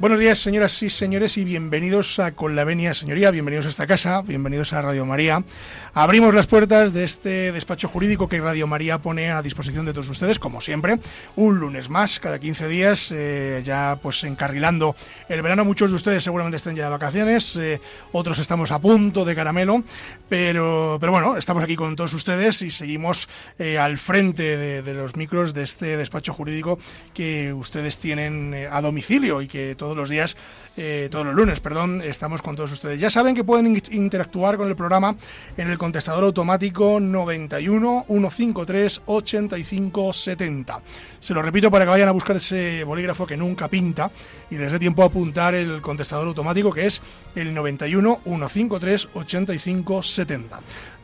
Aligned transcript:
Buenos 0.00 0.18
días, 0.18 0.38
señoras 0.38 0.82
y 0.82 0.88
señores, 0.88 1.36
y 1.36 1.44
bienvenidos 1.44 2.18
a 2.20 2.32
Con 2.32 2.56
la 2.56 2.64
Venia, 2.64 2.94
señoría, 2.94 3.30
bienvenidos 3.30 3.66
a 3.66 3.68
esta 3.68 3.86
casa, 3.86 4.22
bienvenidos 4.22 4.72
a 4.72 4.80
Radio 4.80 5.04
María. 5.04 5.44
Abrimos 5.92 6.32
las 6.32 6.46
puertas 6.46 6.94
de 6.94 7.04
este 7.04 7.52
despacho 7.52 7.86
jurídico 7.86 8.26
que 8.26 8.40
Radio 8.40 8.66
María 8.66 8.96
pone 8.96 9.30
a 9.30 9.42
disposición 9.42 9.84
de 9.84 9.92
todos 9.92 10.08
ustedes, 10.08 10.38
como 10.38 10.62
siempre, 10.62 10.98
un 11.36 11.60
lunes 11.60 11.90
más, 11.90 12.18
cada 12.18 12.38
15 12.38 12.68
días, 12.68 13.12
eh, 13.12 13.60
ya 13.62 13.98
pues 14.00 14.24
encarrilando 14.24 14.96
el 15.28 15.42
verano. 15.42 15.66
Muchos 15.66 15.90
de 15.90 15.96
ustedes 15.96 16.24
seguramente 16.24 16.56
estén 16.56 16.76
ya 16.76 16.84
de 16.84 16.90
vacaciones, 16.90 17.56
eh, 17.56 17.78
otros 18.12 18.38
estamos 18.38 18.70
a 18.70 18.78
punto 18.78 19.26
de 19.26 19.34
caramelo, 19.34 19.84
pero, 20.30 20.96
pero 20.98 21.12
bueno, 21.12 21.36
estamos 21.36 21.62
aquí 21.62 21.76
con 21.76 21.94
todos 21.94 22.14
ustedes 22.14 22.62
y 22.62 22.70
seguimos 22.70 23.28
eh, 23.58 23.76
al 23.76 23.98
frente 23.98 24.56
de, 24.56 24.82
de, 24.82 24.94
los 24.94 25.16
micros 25.16 25.52
de 25.52 25.64
este 25.64 25.98
despacho 25.98 26.32
jurídico 26.32 26.78
que 27.12 27.52
ustedes 27.52 27.98
tienen 27.98 28.54
a 28.70 28.80
domicilio 28.80 29.42
y 29.42 29.48
que 29.48 29.74
todos 29.90 29.98
los 29.98 30.08
días, 30.08 30.36
eh, 30.76 31.08
todos 31.10 31.26
los 31.26 31.34
lunes, 31.34 31.58
perdón, 31.58 32.00
estamos 32.00 32.42
con 32.42 32.54
todos 32.54 32.70
ustedes. 32.70 33.00
Ya 33.00 33.10
saben 33.10 33.34
que 33.34 33.42
pueden 33.42 33.82
interactuar 33.90 34.56
con 34.56 34.68
el 34.68 34.76
programa 34.76 35.16
en 35.56 35.68
el 35.68 35.78
contestador 35.78 36.22
automático 36.22 37.00
91 37.00 38.04
153 38.08 39.02
85 39.06 40.12
70. 40.12 40.80
Se 41.18 41.34
lo 41.34 41.42
repito 41.42 41.72
para 41.72 41.84
que 41.84 41.90
vayan 41.90 42.08
a 42.08 42.12
buscar 42.12 42.36
ese 42.36 42.84
bolígrafo 42.84 43.26
que 43.26 43.36
nunca 43.36 43.66
pinta 43.66 44.12
y 44.48 44.58
les 44.58 44.70
dé 44.70 44.78
tiempo 44.78 45.02
a 45.02 45.06
apuntar 45.06 45.54
el 45.56 45.80
contestador 45.80 46.28
automático 46.28 46.72
que 46.72 46.86
es 46.86 47.02
el 47.34 47.52
91 47.52 48.20
153 48.24 49.08
85 49.14 50.02
70. 50.04 50.60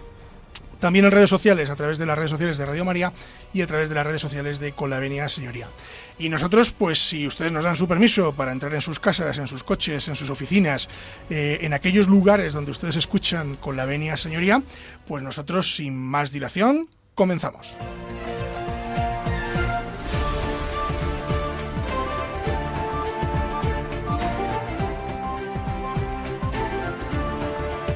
También 0.83 1.05
en 1.05 1.11
redes 1.11 1.29
sociales, 1.29 1.69
a 1.69 1.77
través 1.77 1.97
de 1.97 2.05
las 2.05 2.17
redes 2.17 2.31
sociales 2.31 2.57
de 2.57 2.65
Radio 2.65 2.83
María 2.83 3.13
y 3.53 3.61
a 3.61 3.67
través 3.67 3.87
de 3.87 3.95
las 3.95 4.05
redes 4.05 4.21
sociales 4.21 4.59
de 4.59 4.73
Colavenia 4.73 5.29
Señoría. 5.29 5.69
Y 6.19 6.27
nosotros, 6.27 6.73
pues 6.77 6.99
si 6.99 7.25
ustedes 7.25 7.53
nos 7.53 7.63
dan 7.63 7.77
su 7.77 7.87
permiso 7.87 8.33
para 8.33 8.51
entrar 8.51 8.73
en 8.73 8.81
sus 8.81 8.99
casas, 8.99 9.37
en 9.37 9.47
sus 9.47 9.63
coches, 9.63 10.09
en 10.09 10.15
sus 10.17 10.29
oficinas, 10.29 10.89
eh, 11.29 11.59
en 11.61 11.71
aquellos 11.71 12.09
lugares 12.09 12.51
donde 12.51 12.71
ustedes 12.71 12.97
escuchan 12.97 13.55
con 13.55 13.77
la 13.77 13.85
venia 13.85 14.17
señoría, 14.17 14.61
pues 15.07 15.23
nosotros 15.23 15.73
sin 15.73 15.97
más 15.97 16.33
dilación 16.33 16.89
comenzamos. 17.15 17.77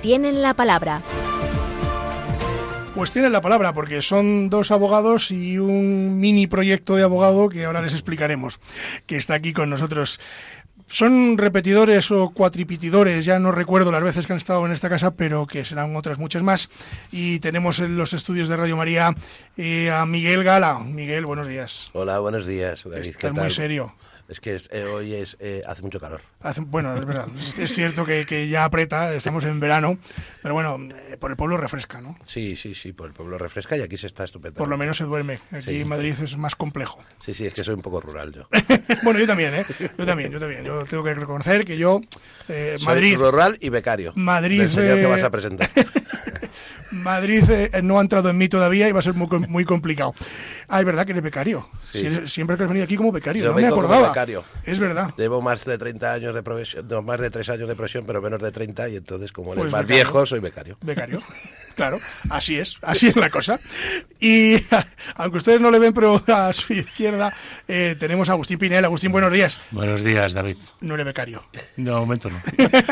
Tienen 0.01 0.41
la 0.41 0.53
palabra. 0.53 1.01
Pues 2.97 3.11
tienen 3.11 3.31
la 3.31 3.41
palabra, 3.41 3.75
porque 3.75 4.01
son 4.01 4.49
dos 4.49 4.71
abogados 4.71 5.29
y 5.29 5.59
un 5.59 6.19
mini 6.19 6.47
proyecto 6.47 6.95
de 6.95 7.03
abogado 7.03 7.47
que 7.47 7.63
ahora 7.63 7.79
les 7.79 7.93
explicaremos, 7.93 8.59
que 9.05 9.17
está 9.17 9.35
aquí 9.35 9.53
con 9.53 9.69
nosotros. 9.69 10.19
Son 10.87 11.37
repetidores 11.37 12.09
o 12.09 12.31
cuatripitidores, 12.31 13.23
ya 13.23 13.37
no 13.37 13.51
recuerdo 13.51 13.91
las 13.91 14.01
veces 14.01 14.25
que 14.25 14.33
han 14.33 14.37
estado 14.37 14.65
en 14.65 14.71
esta 14.71 14.89
casa, 14.89 15.11
pero 15.11 15.45
que 15.45 15.63
serán 15.63 15.95
otras 15.95 16.17
muchas 16.17 16.41
más. 16.41 16.71
Y 17.11 17.37
tenemos 17.37 17.79
en 17.81 17.97
los 17.97 18.13
estudios 18.13 18.49
de 18.49 18.57
Radio 18.57 18.75
María 18.75 19.15
eh, 19.57 19.91
a 19.91 20.07
Miguel 20.07 20.43
Gala. 20.43 20.79
Miguel, 20.79 21.27
buenos 21.27 21.47
días. 21.47 21.91
Hola, 21.93 22.17
buenos 22.17 22.47
días. 22.47 22.83
David, 22.83 23.09
Estás 23.09 23.31
muy 23.31 23.51
serio. 23.51 23.93
Es 24.27 24.41
que 24.41 24.55
es, 24.55 24.67
eh, 24.71 24.83
hoy 24.83 25.13
es, 25.13 25.37
eh, 25.39 25.63
hace 25.65 25.81
mucho 25.81 25.99
calor. 25.99 26.21
Hace, 26.41 26.61
bueno, 26.61 26.95
es 26.95 27.05
verdad. 27.05 27.27
es 27.57 27.73
cierto 27.73 28.05
que, 28.05 28.25
que, 28.25 28.49
ya 28.49 28.65
aprieta, 28.65 29.13
estamos 29.13 29.45
en 29.45 29.59
verano, 29.59 29.97
pero 30.41 30.53
bueno, 30.53 30.77
eh, 31.09 31.15
por 31.17 31.31
el 31.31 31.37
pueblo 31.37 31.55
refresca, 31.55 32.01
¿no? 32.01 32.17
Sí, 32.25 32.55
sí, 32.57 32.75
sí, 32.75 32.91
por 32.91 33.07
el 33.07 33.13
pueblo 33.13 33.37
refresca 33.37 33.77
y 33.77 33.81
aquí 33.81 33.95
se 33.95 34.07
está 34.07 34.25
estupendo. 34.25 34.57
Por 34.57 34.67
lo 34.67 34.77
menos 34.77 34.97
se 34.97 35.05
duerme. 35.05 35.39
Aquí 35.51 35.63
sí. 35.63 35.81
en 35.81 35.87
Madrid 35.87 36.13
es 36.21 36.37
más 36.37 36.55
complejo. 36.55 37.01
Sí, 37.19 37.33
sí, 37.33 37.45
es 37.45 37.53
que 37.53 37.63
soy 37.63 37.75
un 37.75 37.81
poco 37.81 38.01
rural 38.01 38.33
yo. 38.33 38.49
bueno, 39.03 39.19
yo 39.19 39.27
también, 39.27 39.53
¿eh? 39.53 39.65
Yo 39.97 40.05
también, 40.05 40.31
yo 40.31 40.39
también. 40.39 40.65
Yo 40.65 40.83
tengo 40.85 41.03
que 41.03 41.13
reconocer 41.13 41.63
que 41.63 41.77
yo, 41.77 42.01
eh, 42.49 42.75
soy 42.77 42.85
Madrid... 42.85 43.17
rural 43.17 43.57
y 43.61 43.69
becario. 43.69 44.11
Madrid... 44.15 44.61
Del 44.61 44.71
señor 44.71 44.97
que 44.97 45.05
vas 45.05 45.23
a 45.23 45.31
presentar. 45.31 45.69
Madrid 46.91 47.43
eh, 47.49 47.71
no 47.83 47.97
ha 47.99 48.01
entrado 48.01 48.29
en 48.29 48.37
mí 48.37 48.47
todavía 48.49 48.87
y 48.87 48.91
va 48.91 48.99
a 48.99 49.03
ser 49.03 49.13
muy, 49.13 49.27
muy 49.47 49.65
complicado. 49.65 50.13
Ah, 50.67 50.79
es 50.79 50.85
verdad 50.85 51.05
que 51.05 51.11
eres 51.11 51.23
becario. 51.23 51.69
Sí. 51.83 51.99
Si 51.99 52.05
eres, 52.07 52.31
siempre 52.31 52.57
que 52.57 52.63
has 52.63 52.69
venido 52.69 52.83
aquí 52.85 52.95
como 52.97 53.11
becario. 53.11 53.43
Yo 53.43 53.49
no 53.51 53.55
me 53.55 53.65
acordaba. 53.67 54.09
becario. 54.09 54.43
Es 54.63 54.79
verdad. 54.79 55.13
Llevo 55.17 55.41
más 55.41 55.63
de 55.65 55.77
30 55.77 56.13
años 56.13 56.35
de 56.35 56.43
profesión, 56.43 56.87
no, 56.89 57.01
más 57.01 57.19
de 57.19 57.29
3 57.29 57.49
años 57.49 57.67
de 57.69 57.75
profesión, 57.75 58.05
pero 58.05 58.21
menos 58.21 58.41
de 58.41 58.51
30 58.51 58.89
y 58.89 58.95
entonces 58.97 59.31
como 59.31 59.53
eres 59.53 59.63
Pues 59.63 59.71
más 59.71 59.81
becario. 59.83 60.03
viejo, 60.03 60.25
soy 60.25 60.39
becario. 60.39 60.77
Becario. 60.81 61.21
Claro, 61.75 61.99
así 62.31 62.57
es, 62.57 62.77
así 62.81 63.07
es 63.07 63.15
la 63.15 63.29
cosa. 63.29 63.59
Y 64.19 64.55
aunque 65.15 65.37
ustedes 65.37 65.61
no 65.61 65.69
le 65.71 65.77
ven, 65.79 65.93
pero 65.93 66.23
a 66.27 66.51
su 66.51 66.73
izquierda 66.73 67.31
eh, 67.67 67.95
tenemos 67.99 68.29
a 68.29 68.31
Agustín 68.31 68.57
Pinel. 68.57 68.83
Agustín, 68.83 69.11
buenos 69.11 69.31
días. 69.31 69.59
Buenos 69.71 70.03
días, 70.03 70.33
David. 70.33 70.57
No 70.81 70.95
eres 70.95 71.05
becario. 71.05 71.43
De 71.75 71.91
momento 71.91 72.29
no. 72.29 72.41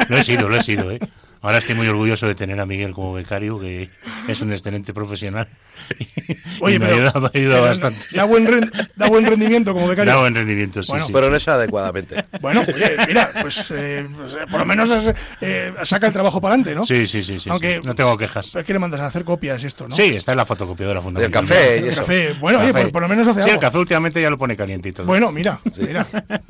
Lo 0.10 0.18
he 0.18 0.24
sido, 0.24 0.48
lo 0.50 0.56
he 0.58 0.64
sido, 0.64 0.92
¿eh? 0.92 1.00
Ahora 1.46 1.60
estoy 1.60 1.76
muy 1.76 1.88
orgulloso 1.88 2.28
de 2.28 2.34
tener 2.34 2.60
a 2.60 2.66
Miguel 2.66 2.92
como 2.94 3.14
becario, 3.14 3.60
que 3.60 3.90
es 4.28 4.42
un 4.42 4.52
excelente 4.52 4.94
profesional. 4.96 5.48
Oye, 6.60 6.76
y 6.76 6.80
me 6.80 6.86
pero, 6.88 6.98
ayuda, 7.10 7.20
me 7.20 7.40
ayuda 7.40 7.54
pero 7.56 7.62
bastante. 7.68 8.00
Da 8.14 8.24
buen, 8.24 8.48
ren- 8.48 8.72
da 8.96 9.08
buen 9.10 9.26
rendimiento 9.26 9.74
como 9.74 9.88
becario. 9.88 10.12
Da 10.12 10.20
buen 10.20 10.34
rendimiento, 10.34 10.82
sí, 10.82 10.92
Bueno, 10.92 11.06
sí. 11.06 11.14
Pero 11.14 11.30
no 11.30 11.36
es 11.36 11.48
adecuadamente. 11.48 12.26
Bueno, 12.42 12.62
oye, 12.62 12.96
mira, 13.08 13.30
pues, 13.42 13.72
eh, 13.76 14.08
por 14.50 14.60
lo 14.62 14.66
menos 14.66 14.90
has, 14.90 15.14
eh, 15.42 15.72
saca 15.84 16.08
el 16.08 16.14
trabajo 16.14 16.42
para 16.42 16.56
adelante, 16.56 16.74
¿no? 16.74 16.84
Sí, 16.86 17.06
sí, 17.06 17.22
sí, 17.24 17.38
sí, 17.40 17.50
Aunque- 17.50 17.76
sí. 17.76 17.82
No 17.84 17.94
tengo 17.94 18.18
quejas. 18.18 18.56
Es 18.56 18.66
que 18.66 18.74
le 18.74 18.80
mandas 18.80 19.02
a 19.02 19.06
hacer 19.06 19.24
copias 19.24 19.62
y 19.64 19.68
esto, 19.68 19.88
¿no? 19.88 19.96
Sí, 19.96 20.16
está 20.16 20.32
en 20.32 20.38
la 20.38 20.46
fotocopiadora 20.46 20.96
Del 21.00 21.04
fundamental. 21.04 21.42
café 21.48 21.76
y 21.76 21.80
El 21.84 21.90
eso. 21.90 22.02
café. 22.02 22.34
Bueno, 22.40 22.60
oye, 22.60 22.72
Café. 22.72 22.84
por, 22.86 22.92
por 22.94 23.02
lo 23.04 23.08
menos 23.10 23.28
hace 23.28 23.44
Sí, 23.44 23.50
el 23.52 23.60
café 23.60 23.78
últimamente 23.78 24.20
ya 24.20 24.32
lo 24.32 24.38
pone 24.40 24.56
caliente 24.56 24.90
y 24.90 24.94
todo. 24.94 25.06
Bueno, 25.06 25.32
mira, 25.32 25.60
mira, 25.78 26.08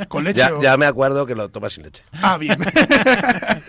con 0.07 0.23
leche. 0.23 0.39
Ya, 0.39 0.53
o- 0.53 0.61
ya 0.61 0.77
me 0.77 0.85
acuerdo 0.85 1.25
que 1.25 1.35
lo 1.35 1.49
tomas 1.49 1.73
sin 1.73 1.83
leche. 1.83 2.03
Ah, 2.21 2.37
bien. 2.37 2.57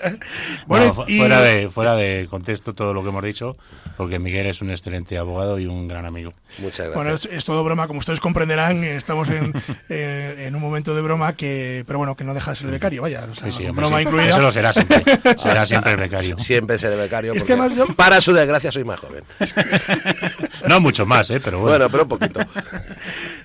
No, 0.07 0.19
bueno, 0.67 1.05
y- 1.09 1.16
fuera, 1.19 1.41
de, 1.41 1.69
fuera 1.71 1.95
de 1.95 2.27
contexto 2.31 2.73
todo 2.73 2.95
lo 2.95 3.03
que 3.03 3.09
hemos 3.11 3.25
dicho, 3.25 3.57
porque 3.97 4.19
Miguel 4.19 4.47
es 4.47 4.61
un 4.61 4.71
excelente 4.71 5.19
abogado 5.19 5.59
y 5.59 5.67
un 5.67 5.89
gran 5.89 6.07
amigo. 6.07 6.33
Muchas 6.59 6.87
gracias. 6.89 6.95
Bueno, 6.95 7.15
es, 7.15 7.25
es 7.27 7.45
todo 7.45 7.63
broma, 7.65 7.87
como 7.89 8.01
ustedes 8.01 8.21
comprenderán, 8.21 8.85
estamos 8.85 9.29
en, 9.29 9.53
eh, 9.89 10.45
en 10.47 10.55
un 10.55 10.61
momento 10.61 10.95
de 10.95 11.03
broma 11.03 11.35
que, 11.35 11.85
pero 11.87 11.99
bueno, 11.99 12.17
que 12.17 12.25
no 12.25 12.35
deja 12.35 12.51
de 12.53 12.57
ser 12.57 12.67
el 12.67 12.73
becario, 12.73 13.03
vaya, 13.03 13.27
o 13.31 13.35
sea, 13.35 13.51
Sí, 13.51 13.59
sí, 13.59 13.67
hombre, 13.67 13.83
broma 13.87 13.99
sí. 13.99 14.05
incluida. 14.05 14.29
Eso 14.29 14.41
lo 14.41 14.53
será 14.53 14.73
siempre. 14.73 15.03
Será 15.37 15.67
siempre 15.67 15.93
el 15.93 15.99
becario. 15.99 16.39
Siempre 16.39 16.79
seré 16.79 16.97
becario 16.97 17.33
Es 17.33 17.45
que 17.45 17.57
yo- 17.57 17.87
para 17.97 18.21
su 18.21 18.33
desgracia 18.33 18.71
soy 18.73 18.85
más 18.85 18.99
joven. 19.01 19.25
No 20.69 20.81
mucho 20.81 21.07
más, 21.07 21.31
¿eh? 21.31 21.41
Pero 21.43 21.61
bueno. 21.61 21.77
Bueno, 21.79 21.91
pero 21.91 22.03
un 22.05 22.09
poquito. 22.09 22.41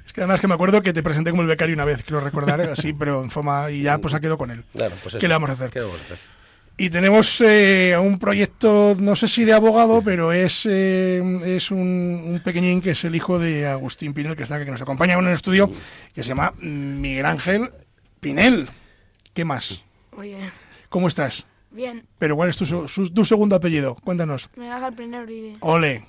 Es 0.06 0.14
que 0.14 0.22
además 0.22 0.40
que 0.40 0.48
me 0.48 0.54
acuerdo 0.56 0.82
que 0.82 0.94
te 0.94 1.04
presenté 1.04 1.30
como 1.32 1.42
el 1.44 1.48
becario 1.48 1.76
una 1.76 1.86
vez, 1.86 2.04
quiero 2.04 2.20
recordar, 2.22 2.60
así, 2.62 2.94
pero 2.94 3.22
en 3.24 3.30
forma, 3.32 3.70
y 3.72 3.84
ya 3.84 3.98
pues 4.00 4.14
ha 4.14 4.20
quedado 4.20 4.38
con 4.38 4.52
él. 4.52 4.64
Claro, 4.76 4.96
pues 5.04 5.14
¿Qué 5.14 5.18
eso. 5.20 5.28
le 5.28 5.34
vamos 5.34 5.50
a 5.50 5.54
hacer? 5.54 5.70
¿Qué 5.70 5.80
vamos 5.82 5.98
a 6.00 6.04
hacer? 6.04 6.18
Y 6.78 6.90
tenemos 6.90 7.40
eh, 7.42 7.96
un 8.02 8.18
proyecto, 8.18 8.96
no 9.00 9.16
sé 9.16 9.28
si 9.28 9.46
de 9.46 9.54
abogado, 9.54 10.02
pero 10.02 10.32
es, 10.32 10.66
eh, 10.68 11.22
es 11.56 11.70
un, 11.70 11.78
un 11.80 12.42
pequeñín 12.44 12.82
que 12.82 12.92
es 12.92 13.04
el 13.04 13.16
hijo 13.16 13.38
de 13.38 13.68
Agustín 13.68 14.14
Pinel, 14.16 14.36
que 14.36 14.44
está 14.44 14.56
aquí, 14.56 14.66
que 14.66 14.72
nos 14.72 14.82
acompaña 14.82 15.14
en 15.14 15.28
el 15.28 15.34
estudio, 15.34 15.70
que 16.16 16.24
se 16.24 16.30
llama 16.30 16.54
Miguel 16.60 17.26
Ángel 17.28 17.70
Pinel. 18.20 18.68
¿Qué 19.34 19.46
más? 19.46 19.84
Muy 20.16 20.30
bien. 20.30 20.50
¿Cómo 20.90 21.08
estás? 21.08 21.46
Bien, 21.70 22.04
Pero 22.20 22.36
¿cuál 22.36 22.50
es 22.50 22.58
tu, 22.58 22.66
su- 22.66 22.88
su- 22.90 23.10
tu 23.14 23.24
segundo 23.26 23.56
apellido? 23.56 23.96
Cuéntanos. 24.04 24.50
me 24.58 24.68
baja 24.68 24.88
el 24.88 24.94
primer 24.96 25.24
Uribe. 25.24 25.56
Ole. 25.62 26.06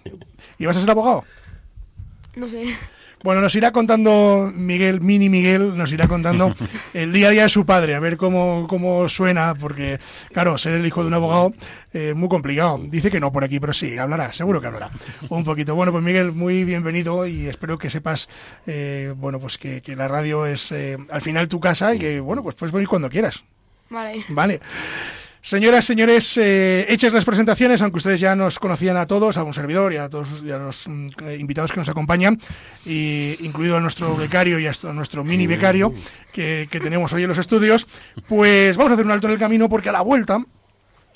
¿Y 0.58 0.66
vas 0.66 0.76
a 0.76 0.80
ser 0.80 0.90
abogado? 0.90 1.24
No 2.34 2.48
sé. 2.48 2.64
Bueno, 3.22 3.40
nos 3.40 3.54
irá 3.54 3.70
contando 3.70 4.52
Miguel, 4.52 5.00
Mini 5.00 5.28
Miguel, 5.28 5.76
nos 5.76 5.92
irá 5.92 6.08
contando 6.08 6.54
el 6.94 7.12
día 7.12 7.28
a 7.28 7.30
día 7.30 7.42
de 7.44 7.48
su 7.48 7.64
padre, 7.64 7.94
a 7.94 8.00
ver 8.00 8.16
cómo, 8.16 8.66
cómo 8.68 9.08
suena, 9.08 9.54
porque, 9.54 10.00
claro, 10.32 10.58
ser 10.58 10.74
el 10.74 10.86
hijo 10.86 11.02
de 11.02 11.06
un 11.06 11.14
abogado 11.14 11.54
es 11.92 12.10
eh, 12.10 12.14
muy 12.14 12.28
complicado. 12.28 12.80
Dice 12.82 13.10
que 13.10 13.20
no 13.20 13.30
por 13.30 13.44
aquí, 13.44 13.60
pero 13.60 13.72
sí, 13.72 13.96
hablará, 13.96 14.32
seguro 14.32 14.60
que 14.60 14.66
hablará. 14.66 14.90
Un 15.28 15.44
poquito. 15.44 15.76
Bueno, 15.76 15.92
pues 15.92 16.02
Miguel, 16.02 16.32
muy 16.32 16.64
bienvenido 16.64 17.26
y 17.26 17.46
espero 17.46 17.78
que 17.78 17.90
sepas, 17.90 18.28
eh, 18.66 19.14
bueno, 19.16 19.38
pues 19.38 19.56
que, 19.56 19.82
que 19.82 19.94
la 19.94 20.08
radio 20.08 20.44
es 20.44 20.72
eh, 20.72 20.98
al 21.10 21.20
final 21.20 21.48
tu 21.48 21.60
casa 21.60 21.94
y 21.94 22.00
que, 22.00 22.18
bueno, 22.18 22.42
pues 22.42 22.56
puedes 22.56 22.72
venir 22.72 22.88
cuando 22.88 23.08
quieras. 23.08 23.44
Vale. 23.88 24.24
Vale. 24.30 24.60
Señoras, 25.44 25.84
señores, 25.84 26.38
eh, 26.38 26.86
hechas 26.88 27.12
las 27.12 27.24
presentaciones, 27.24 27.82
aunque 27.82 27.96
ustedes 27.96 28.20
ya 28.20 28.36
nos 28.36 28.60
conocían 28.60 28.96
a 28.96 29.08
todos, 29.08 29.36
a 29.36 29.42
un 29.42 29.52
servidor 29.52 29.92
y 29.92 29.96
a 29.96 30.08
todos 30.08 30.40
y 30.44 30.52
a 30.52 30.56
los 30.56 30.86
mm, 30.86 31.08
invitados 31.36 31.72
que 31.72 31.80
nos 31.80 31.88
acompañan, 31.88 32.40
y 32.86 33.34
incluido 33.40 33.76
a 33.76 33.80
nuestro 33.80 34.14
becario 34.16 34.60
y 34.60 34.68
a 34.68 34.72
nuestro 34.92 35.24
mini 35.24 35.48
becario 35.48 35.92
que, 36.32 36.68
que 36.70 36.78
tenemos 36.78 37.12
hoy 37.12 37.24
en 37.24 37.28
los 37.28 37.38
estudios, 37.38 37.88
pues 38.28 38.76
vamos 38.76 38.92
a 38.92 38.94
hacer 38.94 39.04
un 39.04 39.10
alto 39.10 39.26
en 39.26 39.32
el 39.32 39.38
camino 39.40 39.68
porque 39.68 39.88
a 39.88 39.92
la 39.92 40.02
vuelta 40.02 40.38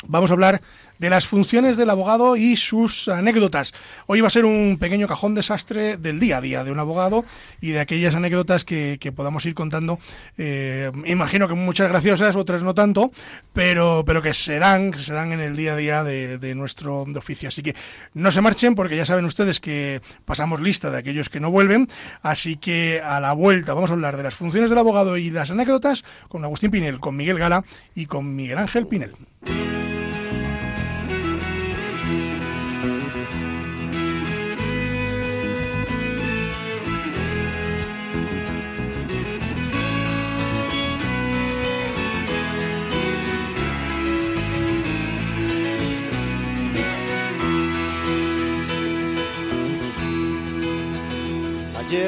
vamos 0.09 0.31
a 0.31 0.35
hablar 0.35 0.61
de 0.99 1.11
las 1.11 1.27
funciones 1.27 1.77
del 1.77 1.91
abogado 1.91 2.37
y 2.37 2.57
sus 2.57 3.09
anécdotas. 3.09 3.73
Hoy 4.07 4.21
va 4.21 4.29
a 4.29 4.31
ser 4.31 4.45
un 4.45 4.79
pequeño 4.79 5.07
cajón 5.07 5.35
desastre 5.35 5.97
del 5.97 6.21
día 6.21 6.39
a 6.39 6.41
día 6.41 6.65
de 6.65 6.73
un 6.73 6.79
abogado 6.79 7.25
y 7.61 7.71
de 7.71 7.81
aquellas 7.81 8.15
anécdotas 8.15 8.65
que, 8.65 9.13
podamos 9.15 9.47
ir 9.47 9.55
contando. 9.55 9.99
Eh, 10.37 10.91
imagino 11.07 11.49
que 11.49 11.55
muchas 11.55 11.89
graciosas, 11.89 12.37
otras 12.37 12.63
no 12.63 12.75
tanto, 12.75 13.13
pero, 13.53 14.05
pero 14.07 14.21
que 14.21 14.35
se 14.35 14.59
dan, 14.59 14.93
se 14.99 15.13
dan 15.13 15.33
en 15.33 15.41
el 15.41 15.57
día 15.57 15.75
a 15.75 15.77
día 15.77 16.05
de, 16.05 16.55
nuestro 16.55 17.03
oficio. 17.03 17.49
Así 17.49 17.63
que 17.63 17.75
no 18.15 18.31
se 18.31 18.41
marchen 18.41 18.75
porque 18.75 18.97
ya 18.97 19.05
saben 19.05 19.25
ustedes 19.25 19.61
que 19.61 20.01
pasamos 20.25 20.61
lista 20.61 20.91
de 20.91 20.99
aquellos 20.99 21.29
que 21.29 21.41
no 21.41 21.51
vuelven. 21.51 21.89
Así 22.23 22.57
que 22.57 23.01
a 23.01 23.21
la 23.21 23.33
vuelta 23.33 23.75
vamos 23.75 23.91
a 23.91 23.95
hablar 23.95 24.17
de 24.17 24.23
las 24.23 24.35
funciones 24.35 24.71
del 24.71 24.79
abogado 24.79 25.17
y 25.17 25.31
las 25.31 25.51
anécdotas 25.51 26.05
con 26.29 26.45
Agustín 26.45 26.71
Pinel, 26.71 27.01
con 27.01 27.17
Miguel 27.17 27.39
Gala 27.39 27.65
y 27.95 28.07
con 28.07 28.35
Miguel 28.35 28.59
Ángel 28.59 28.87
Pinel. 28.87 29.13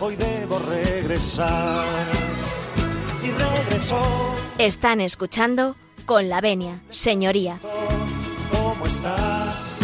hoy 0.00 0.16
debo 0.16 0.58
regresar. 0.58 1.84
Y 3.22 3.30
regresó. 3.30 4.00
Están 4.58 5.00
escuchando 5.00 5.76
con 6.06 6.28
la 6.28 6.40
venia, 6.40 6.80
señoría. 6.90 7.58
¿Cómo 8.50 8.86
estás? 8.86 9.78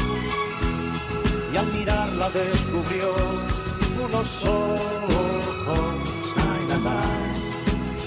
Y 1.52 1.57
al 1.57 1.67
mirarla 1.73 2.31
descubrió 2.31 3.14
unos 4.05 4.45
ojos, 4.45 5.00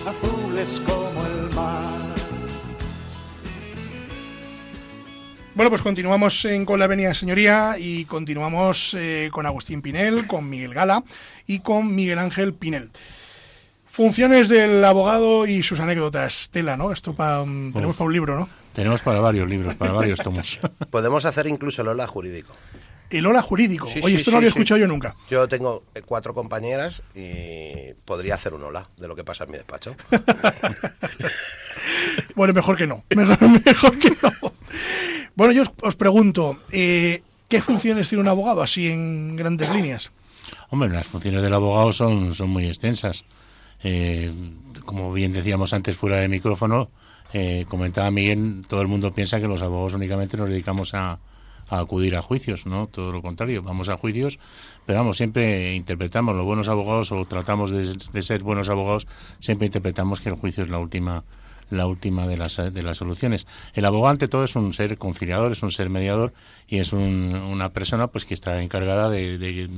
azules 0.08 0.82
como 0.86 1.26
el 1.26 1.56
mar. 1.56 2.03
Bueno, 5.56 5.70
pues 5.70 5.84
continuamos 5.84 6.46
en, 6.46 6.66
con 6.66 6.80
la 6.80 6.86
Avenida 6.86 7.14
Señoría 7.14 7.76
y 7.78 8.06
continuamos 8.06 8.96
eh, 8.98 9.30
con 9.32 9.46
Agustín 9.46 9.84
Pinel, 9.84 10.26
con 10.26 10.50
Miguel 10.50 10.74
Gala 10.74 11.04
y 11.46 11.60
con 11.60 11.94
Miguel 11.94 12.18
Ángel 12.18 12.56
Pinel. 12.56 12.90
Funciones 13.86 14.50
del 14.50 14.84
abogado 14.84 15.46
y 15.46 15.62
sus 15.62 15.80
anécdotas. 15.80 16.50
Tela, 16.52 16.76
¿no? 16.76 16.92
Esto 16.92 17.14
para, 17.14 17.46
mm, 17.46 17.74
tenemos 17.74 17.96
para 17.96 18.08
un 18.08 18.14
libro, 18.14 18.40
¿no? 18.40 18.50
Tenemos 18.74 19.04
para 19.04 19.20
varios 19.20 19.48
libros, 19.48 19.76
para 19.76 19.92
varios 19.92 20.20
tomos. 20.20 20.60
Podemos 20.90 21.24
hacer 21.26 21.46
incluso 21.46 21.84
el 21.84 21.90
hola 21.90 22.08
jurídico. 22.08 22.56
El 23.12 23.28
hola 23.28 23.44
jurídico. 23.44 23.88
Oye, 24.02 24.16
esto 24.16 24.32
no 24.32 24.36
lo 24.36 24.38
había 24.38 24.50
escuchado 24.50 24.80
yo 24.80 24.88
nunca. 24.88 25.16
Yo 25.30 25.48
tengo 25.48 25.84
eh, 25.94 26.02
cuatro 26.04 26.34
compañeras 26.34 27.04
y 27.14 27.94
podría 28.06 28.34
hacer 28.34 28.56
un 28.56 28.64
hola 28.64 28.90
de 28.98 29.08
lo 29.08 29.16
que 29.16 29.24
pasa 29.24 29.44
en 29.44 29.52
mi 29.52 29.58
despacho. 29.58 29.96
bueno, 32.36 32.56
mejor 32.56 32.76
que 32.76 32.88
no. 32.88 33.04
mejor 33.16 34.00
que 34.00 34.18
no. 34.20 34.54
Bueno, 35.36 35.54
yo 35.54 35.64
os, 35.82 35.96
pregunto, 35.96 36.58
eh, 36.72 37.24
¿qué 37.50 37.62
funciones 37.62 38.08
tiene 38.10 38.22
un 38.22 38.28
abogado 38.28 38.62
así 38.62 38.88
en 38.88 39.36
grandes 39.36 39.74
líneas? 39.74 40.12
Hombre, 40.70 40.90
las 40.90 41.08
funciones 41.08 41.42
del 41.42 41.54
abogado 41.54 41.92
son, 41.92 42.36
son 42.36 42.50
muy 42.50 42.68
extensas. 42.68 43.26
Eh, 43.84 44.32
como 44.86 45.12
bien 45.12 45.34
decíamos 45.34 45.74
antes 45.74 45.98
fuera 45.98 46.18
de 46.18 46.28
micrófono, 46.28 46.90
eh, 47.34 47.66
comentaba 47.68 48.12
Miguel, 48.12 48.64
todo 48.68 48.82
el 48.82 48.88
mundo 48.88 49.12
piensa 49.12 49.40
que 49.40 49.48
los 49.48 49.64
abogados 49.64 49.96
únicamente 49.96 50.38
nos 50.38 50.50
dedicamos 50.50 50.94
a, 50.94 51.20
acudir 51.70 52.16
a 52.16 52.22
juicios, 52.22 52.68
¿no? 52.68 52.86
Todo 52.86 53.12
lo 53.12 53.24
contrario, 53.24 53.64
vamos 53.64 53.90
a 53.90 53.98
juicios, 53.98 54.38
pero 54.86 55.00
vamos, 55.00 55.18
siempre 55.18 55.74
interpretamos, 55.74 56.36
los 56.36 56.46
buenos 56.46 56.68
abogados 56.68 57.12
o 57.12 57.26
tratamos 57.26 57.72
de 57.72 58.22
ser 58.22 58.44
buenos 58.44 58.70
abogados, 58.70 59.08
siempre 59.40 59.66
interpretamos 59.66 60.22
que 60.22 60.30
el 60.30 60.36
juicio 60.36 60.64
es 60.64 60.70
la 60.70 60.78
última 60.78 61.24
la 61.74 61.88
última 61.88 62.28
de 62.28 62.38
las, 62.38 62.58
de 62.58 62.84
las 62.84 62.98
soluciones. 62.98 63.46
El 63.74 63.86
abogado 63.86 64.12
ante 64.12 64.28
todo 64.28 64.44
es 64.44 64.56
un 64.56 64.74
ser 64.74 64.98
conciliador, 64.98 65.52
es 65.52 65.64
un 65.64 65.72
ser 65.72 65.90
mediador 65.90 66.34
y 66.68 66.78
es 66.78 66.94
una 66.94 67.70
persona 67.70 68.08
pues 68.08 68.26
que 68.26 68.34
está 68.34 68.62
encargada 68.62 69.10
de, 69.10 69.70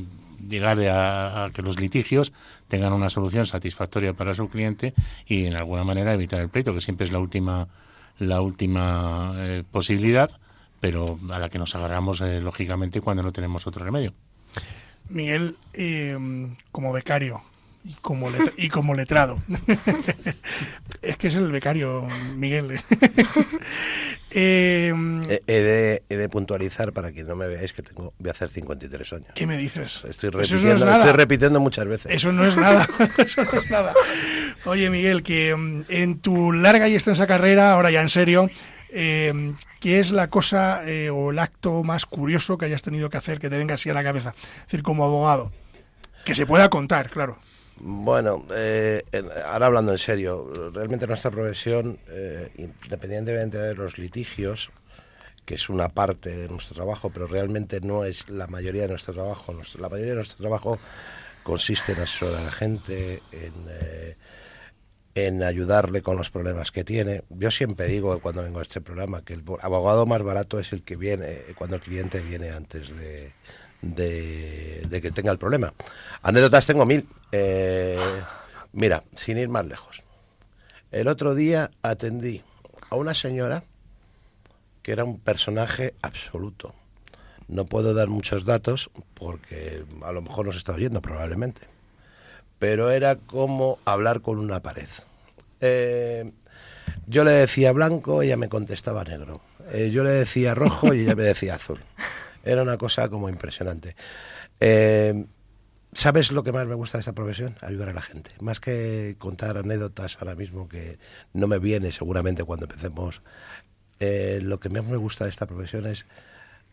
llegar 0.47 0.79
a, 0.79 1.49
que 1.53 1.61
los 1.61 1.79
litigios 1.79 2.33
tengan 2.67 2.93
una 2.93 3.09
solución 3.09 3.45
satisfactoria 3.45 4.13
para 4.13 4.35
su 4.35 4.49
cliente 4.49 4.93
y 5.25 5.45
en 5.45 5.55
alguna 5.55 5.83
manera 5.83 6.13
evitar 6.13 6.41
el 6.41 6.49
pleito, 6.49 6.73
que 6.73 6.81
siempre 6.81 7.05
es 7.05 7.11
la 7.11 7.19
última 7.19 7.67
la 8.19 8.41
última 8.41 9.33
eh, 9.37 9.63
posibilidad, 9.69 10.31
pero 10.79 11.19
a 11.31 11.39
la 11.39 11.49
que 11.49 11.59
nos 11.59 11.75
agarramos 11.75 12.21
eh, 12.21 12.39
lógicamente 12.39 13.01
cuando 13.01 13.23
no 13.23 13.31
tenemos 13.31 13.67
otro 13.67 13.83
remedio. 13.83 14.13
Miguel, 15.09 15.57
eh, 15.73 16.17
como 16.71 16.93
becario, 16.93 17.43
y 17.85 17.93
como, 18.01 18.29
y 18.57 18.69
como 18.69 18.95
letrado. 18.95 19.41
es 21.01 21.17
que 21.17 21.27
es 21.27 21.35
el 21.35 21.51
becario, 21.51 22.07
Miguel. 22.35 22.79
Eh, 24.37 24.91
He, 25.47 25.53
de, 25.61 26.03
he 26.09 26.17
de 26.17 26.27
puntualizar 26.27 26.91
para 26.91 27.13
que 27.13 27.23
no 27.23 27.37
me 27.37 27.47
veáis 27.47 27.71
que 27.71 27.81
tengo 27.81 28.13
voy 28.19 28.27
a 28.27 28.31
hacer 28.31 28.49
53 28.49 29.13
años. 29.13 29.27
¿Qué 29.33 29.47
me 29.47 29.57
dices? 29.57 30.03
Estoy 30.09 30.29
no 30.31 30.41
es 30.41 30.49
repitiendo, 30.49 30.85
nada. 30.85 30.97
estoy 30.97 31.13
repitiendo 31.13 31.59
muchas 31.61 31.85
veces. 31.85 32.11
Eso 32.11 32.33
no 32.33 32.45
es 32.45 32.57
nada. 32.57 32.85
Eso 33.17 33.45
no 33.45 33.61
es 33.61 33.71
nada. 33.71 33.93
Oye, 34.65 34.89
Miguel, 34.89 35.23
que 35.23 35.55
mm, 35.55 35.83
en 35.87 36.19
tu 36.19 36.51
larga 36.51 36.89
y 36.89 36.95
extensa 36.95 37.27
carrera, 37.27 37.71
ahora 37.71 37.91
ya 37.91 38.01
en 38.01 38.09
serio, 38.09 38.49
eh, 38.91 39.53
¿qué 39.79 40.01
es 40.01 40.11
la 40.11 40.29
cosa 40.29 40.85
eh, 40.85 41.09
o 41.09 41.31
el 41.31 41.39
acto 41.39 41.83
más 41.83 42.05
curioso 42.05 42.57
que 42.57 42.65
hayas 42.65 42.81
tenido 42.81 43.09
que 43.09 43.15
hacer 43.17 43.39
que 43.39 43.49
te 43.49 43.57
venga 43.57 43.75
así 43.75 43.89
a 43.89 43.93
la 43.93 44.03
cabeza? 44.03 44.35
Es 44.37 44.63
decir, 44.65 44.83
como 44.83 45.05
abogado. 45.05 45.53
Que 46.25 46.35
se 46.35 46.45
pueda 46.45 46.69
contar, 46.69 47.09
claro. 47.09 47.39
Bueno, 47.77 48.45
eh, 48.51 49.03
ahora 49.45 49.65
hablando 49.67 49.91
en 49.91 49.97
serio, 49.97 50.71
realmente 50.73 51.07
nuestra 51.07 51.29
profesión, 51.31 51.99
eh, 52.07 52.49
independientemente 52.57 53.57
de 53.57 53.75
los 53.75 53.97
litigios, 53.97 54.71
que 55.45 55.55
es 55.55 55.69
una 55.69 55.89
parte 55.89 56.29
de 56.35 56.49
nuestro 56.49 56.75
trabajo, 56.75 57.11
pero 57.11 57.27
realmente 57.27 57.81
no 57.81 58.05
es 58.05 58.29
la 58.29 58.47
mayoría 58.47 58.83
de 58.83 58.89
nuestro 58.89 59.13
trabajo. 59.13 59.53
La 59.79 59.89
mayoría 59.89 60.11
de 60.13 60.17
nuestro 60.17 60.37
trabajo 60.39 60.79
consiste 61.43 61.93
en 61.93 62.01
asesorar 62.01 62.41
a 62.41 62.45
la 62.45 62.51
gente, 62.51 63.23
en, 63.31 63.53
eh, 63.69 64.17
en 65.15 65.43
ayudarle 65.43 66.01
con 66.01 66.17
los 66.17 66.29
problemas 66.29 66.71
que 66.71 66.83
tiene. 66.83 67.23
Yo 67.29 67.51
siempre 67.51 67.87
digo 67.87 68.19
cuando 68.19 68.43
vengo 68.43 68.59
a 68.59 68.63
este 68.63 68.81
programa 68.81 69.23
que 69.23 69.33
el 69.33 69.41
bo- 69.43 69.59
abogado 69.61 70.05
más 70.05 70.21
barato 70.23 70.59
es 70.59 70.73
el 70.73 70.83
que 70.83 70.97
viene 70.97 71.25
eh, 71.29 71.53
cuando 71.55 71.77
el 71.77 71.81
cliente 71.81 72.19
viene 72.21 72.51
antes 72.51 72.95
de, 72.97 73.31
de, 73.81 74.99
que 75.01 75.11
tenga 75.11 75.31
el 75.31 75.37
problema. 75.37 75.73
Anécdotas 76.21 76.65
tengo 76.65 76.85
mil. 76.85 77.07
Eh, 77.31 77.99
mira, 78.73 79.03
sin 79.15 79.37
ir 79.37 79.49
más 79.49 79.65
lejos. 79.65 80.01
El 80.91 81.07
otro 81.07 81.35
día 81.35 81.71
atendí 81.81 82.43
a 82.89 82.95
una 82.95 83.13
señora 83.13 83.63
que 84.81 84.91
era 84.91 85.03
un 85.03 85.19
personaje 85.19 85.93
absoluto. 86.01 86.73
No 87.47 87.65
puedo 87.65 87.93
dar 87.93 88.07
muchos 88.07 88.45
datos 88.45 88.89
porque 89.13 89.83
a 90.03 90.11
lo 90.11 90.21
mejor 90.21 90.45
nos 90.47 90.57
está 90.57 90.73
oyendo 90.73 91.01
probablemente. 91.01 91.61
Pero 92.59 92.91
era 92.91 93.15
como 93.15 93.79
hablar 93.85 94.21
con 94.21 94.39
una 94.39 94.61
pared. 94.61 94.87
Eh, 95.59 96.31
yo 97.07 97.23
le 97.23 97.31
decía 97.31 97.71
blanco, 97.71 98.21
ella 98.21 98.37
me 98.37 98.49
contestaba 98.49 99.03
negro. 99.03 99.41
Eh, 99.71 99.89
yo 99.91 100.03
le 100.03 100.11
decía 100.11 100.55
rojo 100.55 100.93
y 100.93 101.01
ella 101.01 101.15
me 101.15 101.23
decía 101.23 101.55
azul. 101.55 101.79
Era 102.45 102.61
una 102.61 102.77
cosa 102.77 103.09
como 103.09 103.27
impresionante. 103.29 103.95
Eh, 104.59 105.25
¿Sabes 105.93 106.31
lo 106.31 106.43
que 106.43 106.51
más 106.51 106.67
me 106.67 106.75
gusta 106.75 106.97
de 106.97 107.01
esta 107.01 107.13
profesión? 107.13 107.55
Ayudar 107.61 107.89
a 107.89 107.93
la 107.93 108.01
gente. 108.01 108.31
Más 108.41 108.59
que 108.59 109.15
contar 109.17 109.57
anécdotas 109.57 110.17
ahora 110.19 110.35
mismo 110.35 110.67
que 110.67 110.99
no 111.33 111.47
me 111.47 111.57
viene 111.59 111.91
seguramente 111.91 112.43
cuando 112.43 112.65
empecemos. 112.65 113.21
eh, 114.01 114.39
lo 114.41 114.59
que 114.59 114.67
más 114.69 114.85
me 114.85 114.97
gusta 114.97 115.23
de 115.23 115.29
esta 115.29 115.45
profesión 115.45 115.85
es 115.85 116.05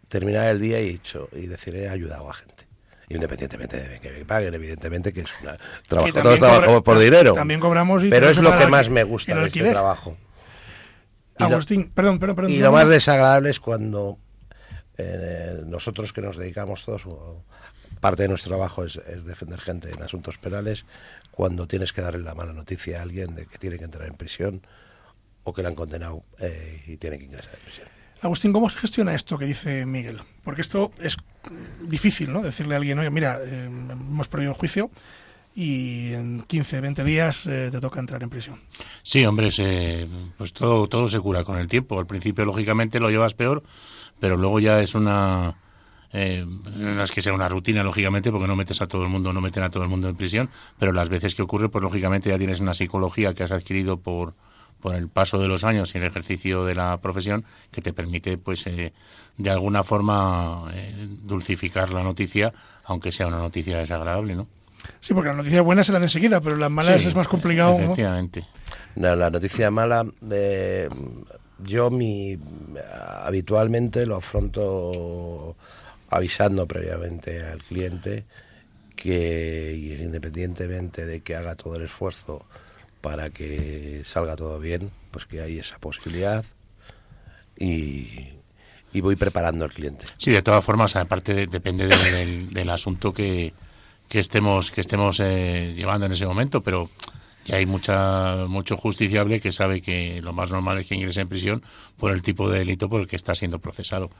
terminar 0.09 0.47
el 0.47 0.61
día 0.61 0.81
y, 0.81 0.89
dicho, 0.89 1.29
y 1.33 1.47
decir 1.47 1.75
he 1.77 1.89
ayudado 1.89 2.29
a 2.29 2.35
gente. 2.35 2.67
Independientemente 3.09 3.77
de 3.89 4.01
que 4.01 4.11
me 4.11 4.25
paguen, 4.25 4.55
evidentemente 4.55 5.13
que 5.13 5.21
es 5.21 5.29
una 5.43 5.57
trabajo. 5.87 6.13
Todos 6.21 6.39
trabajamos 6.41 6.83
por 6.83 6.99
dinero. 6.99 7.33
también 7.35 7.61
cobramos 7.61 8.03
y 8.03 8.09
Pero 8.11 8.29
es 8.29 8.39
lo 8.39 8.59
que 8.59 8.67
más 8.67 8.89
me 8.89 9.05
gusta 9.05 9.33
el 9.35 9.41
de 9.43 9.47
este 9.47 9.71
trabajo. 9.71 10.17
Y 11.39 11.43
lo- 11.45 11.51
Agustín, 11.51 11.91
perdón, 11.95 12.19
perdón, 12.19 12.37
perdón. 12.37 12.53
y 12.53 12.59
lo 12.59 12.73
más 12.73 12.89
desagradable 12.89 13.51
es 13.51 13.61
cuando 13.61 14.19
eh, 14.99 15.63
nosotros 15.67 16.13
que 16.13 16.21
nos 16.21 16.37
dedicamos 16.37 16.85
todos, 16.85 17.05
parte 18.01 18.23
de 18.23 18.29
nuestro 18.29 18.51
trabajo 18.51 18.85
es, 18.85 18.97
es 18.97 19.25
defender 19.25 19.61
gente 19.61 19.91
en 19.91 20.03
asuntos 20.03 20.39
penales, 20.39 20.85
cuando 21.31 21.67
tienes 21.67 21.93
que 21.93 22.03
darle 22.03 22.23
la 22.23 22.35
mala 22.35 22.53
noticia 22.53 22.99
a 22.99 23.03
alguien 23.03 23.35
de 23.35 23.47
que 23.47 23.59
tiene 23.59 23.79
que 23.79 23.85
entrar 23.85 24.07
en 24.07 24.15
prisión 24.15 24.63
o 25.45 25.53
que 25.53 25.63
le 25.63 25.69
han 25.69 25.75
condenado 25.75 26.23
eh, 26.39 26.83
y 26.87 26.97
tiene 26.97 27.19
que 27.19 27.25
ingresar 27.25 27.55
en 27.55 27.61
prisión. 27.61 27.89
Agustín, 28.21 28.53
¿cómo 28.53 28.71
se 28.71 28.79
gestiona 28.79 29.15
esto 29.15 29.37
que 29.37 29.47
dice 29.47 29.85
Miguel? 29.85 30.21
Porque 30.45 30.61
esto 30.61 30.93
es 31.01 31.17
difícil, 31.81 32.33
¿no? 32.33 32.41
Decirle 32.41 32.75
a 32.75 32.79
alguien, 32.79 32.99
oye, 33.01 33.11
mira, 33.11 33.41
eh, 33.43 33.65
hemos 33.65 34.29
perdido 34.29 34.53
el 34.53 34.57
juicio 34.57 34.91
y 35.55 36.13
en 36.15 36.43
15, 36.47 36.81
20 36.81 37.05
días 37.05 37.45
eh, 37.47 37.69
te 37.71 37.81
toca 37.81 38.01
entrar 38.01 38.23
en 38.23 38.31
prisión. 38.31 38.61
Sí, 39.03 39.25
hombre, 39.27 39.51
se- 39.51 40.09
pues 40.39 40.53
todo, 40.53 40.87
todo 40.89 41.09
se 41.09 41.21
cura 41.21 41.45
con 41.45 41.59
el 41.59 41.69
tiempo. 41.69 41.99
Al 41.99 42.07
principio, 42.07 42.45
lógicamente, 42.45 43.01
lo 43.01 43.11
llevas 43.11 43.35
peor, 43.35 43.63
pero 44.21 44.37
luego 44.37 44.61
ya 44.61 44.81
es 44.81 44.95
una... 44.95 45.55
eh, 46.13 46.45
no 46.77 47.03
es 47.03 47.11
que 47.11 47.21
sea 47.23 47.33
una 47.35 47.49
rutina, 47.49 47.83
lógicamente, 47.83 48.31
porque 48.31 48.47
no 48.49 48.57
metes 48.57 48.81
a 48.83 48.87
todo 48.87 49.03
el 49.03 49.09
mundo, 49.09 49.33
no 49.33 49.41
meten 49.41 49.63
a 49.63 49.71
todo 49.71 49.83
el 49.83 49.89
mundo 49.89 50.09
en 50.09 50.17
prisión, 50.17 50.49
pero 50.79 50.93
las 50.93 51.09
veces 51.09 51.35
que 51.35 51.43
ocurre, 51.43 51.69
pues 51.69 51.83
lógicamente 51.83 52.31
ya 52.31 52.39
tienes 52.39 52.61
una 52.61 52.75
psicología 52.75 53.35
que 53.35 53.43
has 53.43 53.53
adquirido 53.53 53.99
por, 53.99 54.35
por 54.81 54.95
el 54.95 55.09
paso 55.09 55.39
de 55.39 55.49
los 55.49 55.65
años 55.65 55.95
y 55.95 55.99
el 55.99 56.05
ejercicio 56.05 56.65
de 56.65 56.75
la 56.75 56.97
profesión 56.99 57.45
que 57.71 57.83
te 57.83 57.93
permite, 57.93 58.39
pues, 58.39 58.67
eh, 58.67 58.93
de 59.37 59.51
alguna 59.51 59.85
forma 59.85 60.65
eh, 60.73 60.95
dulcificar 61.25 61.93
la 61.93 62.03
noticia, 62.03 62.53
aunque 62.85 63.13
sea 63.13 63.27
una 63.27 63.39
noticia 63.39 63.79
desagradable, 63.79 64.35
¿no? 64.35 64.47
Sí, 65.01 65.15
porque 65.15 65.29
las 65.29 65.37
noticias 65.37 65.63
buenas 65.63 65.87
se 65.87 65.93
dan 65.93 66.03
enseguida, 66.03 66.41
pero 66.41 66.57
las 66.57 66.71
malas 66.71 67.01
Sí, 67.03 67.09
es 67.09 67.15
más 67.15 67.29
complicado. 67.29 67.79
Efectivamente. 67.79 68.45
No, 68.97 69.15
la 69.17 69.31
noticia 69.31 69.71
mala, 69.71 70.05
eh, 70.31 70.89
yo 71.65 71.91
mi 71.91 72.39
habitualmente 73.25 74.07
lo 74.07 74.17
afronto 74.17 75.57
avisando 76.11 76.67
previamente 76.67 77.43
al 77.45 77.59
cliente 77.63 78.25
que 78.97 79.99
independientemente 80.01 81.07
de 81.07 81.21
que 81.21 81.35
haga 81.37 81.55
todo 81.55 81.77
el 81.77 81.83
esfuerzo 81.85 82.45
para 83.01 83.31
que 83.31 84.03
salga 84.05 84.37
todo 84.37 84.59
bien, 84.61 84.91
pues 85.11 85.25
que 85.27 85.41
hay 85.41 85.59
esa 85.59 85.79
posibilidad 85.79 86.45
y, 87.59 88.31
y 88.93 89.01
voy 89.01 89.17
preparando 89.17 89.65
al 89.65 89.73
cliente. 89.73 90.07
Sí, 90.19 90.31
de 90.31 90.43
todas 90.43 90.65
formas, 90.65 90.95
aparte 90.97 91.35
de- 91.35 91.47
depende 91.47 91.87
de- 91.89 92.13
del, 92.13 92.53
del 92.55 92.71
asunto 92.71 93.13
que, 93.13 93.53
que 94.13 94.21
estemos 94.21 94.71
que 94.71 94.83
estemos 94.83 95.21
eh, 95.21 95.73
llevando 95.75 96.05
en 96.05 96.13
ese 96.13 96.27
momento, 96.27 96.61
pero 96.61 96.91
ya 97.47 97.57
hay 97.57 97.65
mucha 97.65 98.45
mucho 98.47 98.77
justiciable 98.77 99.41
que 99.41 99.53
sabe 99.53 99.81
que 99.81 100.21
lo 100.21 100.35
más 100.35 100.51
normal 100.51 100.77
es 100.79 100.87
que 100.87 100.95
ingrese 100.95 101.23
en 101.23 101.29
prisión 101.29 101.63
por 101.97 102.13
el 102.13 102.21
tipo 102.21 102.51
de 102.51 102.59
delito 102.59 102.91
por 102.91 103.01
el 103.01 103.07
que 103.07 103.17
está 103.17 103.35
siendo 103.35 103.59
procesado. 103.59 104.11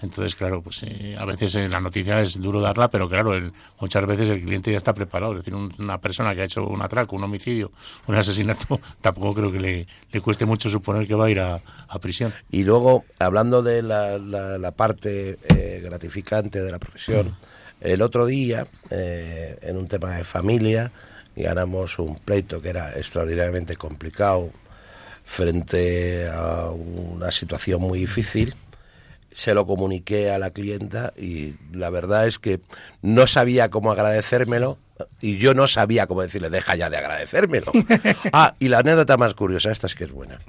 Entonces, 0.00 0.36
claro, 0.36 0.62
pues 0.62 0.84
eh, 0.84 1.16
a 1.18 1.24
veces 1.24 1.52
eh, 1.56 1.68
la 1.68 1.80
noticia 1.80 2.20
es 2.22 2.40
duro 2.40 2.60
darla, 2.60 2.88
pero 2.90 3.08
claro, 3.08 3.34
el- 3.34 3.52
muchas 3.80 4.06
veces 4.06 4.30
el 4.30 4.40
cliente 4.44 4.70
ya 4.70 4.76
está 4.78 4.94
preparado. 4.94 5.32
Es 5.32 5.38
decir, 5.38 5.54
un- 5.56 5.74
una 5.80 5.98
persona 6.00 6.32
que 6.34 6.42
ha 6.42 6.44
hecho 6.44 6.64
un 6.64 6.80
atraco, 6.80 7.16
un 7.16 7.24
homicidio, 7.24 7.72
un 8.06 8.14
asesinato, 8.14 8.80
tampoco 9.02 9.34
creo 9.34 9.50
que 9.52 9.58
le, 9.60 9.86
le 10.12 10.20
cueste 10.20 10.46
mucho 10.46 10.70
suponer 10.70 11.08
que 11.08 11.14
va 11.16 11.26
a 11.26 11.30
ir 11.30 11.40
a, 11.40 11.60
a 11.88 11.98
prisión. 11.98 12.32
Y 12.52 12.62
luego, 12.62 13.04
hablando 13.18 13.62
de 13.64 13.82
la, 13.82 14.16
la- 14.18 14.58
la 14.58 14.70
parte 14.70 15.38
eh, 15.48 15.80
gratificante 15.84 16.62
de 16.62 16.70
la 16.70 16.78
profesión, 16.78 17.36
el 17.80 18.02
otro 18.02 18.26
día, 18.26 18.66
eh, 18.90 19.58
en 19.62 19.76
un 19.76 19.88
tema 19.88 20.16
de 20.16 20.24
familia, 20.24 20.92
ganamos 21.36 21.98
un 21.98 22.16
pleito 22.16 22.60
que 22.60 22.70
era 22.70 22.96
extraordinariamente 22.96 23.76
complicado 23.76 24.50
frente 25.24 26.28
a 26.28 26.70
una 26.70 27.30
situación 27.30 27.80
muy 27.80 28.00
difícil. 28.00 28.54
Se 29.32 29.54
lo 29.54 29.64
comuniqué 29.66 30.30
a 30.30 30.38
la 30.38 30.50
clienta 30.50 31.12
y 31.16 31.54
la 31.72 31.88
verdad 31.88 32.26
es 32.26 32.38
que 32.38 32.60
no 33.00 33.26
sabía 33.26 33.70
cómo 33.70 33.92
agradecérmelo 33.92 34.78
y 35.20 35.38
yo 35.38 35.54
no 35.54 35.66
sabía 35.66 36.06
cómo 36.06 36.22
decirle, 36.22 36.50
deja 36.50 36.74
ya 36.74 36.90
de 36.90 36.96
agradecérmelo. 36.96 37.72
Ah, 38.32 38.54
y 38.58 38.68
la 38.68 38.78
anécdota 38.80 39.16
más 39.16 39.34
curiosa, 39.34 39.70
esta 39.70 39.86
es 39.86 39.94
que 39.94 40.04
es 40.04 40.12
buena. 40.12 40.40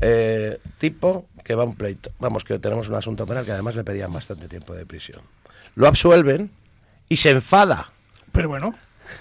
Eh, 0.00 0.58
tipo 0.78 1.26
que 1.42 1.54
va 1.54 1.62
a 1.62 1.66
un 1.66 1.74
pleito. 1.74 2.10
Vamos, 2.18 2.44
que 2.44 2.58
tenemos 2.58 2.88
un 2.88 2.94
asunto 2.94 3.26
penal 3.26 3.44
que 3.44 3.52
además 3.52 3.74
le 3.74 3.84
pedían 3.84 4.12
bastante 4.12 4.48
tiempo 4.48 4.74
de 4.74 4.86
prisión. 4.86 5.22
Lo 5.74 5.86
absuelven 5.88 6.50
y 7.08 7.16
se 7.16 7.30
enfada. 7.30 7.92
Pero 8.32 8.48
bueno, 8.48 8.74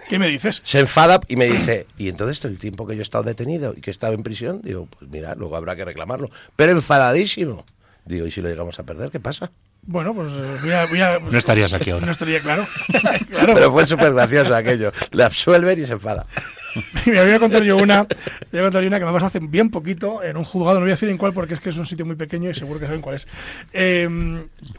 ¿qué 0.10 0.18
me 0.20 0.28
dices? 0.28 0.62
Se 0.64 0.80
enfada 0.80 1.20
y 1.28 1.36
me 1.36 1.46
dice, 1.48 1.88
¿y 1.98 2.10
entonces 2.10 2.44
el 2.46 2.58
tiempo 2.60 2.88
que 2.88 2.96
yo 2.96 3.02
he 3.02 3.04
estado 3.04 3.24
detenido 3.24 3.74
y 3.78 3.82
que 3.82 3.90
he 3.90 3.94
estado 3.94 4.14
en 4.14 4.24
prisión? 4.24 4.62
Digo, 4.64 4.88
pues 4.88 5.10
mira, 5.12 5.36
luego 5.36 5.56
habrá 5.56 5.76
que 5.76 5.86
reclamarlo. 5.86 6.30
Pero 6.56 6.72
enfadadísimo. 6.72 7.66
Digo, 8.06 8.26
¿y 8.28 8.32
si 8.32 8.42
lo 8.42 8.50
llegamos 8.50 8.80
a 8.80 8.84
perder, 8.84 9.10
qué 9.12 9.20
pasa? 9.20 9.52
Bueno, 9.86 10.14
pues 10.14 10.32
eh, 10.34 10.58
voy 10.62 10.72
a... 10.72 10.86
voy 10.88 11.02
a- 11.02 11.20
No 11.20 11.38
estarías 11.38 11.74
aquí 11.74 11.90
ahora. 11.92 12.06
No 12.06 12.12
estaría 12.12 12.40
claro. 12.40 12.66
claro. 13.30 13.54
Pero 13.54 13.72
fue 13.72 13.86
súper 13.86 14.14
gracioso 14.14 14.56
aquello. 14.56 14.92
Le 15.12 15.24
absuelven 15.24 15.82
y 15.82 15.86
se 15.86 15.94
enfada. 15.94 16.26
Mira, 17.06 17.24
voy 17.24 17.32
a 17.32 17.40
contar 17.40 17.64
yo 17.64 17.78
una, 17.78 18.04
voy 18.52 18.60
a 18.60 18.64
contar 18.64 18.82
yo 18.82 18.88
una 18.88 19.00
que 19.00 19.06
me 19.06 19.12
pasó 19.12 19.26
hace 19.26 19.40
bien 19.40 19.70
poquito 19.70 20.24
en 20.24 20.38
un 20.38 20.44
juzgado, 20.44 20.76
no 20.76 20.82
voy 20.82 20.92
a 20.92 20.94
decir 20.94 21.10
en 21.10 21.18
cuál 21.18 21.34
porque 21.34 21.54
es 21.54 21.60
que 21.60 21.70
es 21.70 21.78
un 21.78 21.86
sitio 21.86 22.06
muy 22.06 22.16
pequeño 22.16 22.50
y 22.50 22.56
seguro 22.56 22.80
que 22.80 22.86
saben 22.86 23.02
cuál 23.02 23.16
es. 23.16 23.28
Eh, 23.74 24.08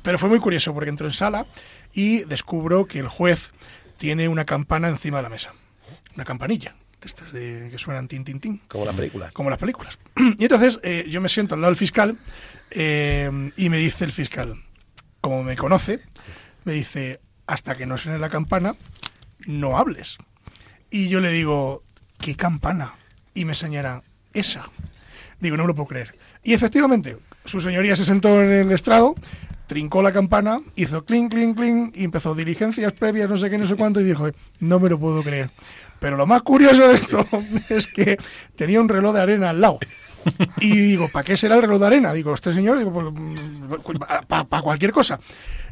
pero 0.02 0.18
fue 0.18 0.28
muy 0.28 0.38
curioso 0.38 0.72
porque 0.74 0.90
entro 0.90 1.06
en 1.06 1.12
sala 1.12 1.46
y 1.92 2.24
descubro 2.24 2.86
que 2.86 2.98
el 2.98 3.08
juez 3.08 3.52
tiene 3.96 4.28
una 4.28 4.44
campana 4.44 4.88
encima 4.88 5.18
de 5.18 5.22
la 5.22 5.28
mesa. 5.30 5.54
Una 6.14 6.24
campanilla, 6.24 6.74
estas 7.02 7.32
de, 7.32 7.68
que 7.70 7.78
suenan 7.78 8.08
tin, 8.08 8.24
tin, 8.24 8.40
tin 8.40 8.58
Como 8.68 8.84
la 8.84 8.92
película. 8.92 9.30
como 9.32 9.50
las 9.50 9.58
películas. 9.58 9.98
Y 10.38 10.42
entonces 10.42 10.80
eh, 10.82 11.06
yo 11.08 11.20
me 11.20 11.28
siento 11.28 11.54
al 11.54 11.60
lado 11.60 11.70
del 11.70 11.76
fiscal 11.78 12.16
eh, 12.70 13.50
y 13.56 13.68
me 13.68 13.78
dice 13.78 14.04
el 14.04 14.12
fiscal, 14.12 14.62
como 15.20 15.42
me 15.42 15.56
conoce, 15.56 16.00
me 16.64 16.72
dice, 16.72 17.20
hasta 17.46 17.76
que 17.76 17.86
no 17.86 17.98
suene 17.98 18.18
la 18.18 18.30
campana, 18.30 18.74
no 19.46 19.76
hables. 19.78 20.18
Y 20.94 21.08
yo 21.08 21.18
le 21.18 21.30
digo, 21.30 21.82
¿qué 22.20 22.36
campana? 22.36 22.94
Y 23.34 23.44
me 23.44 23.56
señala, 23.56 24.04
esa. 24.32 24.70
Digo, 25.40 25.56
no 25.56 25.64
me 25.64 25.66
lo 25.66 25.74
puedo 25.74 25.88
creer. 25.88 26.14
Y 26.44 26.52
efectivamente, 26.52 27.16
su 27.44 27.60
señoría 27.60 27.96
se 27.96 28.04
sentó 28.04 28.40
en 28.40 28.52
el 28.52 28.70
estrado, 28.70 29.16
trincó 29.66 30.04
la 30.04 30.12
campana, 30.12 30.60
hizo 30.76 31.04
clink, 31.04 31.32
clink, 31.32 31.56
clink, 31.56 31.96
y 31.96 32.04
empezó 32.04 32.36
diligencias 32.36 32.92
previas, 32.92 33.28
no 33.28 33.36
sé 33.36 33.50
qué, 33.50 33.58
no 33.58 33.66
sé 33.66 33.74
cuánto, 33.74 34.00
y 34.00 34.04
dijo, 34.04 34.28
no 34.60 34.78
me 34.78 34.88
lo 34.88 34.96
puedo 34.96 35.24
creer. 35.24 35.50
Pero 35.98 36.16
lo 36.16 36.26
más 36.26 36.42
curioso 36.42 36.86
de 36.86 36.94
esto 36.94 37.26
es 37.68 37.88
que 37.88 38.16
tenía 38.54 38.80
un 38.80 38.88
reloj 38.88 39.14
de 39.14 39.20
arena 39.20 39.50
al 39.50 39.60
lado. 39.60 39.80
Y 40.60 40.70
digo, 40.70 41.08
¿para 41.08 41.24
qué 41.24 41.36
será 41.36 41.56
el 41.56 41.62
reloj 41.62 41.80
de 41.80 41.86
arena? 41.88 42.12
Digo, 42.12 42.32
este 42.32 42.52
señor, 42.52 42.78
digo, 42.78 43.12
para 44.28 44.62
cualquier 44.62 44.92
cosa. 44.92 45.18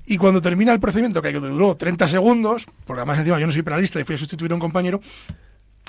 Y 0.07 0.19
cuando 0.19 0.43
termina 0.43 0.73
el 0.73 0.81
procedimiento, 0.81 1.23
que 1.23 1.33
duró 1.33 1.77
30 1.77 2.09
segundos, 2.09 2.67
porque 2.85 3.01
además 3.01 3.19
encima 3.19 3.39
yo 3.39 3.47
no 3.47 3.53
soy 3.53 3.63
penalista 3.63 4.01
y 4.01 4.05
fui 4.05 4.17
a 4.17 4.19
sustituir 4.19 4.51
a 4.53 4.55
un 4.55 4.61
compañero, 4.61 5.01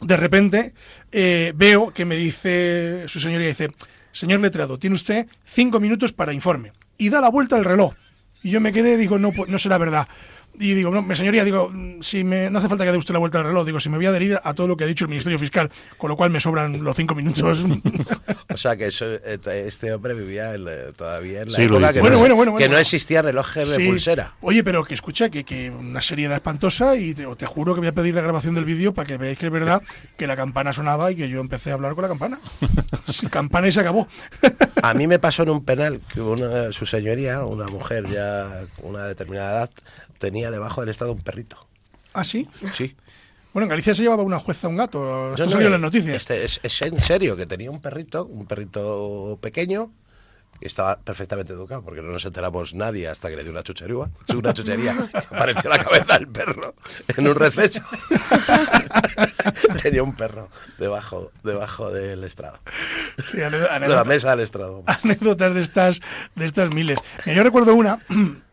de 0.02 0.18
repente 0.18 0.74
eh, 1.12 1.54
veo 1.56 1.92
que 1.92 2.06
me 2.06 2.16
dice 2.16 3.06
su 3.08 3.20
señoría, 3.20 3.48
dice, 3.48 3.72
señor 4.12 4.42
letrado, 4.42 4.78
tiene 4.78 4.96
usted 4.96 5.28
cinco 5.44 5.80
minutos 5.80 6.14
para 6.14 6.34
informe. 6.34 6.74
Y 6.98 7.10
da 7.10 7.22
la 7.22 7.30
vuelta 7.30 7.56
al 7.56 7.66
reloj. 7.66 7.94
Y 8.44 8.52
yo 8.52 8.62
me 8.62 8.72
quedé, 8.72 8.98
digo, 8.98 9.18
no, 9.18 9.32
no 9.48 9.60
será 9.60 9.78
verdad. 9.78 10.08
Y 10.60 10.74
digo, 10.74 10.92
no, 10.92 11.16
señoría, 11.16 11.44
digo, 11.44 11.72
si 12.02 12.24
me, 12.24 12.50
no 12.50 12.60
hace 12.60 12.70
falta 12.70 12.86
que 12.86 12.92
dé 12.92 12.98
usted 12.98 13.14
la 13.14 13.20
vuelta 13.20 13.40
al 13.40 13.46
reloj, 13.46 13.66
digo, 13.66 13.80
si 13.80 13.90
me 13.90 13.98
voy 13.98 14.06
a 14.06 14.10
adherir 14.10 14.40
a 14.44 14.54
todo 14.54 14.68
lo 14.68 14.78
que 14.78 14.84
ha 14.84 14.88
dicho 14.88 15.06
el 15.06 15.10
Ministerio 15.10 15.40
Fiscal, 15.40 15.72
con 15.98 16.10
lo 16.10 16.16
cual 16.16 16.30
me 16.30 16.40
sobran 16.40 16.84
los 16.84 16.96
cinco 16.96 17.16
minutos. 17.16 17.66
o 18.54 18.58
sea, 18.58 18.76
que 18.76 18.90
eh, 18.90 19.40
este 19.66 19.94
hombre 19.94 20.14
vivía 20.14 20.54
todavía 20.96 21.42
en 21.42 21.52
la 21.52 21.56
sí, 21.56 21.64
época 21.64 21.92
que, 21.92 22.02
bueno, 22.02 22.16
no, 22.16 22.20
bueno, 22.20 22.36
bueno, 22.36 22.56
que 22.56 22.70
no 22.70 22.78
existía 22.78 23.24
reloj 23.24 23.54
de 23.56 23.86
pulsera. 23.86 24.36
Oye, 24.42 24.64
pero 24.64 24.84
que 24.86 24.94
escucha, 24.94 25.30
que, 25.30 25.44
que 25.44 25.72
una 25.72 26.02
seriedad 26.02 26.36
espantosa 26.36 26.96
y 26.98 27.16
te, 27.16 27.26
te, 27.36 27.46
juro 27.48 27.74
que 27.74 27.80
voy 27.80 27.90
a 27.90 27.94
pedir 27.94 28.14
la 28.14 28.22
grabación 28.22 28.54
del 28.54 28.66
vídeo 28.66 28.94
para 28.94 29.08
que 29.08 29.18
veáis 29.18 29.40
que 29.40 29.48
es 29.48 29.52
verdad 29.52 29.82
que 30.18 30.28
la 30.28 30.36
campana 30.36 30.72
sonaba 30.72 31.12
y 31.12 31.16
que 31.16 31.30
yo 31.30 31.40
empecé 31.40 31.72
a 31.72 31.74
hablar 31.74 31.96
con 31.96 32.04
la 32.04 32.10
campana. 32.10 32.40
campana 33.32 33.68
y 33.68 33.72
se 33.72 33.80
acabó. 33.80 34.08
a 34.82 34.94
mí 34.94 35.08
me 35.08 35.18
pasó 35.18 35.44
en 35.44 35.50
un 35.50 35.66
penal 35.66 36.02
que 36.14 36.22
una, 36.22 36.72
su 36.72 36.86
señoría, 36.86 37.44
una 37.44 37.66
mujer 37.68 38.08
ya 38.08 38.66
una 38.84 39.06
determinada 39.06 39.52
edad, 39.52 39.70
tenía 40.24 40.52
debajo 40.52 40.80
del 40.80 40.90
Estado 40.90 41.12
un 41.12 41.20
perrito. 41.20 41.58
¿Ah, 42.14 42.24
sí? 42.24 42.48
Sí. 42.74 42.96
Bueno, 43.52 43.66
en 43.66 43.72
Galicia 43.72 43.94
se 43.94 44.04
llevaba 44.04 44.24
una 44.24 44.40
jueza 44.40 44.68
a 44.68 44.70
un 44.70 44.78
gato. 44.78 45.32
Esto 45.32 45.50
salió 45.50 45.66
en 45.68 45.74
las 45.74 45.82
noticias. 45.82 46.16
Este, 46.16 46.46
es, 46.46 46.62
es, 46.64 46.82
en 46.82 47.02
serio, 47.02 47.36
que 47.36 47.46
tenía 47.46 47.70
un 47.70 47.82
perrito, 47.82 48.26
un 48.26 48.46
perrito 48.46 49.38
pequeño, 49.42 49.92
que 50.62 50.68
estaba 50.68 50.98
perfectamente 50.98 51.52
educado, 51.52 51.84
porque 51.84 52.02
no 52.02 52.10
nos 52.10 52.24
enteramos 52.24 52.74
nadie 52.74 53.10
hasta 53.10 53.30
que 53.30 53.36
le 53.36 53.44
dio 53.44 53.52
una 53.52 53.64
chuchería. 53.64 54.10
Una 54.34 54.54
chuchería 54.54 55.10
que 55.12 55.18
apareció 55.18 55.70
la 55.70 55.84
cabeza 55.84 56.18
del 56.18 56.30
perro 56.30 56.74
en 57.18 57.28
un 57.28 57.36
receso. 57.36 57.82
tenía 59.84 60.04
un 60.04 60.16
perro 60.16 60.48
debajo, 60.78 61.34
debajo 61.44 61.92
del 61.92 62.24
estrado. 62.24 62.60
Sí, 63.22 63.40
de 63.40 63.50
la 63.50 64.06
mesa 64.06 64.38
del 64.38 64.46
estrado. 64.46 64.84
Anécdotas 64.88 65.54
de 65.54 65.62
estas, 65.62 66.00
de 66.34 66.46
estas 66.46 66.74
miles. 66.74 66.98
Yo 67.26 67.44
recuerdo 67.44 67.76
una 67.76 68.00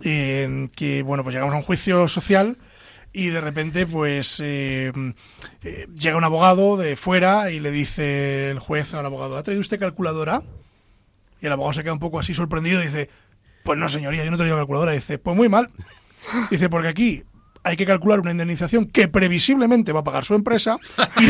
que, 0.00 1.02
bueno, 1.04 1.22
pues 1.22 1.34
llegamos 1.34 1.54
a 1.54 1.58
un 1.58 1.62
juicio 1.62 2.08
social 2.08 2.58
y 3.12 3.28
de 3.28 3.40
repente 3.40 3.86
pues 3.86 4.40
eh, 4.44 4.92
eh, 5.62 5.86
llega 5.94 6.16
un 6.16 6.24
abogado 6.24 6.76
de 6.76 6.94
fuera 6.96 7.50
y 7.50 7.58
le 7.58 7.70
dice 7.70 8.50
el 8.50 8.58
juez 8.58 8.94
al 8.94 9.06
abogado, 9.06 9.36
¿ha 9.36 9.42
traído 9.42 9.60
usted 9.60 9.80
calculadora? 9.80 10.42
Y 11.40 11.46
el 11.46 11.52
abogado 11.52 11.72
se 11.72 11.82
queda 11.82 11.92
un 11.92 11.98
poco 11.98 12.20
así 12.20 12.34
sorprendido 12.34 12.82
y 12.82 12.86
dice, 12.86 13.08
pues 13.64 13.78
no 13.78 13.88
señoría, 13.88 14.24
yo 14.24 14.30
no 14.30 14.36
he 14.36 14.38
traído 14.38 14.56
calculadora. 14.56 14.92
Y 14.92 14.96
dice, 14.96 15.18
pues 15.18 15.36
muy 15.36 15.48
mal. 15.48 15.70
Dice, 16.50 16.68
porque 16.68 16.88
aquí 16.88 17.24
hay 17.68 17.76
que 17.76 17.84
calcular 17.84 18.18
una 18.20 18.30
indemnización 18.30 18.86
que 18.86 19.08
previsiblemente 19.08 19.92
va 19.92 20.00
a 20.00 20.04
pagar 20.04 20.24
su 20.24 20.34
empresa 20.34 20.78
y 21.20 21.26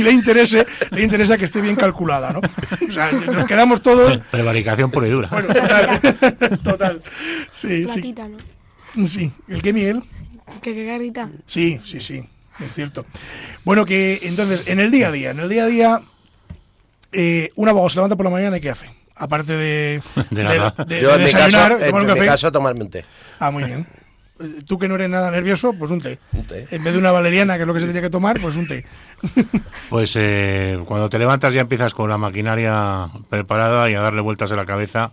le, 0.00 0.12
interese, 0.12 0.64
le 0.92 1.02
interesa 1.02 1.36
que 1.36 1.44
esté 1.44 1.60
bien 1.60 1.74
calculada, 1.74 2.30
¿no? 2.30 2.40
O 2.40 2.92
sea, 2.92 3.10
nos 3.10 3.48
quedamos 3.48 3.82
todos... 3.82 4.18
Prevaricación 4.30 4.92
pura 4.92 5.08
y 5.08 5.10
dura. 5.10 5.28
Bueno, 5.28 5.48
total. 5.52 6.00
total. 6.62 7.02
Sí, 7.52 7.86
sí. 7.88 8.14
¿no? 8.94 9.06
Sí. 9.08 9.32
¿El 9.48 9.60
qué, 9.60 9.72
Miguel? 9.72 10.04
¿Qué, 10.60 10.72
qué 10.72 10.86
carita? 10.86 11.30
Sí, 11.46 11.80
sí, 11.84 11.98
sí. 11.98 12.22
Es 12.64 12.74
cierto. 12.74 13.04
Bueno, 13.64 13.84
que 13.84 14.20
entonces, 14.22 14.62
en 14.66 14.78
el 14.78 14.92
día 14.92 15.08
a 15.08 15.10
día, 15.10 15.30
en 15.30 15.40
el 15.40 15.48
día 15.48 15.64
a 15.64 15.66
día, 15.66 16.02
eh, 17.10 17.50
un 17.56 17.68
abogado 17.68 17.90
se 17.90 17.96
levanta 17.96 18.14
por 18.14 18.24
la 18.24 18.30
mañana 18.30 18.58
y 18.58 18.60
¿qué 18.60 18.70
hace? 18.70 18.88
Aparte 19.16 19.56
de, 19.56 20.00
de, 20.30 20.44
de, 20.44 20.72
de, 20.86 21.00
Yo, 21.00 21.18
desayunar, 21.18 21.72
en 21.72 21.86
tomar 21.86 22.02
un 22.02 22.06
café. 22.06 22.18
En 22.18 22.24
mi 22.24 22.30
caso, 22.30 22.52
tomarme 22.52 22.84
un 22.84 22.90
té. 22.90 23.04
Ah, 23.40 23.50
muy 23.50 23.64
bien 23.64 23.84
tú 24.66 24.78
que 24.78 24.88
no 24.88 24.94
eres 24.94 25.10
nada 25.10 25.30
nervioso, 25.30 25.72
pues 25.72 25.90
un 25.90 26.00
té. 26.00 26.18
Un 26.32 26.46
té. 26.46 26.66
En 26.70 26.82
vez 26.84 26.92
de 26.92 26.98
una 26.98 27.10
valeriana, 27.10 27.56
que 27.56 27.62
es 27.62 27.66
lo 27.66 27.74
que 27.74 27.80
se 27.80 27.86
tenía 27.86 28.02
que 28.02 28.10
tomar, 28.10 28.40
pues 28.40 28.56
un 28.56 28.66
té. 28.66 28.84
Pues 29.88 30.16
eh, 30.16 30.80
cuando 30.86 31.10
te 31.10 31.18
levantas 31.18 31.52
ya 31.52 31.60
empiezas 31.60 31.94
con 31.94 32.08
la 32.08 32.16
maquinaria 32.16 33.08
preparada 33.28 33.90
y 33.90 33.94
a 33.94 34.00
darle 34.00 34.22
vueltas 34.22 34.50
a 34.52 34.56
la 34.56 34.64
cabeza 34.64 35.12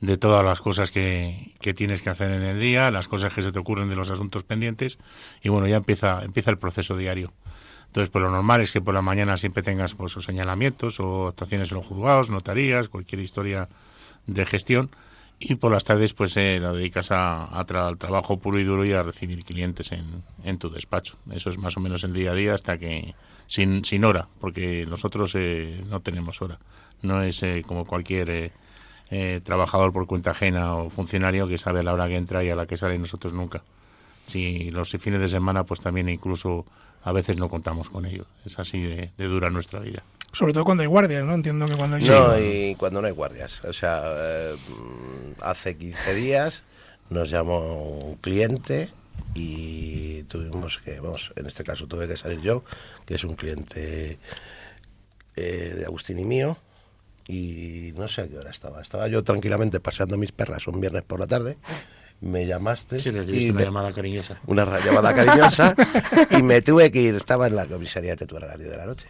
de 0.00 0.16
todas 0.16 0.44
las 0.44 0.60
cosas 0.60 0.90
que, 0.90 1.52
que, 1.60 1.74
tienes 1.74 2.02
que 2.02 2.10
hacer 2.10 2.30
en 2.30 2.42
el 2.42 2.58
día, 2.58 2.90
las 2.90 3.06
cosas 3.06 3.32
que 3.32 3.42
se 3.42 3.52
te 3.52 3.58
ocurren 3.58 3.88
de 3.88 3.96
los 3.96 4.10
asuntos 4.10 4.44
pendientes 4.44 4.98
y 5.42 5.50
bueno, 5.50 5.66
ya 5.66 5.76
empieza, 5.76 6.22
empieza 6.24 6.50
el 6.50 6.58
proceso 6.58 6.96
diario. 6.96 7.32
Entonces, 7.86 8.10
pues 8.10 8.22
lo 8.22 8.30
normal 8.30 8.60
es 8.60 8.72
que 8.72 8.80
por 8.80 8.92
la 8.92 9.02
mañana 9.02 9.36
siempre 9.36 9.62
tengas 9.62 9.94
pues, 9.94 10.12
señalamientos 10.14 10.98
o 10.98 11.28
actuaciones 11.28 11.70
en 11.70 11.76
los 11.76 11.86
juzgados, 11.86 12.28
notarías, 12.28 12.88
cualquier 12.88 13.20
historia 13.20 13.68
de 14.26 14.46
gestión 14.46 14.90
y 15.38 15.56
por 15.56 15.72
las 15.72 15.84
tardes 15.84 16.14
pues 16.14 16.36
eh, 16.36 16.58
lo 16.60 16.74
dedicas 16.74 17.10
a, 17.10 17.44
al 17.44 17.98
trabajo 17.98 18.38
puro 18.38 18.58
y 18.58 18.64
duro 18.64 18.84
y 18.84 18.92
a 18.92 19.02
recibir 19.02 19.44
clientes 19.44 19.90
en, 19.92 20.58
tu 20.58 20.70
despacho. 20.70 21.16
Eso 21.32 21.50
es 21.50 21.58
más 21.58 21.76
o 21.76 21.80
menos 21.80 22.04
el 22.04 22.12
día 22.12 22.32
a 22.32 22.34
día 22.34 22.54
hasta 22.54 22.78
que 22.78 23.14
sin, 23.46 23.84
sin 23.84 24.04
hora, 24.04 24.28
porque 24.40 24.86
nosotros 24.86 25.34
eh, 25.34 25.82
no 25.88 26.00
tenemos 26.00 26.40
hora. 26.40 26.58
No 27.02 27.22
es 27.22 27.42
eh, 27.42 27.62
como 27.66 27.84
cualquier 27.84 28.52
eh, 29.10 29.40
trabajador 29.42 29.92
por 29.92 30.06
cuenta 30.06 30.30
ajena 30.30 30.74
o 30.76 30.90
funcionario 30.90 31.46
que 31.46 31.58
sabe 31.58 31.80
a 31.80 31.82
la 31.82 31.92
hora 31.92 32.08
que 32.08 32.16
entra 32.16 32.42
y 32.44 32.50
a 32.50 32.56
la 32.56 32.66
que 32.66 32.76
sale 32.76 32.98
nosotros 32.98 33.32
nunca. 33.32 33.62
Si 34.26 34.70
los 34.70 34.90
fines 34.98 35.20
de 35.20 35.28
semana 35.28 35.64
pues 35.64 35.80
también 35.80 36.08
incluso 36.08 36.64
a 37.02 37.12
veces 37.12 37.36
no 37.36 37.50
contamos 37.50 37.90
con 37.90 38.06
ello. 38.06 38.24
Es 38.46 38.58
así 38.58 38.80
de 38.80 39.10
dura 39.18 39.50
nuestra 39.50 39.80
vida. 39.80 40.02
Sobre 40.34 40.52
todo 40.52 40.64
cuando 40.64 40.82
hay 40.82 40.88
guardias, 40.88 41.24
¿no? 41.24 41.34
Entiendo 41.34 41.66
que 41.66 41.76
cuando 41.76 41.96
hay... 41.96 42.04
No, 42.04 42.38
y 42.38 42.74
cuando 42.76 43.00
no 43.00 43.06
hay 43.06 43.12
guardias. 43.12 43.62
O 43.64 43.72
sea, 43.72 44.02
eh, 44.06 44.56
hace 45.40 45.76
15 45.76 46.14
días 46.14 46.62
nos 47.10 47.30
llamó 47.30 47.98
un 47.98 48.16
cliente 48.16 48.90
y 49.34 50.24
tuvimos 50.24 50.78
que, 50.78 51.00
vamos, 51.00 51.32
en 51.36 51.46
este 51.46 51.64
caso 51.64 51.86
tuve 51.86 52.08
que 52.08 52.16
salir 52.16 52.40
yo, 52.40 52.64
que 53.06 53.14
es 53.14 53.24
un 53.24 53.36
cliente 53.36 54.18
eh, 55.36 55.74
de 55.78 55.84
Agustín 55.84 56.18
y 56.18 56.24
mío, 56.24 56.56
y 57.28 57.92
no 57.96 58.08
sé 58.08 58.22
a 58.22 58.28
qué 58.28 58.38
hora 58.38 58.50
estaba. 58.50 58.82
Estaba 58.82 59.08
yo 59.08 59.22
tranquilamente 59.22 59.80
paseando 59.80 60.16
mis 60.16 60.32
perras 60.32 60.66
un 60.66 60.80
viernes 60.80 61.02
por 61.04 61.20
la 61.20 61.26
tarde. 61.26 61.56
Me 62.20 62.46
llamaste. 62.46 63.00
Sí, 63.00 63.10
y 63.10 63.50
una 63.50 63.62
llamada 63.62 63.92
cariñosa. 63.92 64.40
Una 64.46 64.64
llamada 64.80 65.14
cariñosa. 65.14 65.74
y 66.30 66.42
me 66.42 66.62
tuve 66.62 66.90
que 66.90 67.02
ir. 67.02 67.14
Estaba 67.14 67.46
en 67.46 67.56
la 67.56 67.66
comisaría 67.66 68.10
de 68.10 68.16
Tetuán 68.18 68.44
a 68.44 68.46
las 68.48 68.58
10 68.58 68.70
de 68.70 68.76
la 68.76 68.86
noche 68.86 69.08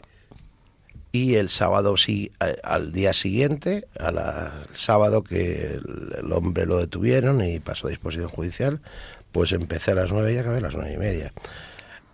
y 1.14 1.36
el 1.36 1.48
sábado 1.48 1.96
sí, 1.96 2.32
al 2.64 2.90
día 2.90 3.12
siguiente, 3.12 3.86
al 4.00 4.66
sábado 4.74 5.22
que 5.22 5.78
el, 6.16 6.32
hombre 6.32 6.66
lo 6.66 6.78
detuvieron 6.78 7.40
y 7.40 7.60
pasó 7.60 7.86
a 7.86 7.90
disposición 7.90 8.28
judicial, 8.28 8.80
pues 9.30 9.52
empecé 9.52 9.92
a 9.92 9.94
las 9.94 10.10
nueve 10.10 10.34
y 10.34 10.38
acabé 10.38 10.58
a 10.58 10.62
las 10.62 10.74
nueve 10.74 10.92
y 10.92 10.98
media. 10.98 11.32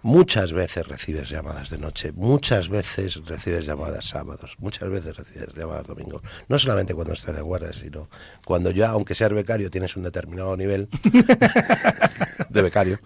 Muchas 0.02 0.52
veces 0.52 0.86
recibes 0.86 1.30
llamadas 1.30 1.70
de 1.70 1.78
noche, 1.78 2.12
muchas 2.12 2.68
veces 2.68 3.24
recibes 3.24 3.64
llamadas 3.64 4.04
sábados, 4.04 4.56
muchas 4.58 4.90
veces 4.90 5.16
recibes 5.16 5.54
llamadas 5.54 5.86
domingos. 5.86 6.20
No 6.48 6.58
solamente 6.58 6.92
cuando 6.92 7.14
estás 7.14 7.34
de 7.34 7.40
guardia, 7.40 7.72
sino 7.72 8.10
cuando 8.44 8.70
ya, 8.70 8.90
aunque 8.90 9.14
seas 9.14 9.32
becario, 9.32 9.70
tienes 9.70 9.96
un 9.96 10.02
determinado 10.02 10.54
nivel 10.58 10.90
de 12.50 12.62
becario, 12.62 13.00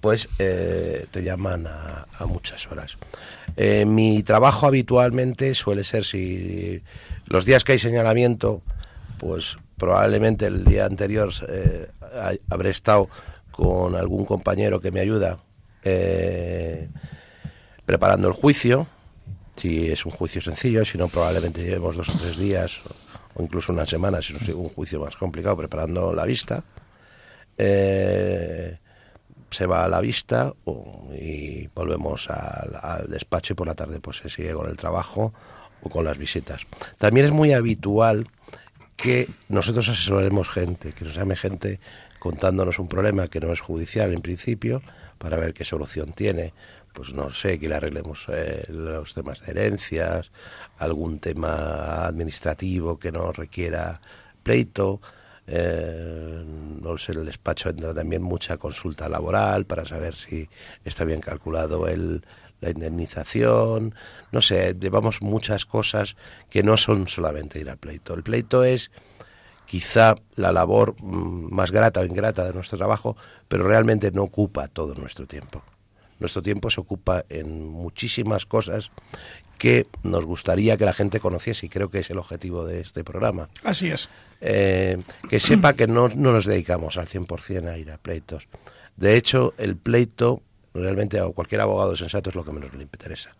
pues 0.00 0.28
eh, 0.38 1.06
te 1.10 1.24
llaman 1.24 1.66
a, 1.66 2.06
a 2.16 2.26
muchas 2.26 2.70
horas. 2.70 2.96
Eh, 3.56 3.84
mi 3.84 4.22
trabajo 4.22 4.66
habitualmente 4.66 5.54
suele 5.54 5.84
ser 5.84 6.04
si 6.04 6.82
los 7.26 7.44
días 7.44 7.64
que 7.64 7.72
hay 7.72 7.78
señalamiento, 7.78 8.62
pues 9.18 9.56
probablemente 9.76 10.46
el 10.46 10.64
día 10.64 10.86
anterior 10.86 11.30
eh, 11.48 11.88
habré 12.50 12.70
estado 12.70 13.08
con 13.50 13.94
algún 13.94 14.24
compañero 14.24 14.80
que 14.80 14.90
me 14.90 15.00
ayuda 15.00 15.38
eh, 15.84 16.88
preparando 17.84 18.28
el 18.28 18.34
juicio, 18.34 18.86
si 19.56 19.90
es 19.90 20.04
un 20.06 20.12
juicio 20.12 20.40
sencillo, 20.40 20.84
si 20.84 20.98
no 20.98 21.08
probablemente 21.08 21.62
llevemos 21.62 21.96
dos 21.96 22.08
o 22.08 22.18
tres 22.18 22.38
días 22.38 22.80
o 23.34 23.42
incluso 23.42 23.72
una 23.72 23.86
semana, 23.86 24.22
si 24.22 24.32
no 24.32 24.38
es 24.40 24.48
un 24.48 24.68
juicio 24.68 25.00
más 25.00 25.16
complicado, 25.16 25.56
preparando 25.56 26.14
la 26.14 26.24
vista. 26.24 26.64
Eh, 27.58 28.78
se 29.52 29.66
va 29.66 29.84
a 29.84 29.88
la 29.88 30.00
vista 30.00 30.54
y 31.18 31.66
volvemos 31.68 32.28
al, 32.30 33.08
despacho 33.08 33.52
y 33.52 33.56
por 33.56 33.66
la 33.66 33.74
tarde 33.74 34.00
pues 34.00 34.18
se 34.18 34.28
sigue 34.28 34.52
con 34.52 34.68
el 34.68 34.76
trabajo 34.76 35.32
o 35.82 35.88
con 35.88 36.04
las 36.04 36.18
visitas. 36.18 36.62
También 36.98 37.26
es 37.26 37.32
muy 37.32 37.52
habitual 37.52 38.28
que 38.96 39.28
nosotros 39.48 39.88
asesoremos 39.88 40.48
gente, 40.48 40.92
que 40.92 41.04
nos 41.04 41.14
llame 41.14 41.36
gente 41.36 41.80
contándonos 42.18 42.78
un 42.78 42.88
problema 42.88 43.28
que 43.28 43.40
no 43.40 43.52
es 43.52 43.60
judicial 43.60 44.12
en 44.12 44.22
principio, 44.22 44.82
para 45.18 45.36
ver 45.36 45.54
qué 45.54 45.64
solución 45.64 46.12
tiene, 46.12 46.52
pues 46.92 47.12
no 47.14 47.32
sé, 47.32 47.58
que 47.58 47.68
le 47.68 47.76
arreglemos 47.76 48.26
eh, 48.28 48.64
los 48.68 49.14
temas 49.14 49.40
de 49.40 49.52
herencias, 49.52 50.30
algún 50.78 51.18
tema 51.18 52.06
administrativo 52.06 52.98
que 52.98 53.12
no 53.12 53.32
requiera 53.32 54.00
pleito. 54.42 55.00
Eh, 55.46 56.44
en 57.08 57.18
el 57.18 57.26
despacho 57.26 57.70
entra 57.70 57.94
también 57.94 58.22
mucha 58.22 58.58
consulta 58.58 59.08
laboral 59.08 59.64
para 59.64 59.86
saber 59.86 60.14
si 60.14 60.48
está 60.84 61.04
bien 61.04 61.20
calculado 61.20 61.88
el, 61.88 62.22
la 62.60 62.70
indemnización. 62.70 63.94
No 64.30 64.40
sé, 64.40 64.74
llevamos 64.78 65.22
muchas 65.22 65.64
cosas 65.64 66.16
que 66.50 66.62
no 66.62 66.76
son 66.76 67.08
solamente 67.08 67.58
ir 67.58 67.70
al 67.70 67.78
pleito. 67.78 68.14
El 68.14 68.22
pleito 68.22 68.64
es 68.64 68.90
quizá 69.66 70.16
la 70.36 70.52
labor 70.52 70.94
mm, 71.00 71.52
más 71.52 71.70
grata 71.70 72.00
o 72.00 72.04
ingrata 72.04 72.44
de 72.44 72.52
nuestro 72.52 72.78
trabajo, 72.78 73.16
pero 73.48 73.66
realmente 73.66 74.10
no 74.12 74.22
ocupa 74.22 74.68
todo 74.68 74.94
nuestro 74.94 75.26
tiempo. 75.26 75.62
Nuestro 76.18 76.40
tiempo 76.40 76.70
se 76.70 76.80
ocupa 76.80 77.24
en 77.28 77.68
muchísimas 77.68 78.46
cosas 78.46 78.92
que 79.62 79.86
nos 80.02 80.24
gustaría 80.24 80.76
que 80.76 80.84
la 80.84 80.92
gente 80.92 81.20
conociese 81.20 81.66
y 81.66 81.68
creo 81.68 81.88
que 81.88 82.00
es 82.00 82.10
el 82.10 82.18
objetivo 82.18 82.66
de 82.66 82.80
este 82.80 83.04
programa. 83.04 83.48
Así 83.62 83.90
es. 83.90 84.08
Eh, 84.40 85.00
que 85.30 85.38
sepa 85.38 85.74
que 85.74 85.86
no, 85.86 86.08
no 86.08 86.32
nos 86.32 86.46
dedicamos 86.46 86.96
al 86.96 87.06
100% 87.06 87.68
a 87.68 87.78
ir 87.78 87.92
a 87.92 87.96
pleitos. 87.96 88.48
De 88.96 89.16
hecho, 89.16 89.54
el 89.58 89.76
pleito 89.76 90.42
realmente 90.74 91.20
a 91.20 91.26
cualquier 91.26 91.60
abogado 91.60 91.94
sensato 91.94 92.30
es 92.30 92.34
lo 92.34 92.44
que 92.44 92.50
menos 92.50 92.74
le 92.74 92.82
interesa. 92.82 93.36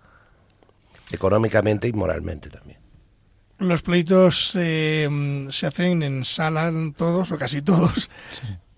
Económicamente 1.11 1.89
y 1.89 1.93
moralmente 1.93 2.51
también. 2.51 2.79
Los 3.59 3.83
pleitos 3.83 4.53
eh, 4.55 5.49
se 5.51 5.67
hacen 5.67 6.05
en 6.05 6.25
sala, 6.25 6.73
todos 6.97 7.33
o 7.33 7.37
casi 7.37 7.63
todos. 7.63 8.09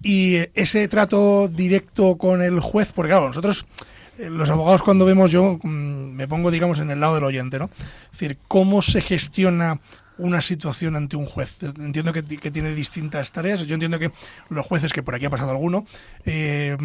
Y 0.02 0.36
ese 0.54 0.88
trato 0.88 1.48
directo 1.48 2.16
con 2.16 2.40
el 2.40 2.60
juez, 2.60 2.92
porque 2.94 3.10
claro, 3.10 3.28
nosotros, 3.28 3.64
eh, 3.64 3.84
los 4.18 4.50
abogados 4.50 4.82
cuando 4.82 5.04
vemos, 5.04 5.30
yo 5.30 5.58
mm, 5.62 5.68
me 5.68 6.28
pongo, 6.28 6.50
digamos, 6.50 6.78
en 6.78 6.90
el 6.90 7.00
lado 7.00 7.16
del 7.16 7.24
oyente, 7.24 7.58
¿no? 7.58 7.70
Es 8.12 8.18
decir, 8.18 8.38
cómo 8.48 8.82
se 8.82 9.00
gestiona 9.00 9.80
una 10.18 10.40
situación 10.40 10.96
ante 10.96 11.16
un 11.16 11.26
juez. 11.26 11.58
Entiendo 11.62 12.12
que, 12.12 12.22
que, 12.22 12.50
tiene 12.50 12.74
distintas 12.74 13.32
tareas. 13.32 13.62
Yo 13.62 13.74
entiendo 13.74 13.98
que 13.98 14.12
los 14.48 14.64
jueces, 14.66 14.92
que 14.92 15.02
por 15.02 15.14
aquí 15.14 15.26
ha 15.26 15.30
pasado 15.30 15.50
alguno, 15.50 15.84
eh, 16.24 16.76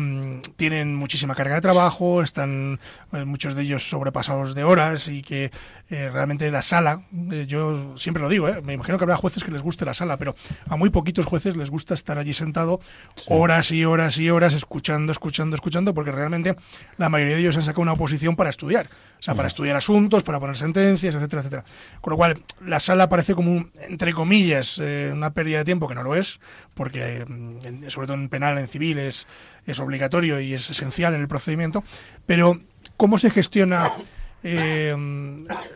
tienen 0.56 0.96
muchísima 0.96 1.36
carga 1.36 1.56
de 1.56 1.62
trabajo, 1.62 2.24
están 2.24 2.80
eh, 3.14 3.26
muchos 3.26 3.56
de 3.56 3.64
ellos 3.64 3.88
sobrepasados 3.88 4.56
de 4.56 4.64
horas 4.64 5.08
y 5.08 5.22
que 5.22 5.52
eh, 5.90 6.10
realmente 6.12 6.50
la 6.52 6.62
sala, 6.62 7.04
yo 7.48 7.98
siempre 7.98 8.22
lo 8.22 8.30
digo, 8.30 8.48
me 8.64 8.74
imagino 8.74 8.98
que 8.98 9.04
habrá 9.04 9.18
jueces 9.18 9.44
que 9.44 9.52
les 9.52 9.62
guste 9.62 9.86
la 9.86 9.94
sala, 9.94 10.18
pero 10.18 10.36
a 10.68 10.76
muy 10.76 10.90
poquitos 10.90 11.26
jueces 11.26 11.58
les 11.58 11.70
gusta 11.70 11.94
estar 11.94 12.18
allí 12.18 12.34
sentado 12.34 12.80
sí. 13.16 13.26
horas 13.30 13.72
y 13.72 13.86
horas 13.86 14.18
y 14.20 14.30
horas 14.30 14.54
escuchando, 14.54 15.12
escuchando, 15.12 15.56
escuchando, 15.56 15.94
porque 15.94 16.12
realmente 16.12 16.56
la 16.98 17.10
mayoría 17.10 17.36
de 17.36 17.42
ellos 17.42 17.58
han 17.58 17.64
sacado 17.64 17.82
una 17.82 17.94
oposición 17.94 18.36
para 18.36 18.50
estudiar. 18.50 18.88
O 19.20 19.22
sea, 19.22 19.36
para 19.36 19.50
estudiar 19.50 19.76
asuntos, 19.76 20.24
para 20.24 20.40
poner 20.40 20.56
sentencias, 20.56 21.14
etcétera, 21.14 21.42
etcétera. 21.42 21.66
Con 22.00 22.12
lo 22.12 22.18
cual, 22.18 22.42
la 22.66 22.80
sala 22.80 23.10
parece 23.20 23.36
como, 23.36 23.52
un, 23.52 23.72
entre 23.90 24.14
comillas, 24.14 24.80
eh, 24.82 25.12
una 25.14 25.34
pérdida 25.34 25.60
de 25.60 25.66
tiempo, 25.66 25.88
que 25.90 25.96
no 25.96 26.04
lo 26.04 26.16
es, 26.16 26.40
porque 26.74 27.26
eh, 27.28 27.90
sobre 27.90 28.08
todo 28.08 28.16
en 28.16 28.30
penal, 28.30 28.58
en 28.58 28.68
civil, 28.68 28.98
es, 28.98 29.28
es 29.66 29.80
obligatorio 29.80 30.40
y 30.40 30.54
es 30.54 30.70
esencial 30.70 31.14
en 31.16 31.22
el 31.22 31.28
procedimiento. 31.28 31.84
Pero, 32.26 32.60
¿cómo 32.96 33.18
se 33.18 33.30
gestiona 33.30 33.92
eh, 34.42 34.96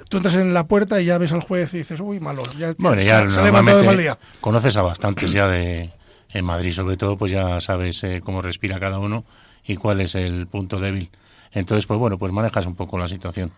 tú 0.08 0.18
entras 0.18 0.36
en 0.36 0.54
la 0.54 0.68
puerta 0.68 1.02
y 1.02 1.06
ya 1.06 1.18
ves 1.18 1.34
al 1.34 1.42
juez 1.42 1.74
y 1.74 1.80
dices, 1.80 2.00
uy, 2.00 2.22
malo, 2.22 2.44
ya, 2.58 2.72
bueno, 2.78 3.02
ya 3.02 3.30
se, 3.30 3.42
ha 3.42 3.44
levantado 3.44 3.80
de 3.80 3.86
mal 3.86 3.98
día. 3.98 4.18
Conoces 4.40 4.78
a 4.78 4.82
bastantes 4.84 5.32
ya 5.32 5.48
de 5.48 5.92
en 6.30 6.46
Madrid, 6.46 6.74
sobre 6.74 6.96
todo, 6.96 7.18
pues 7.18 7.32
ya 7.32 7.60
sabes 7.60 8.04
eh, 8.06 8.22
cómo 8.24 8.42
respira 8.42 8.80
cada 8.80 9.00
uno 9.00 9.26
y 9.66 9.76
cuál 9.76 10.00
es 10.00 10.16
el 10.16 10.48
punto 10.48 10.80
débil. 10.80 11.10
Entonces, 11.52 11.86
pues 11.86 12.00
bueno, 12.00 12.18
pues 12.18 12.32
manejas 12.32 12.66
un 12.66 12.76
poco 12.76 12.98
la 12.98 13.10
situación. 13.10 13.52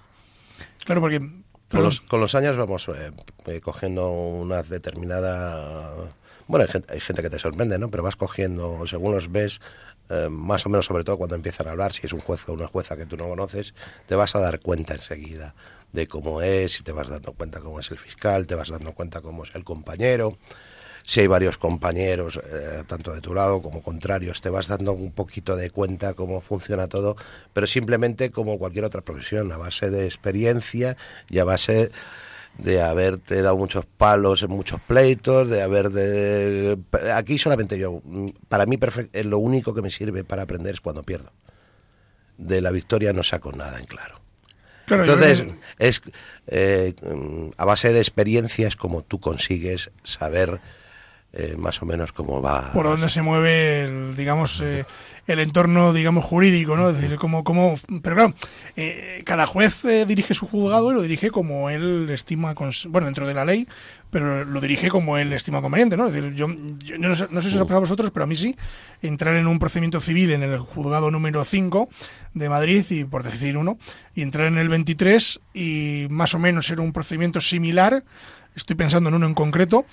Claro, 0.84 1.02
porque... 1.02 1.45
Con 1.70 1.84
los, 1.84 2.02
con 2.02 2.20
los 2.22 2.36
años 2.36 2.56
vamos 2.58 2.88
eh, 2.90 3.12
eh, 3.46 3.62
cogiendo 3.62 4.10
una 4.12 4.64
determinada... 4.64 5.94
Bueno, 6.48 6.66
hay 6.66 6.72
gente, 6.72 6.94
hay 6.94 7.00
gente, 7.00 7.24
que 7.24 7.30
te 7.30 7.40
sorprende, 7.40 7.80
¿no? 7.80 7.90
Pero 7.90 8.04
vas 8.04 8.16
cogiendo, 8.16 8.86
según 8.86 9.16
los 9.16 9.32
ves, 9.32 9.60
eh, 10.10 10.28
más 10.30 10.66
o 10.66 10.70
menos, 10.70 10.86
sobre 10.86 11.04
todo 11.04 11.18
cuando 11.18 11.36
empiezan 11.36 11.68
a 11.68 11.72
hablar, 11.72 11.92
si 11.92 12.06
es 12.06 12.14
un 12.14 12.20
juez 12.20 12.48
o 12.48 12.54
una 12.54 12.68
jueza 12.68 12.96
que 12.96 13.08
tú 13.08 13.18
no 13.18 13.28
conoces, 13.28 13.74
te 14.06 14.14
vas 14.14 14.36
a 14.36 14.40
dar 14.40 14.60
cuenta 14.60 14.94
enseguida 14.94 15.56
de 15.92 16.08
cómo 16.08 16.42
es, 16.42 16.80
y 16.80 16.84
te 16.84 16.92
vas 16.92 17.10
dando 17.10 17.34
cuenta 17.34 17.62
cómo 17.62 17.80
es 17.80 17.90
el 17.90 17.98
fiscal, 17.98 18.46
te 18.46 18.54
vas 18.54 18.70
dando 18.70 18.94
cuenta 18.94 19.22
cómo 19.22 19.44
es 19.44 19.56
el 19.56 19.64
compañero 19.64 20.38
si 21.06 21.20
hay 21.20 21.28
varios 21.28 21.58
compañeros, 21.58 22.40
eh, 22.52 22.84
tanto 22.88 23.14
de 23.14 23.22
tu 23.22 23.34
lado 23.34 23.62
como 23.62 23.84
contrarios, 23.84 24.42
te 24.42 24.50
vas 24.50 24.68
dando 24.68 24.94
un 24.94 25.12
poquito 25.12 25.56
de 25.56 25.70
cuenta 25.70 26.16
cómo 26.16 26.42
funciona 26.42 26.88
todo, 26.88 27.16
pero 27.54 27.68
simplemente 27.68 28.32
como 28.32 28.58
cualquier 28.58 28.86
otra 28.86 29.02
profesión, 29.02 29.52
a 29.52 29.58
base 29.58 29.92
de 29.92 30.06
experiencia 30.06 30.98
y 31.30 31.38
a 31.38 31.44
base 31.44 31.92
de 32.58 32.82
haberte 32.82 33.42
dado 33.42 33.58
muchos 33.58 33.86
palos 33.86 34.42
en 34.42 34.50
muchos 34.50 34.82
pleitos, 34.82 35.50
de 35.50 35.62
haber 35.62 35.92
de... 35.92 36.80
Aquí 37.14 37.38
solamente 37.38 37.78
yo, 37.78 38.02
para 38.48 38.66
mí 38.66 38.80
es 39.14 39.26
lo 39.26 39.38
único 39.38 39.76
que 39.76 39.84
me 39.84 39.92
sirve 39.92 40.24
para 40.24 40.44
aprender 40.44 40.74
es 40.74 40.82
cuando 40.82 41.04
pierdo. 41.04 41.32
De 42.38 42.62
la 42.62 42.72
victoria 42.72 43.14
no 43.14 43.24
saco 43.24 43.52
nada 43.52 43.78
en 43.78 43.86
claro. 43.86 44.22
Claro, 44.86 45.04
Entonces, 45.04 45.40
yo... 45.40 45.54
es 45.80 46.02
eh, 46.48 46.94
a 47.58 47.66
base 47.66 47.92
de 47.92 48.00
experiencias 48.00 48.76
como 48.76 49.04
tú 49.04 49.20
consigues 49.20 49.92
saber 50.04 50.62
eh, 51.36 51.56
más 51.58 51.82
o 51.82 51.86
menos 51.86 52.12
cómo 52.12 52.42
va. 52.42 52.72
Por 52.74 52.86
dónde 52.86 53.10
se 53.10 53.22
mueve, 53.22 53.84
el, 53.84 54.16
digamos, 54.16 54.62
eh, 54.64 54.86
el 55.28 55.40
entorno, 55.40 55.92
digamos, 55.92 56.24
jurídico, 56.24 56.76
¿no? 56.76 56.90
Es 56.90 57.02
decir, 57.02 57.18
cómo, 57.18 57.44
cómo... 57.44 57.76
Pero 58.02 58.16
claro, 58.16 58.34
eh, 58.76 59.24
cada 59.26 59.48
juez 59.48 59.84
eh, 59.86 60.06
dirige 60.06 60.34
su 60.34 60.48
juzgado 60.48 60.92
y 60.92 60.94
lo 60.94 61.02
dirige 61.02 61.32
como 61.32 61.70
él 61.70 62.10
estima, 62.12 62.54
bueno, 62.88 63.06
dentro 63.06 63.26
de 63.26 63.34
la 63.34 63.44
ley, 63.44 63.68
pero 64.12 64.46
lo 64.46 64.62
dirige 64.62 64.90
como 64.90 65.18
él 65.18 65.34
estima 65.34 65.62
conveniente, 65.62 65.98
¿no? 65.98 66.06
Es 66.06 66.14
decir, 66.14 66.34
yo, 66.36 66.48
yo 66.84 66.98
no, 67.00 67.16
sé, 67.16 67.28
no, 67.32 67.42
sé, 67.42 67.50
si 67.50 67.58
os 67.58 67.64
pasa 67.64 67.78
a 67.78 67.80
vosotros, 67.80 68.12
pero 68.12 68.26
a 68.26 68.28
mí 68.28 68.36
sí, 68.36 68.56
entrar 69.02 69.36
en 69.36 69.48
un 69.48 69.58
procedimiento 69.58 70.00
civil 70.00 70.32
en 70.32 70.44
el 70.44 70.60
juzgado 70.60 71.10
número 71.10 71.44
5 71.44 71.90
de 72.34 72.50
Madrid, 72.50 72.86
y 72.92 73.04
por 73.04 73.24
decir 73.24 73.58
uno, 73.58 73.78
y 74.14 74.22
entrar 74.22 74.48
en 74.48 74.60
el 74.60 74.70
23 74.70 75.42
y 75.54 76.08
más 76.12 76.36
o 76.36 76.40
menos 76.40 76.70
era 76.70 76.82
un 76.82 76.94
procedimiento 76.94 77.42
similar, 77.42 78.04
estoy 78.56 78.76
pensando 78.76 79.10
en 79.10 79.16
uno 79.16 79.26
en 79.26 79.34
concreto, 79.34 79.86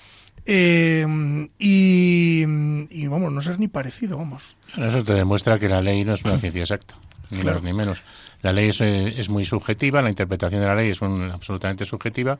eh, 0.45 1.05
y, 1.57 2.43
y, 2.89 3.07
vamos, 3.07 3.31
no 3.31 3.41
ser 3.41 3.59
ni 3.59 3.67
parecido, 3.67 4.17
vamos. 4.17 4.55
Eso 4.77 5.03
te 5.03 5.13
demuestra 5.13 5.59
que 5.59 5.69
la 5.69 5.81
ley 5.81 6.03
no 6.03 6.13
es 6.13 6.23
una 6.25 6.37
ciencia 6.37 6.61
exacta, 6.61 6.95
ni 7.29 7.39
claro. 7.39 7.57
más 7.57 7.63
ni 7.63 7.73
menos. 7.73 8.03
La 8.41 8.51
ley 8.51 8.69
es, 8.69 8.81
es, 8.81 9.29
muy 9.29 9.45
subjetiva, 9.45 10.01
la 10.01 10.09
interpretación 10.09 10.61
de 10.61 10.67
la 10.67 10.75
ley 10.75 10.89
es 10.89 11.01
un, 11.01 11.31
absolutamente 11.31 11.85
subjetiva 11.85 12.39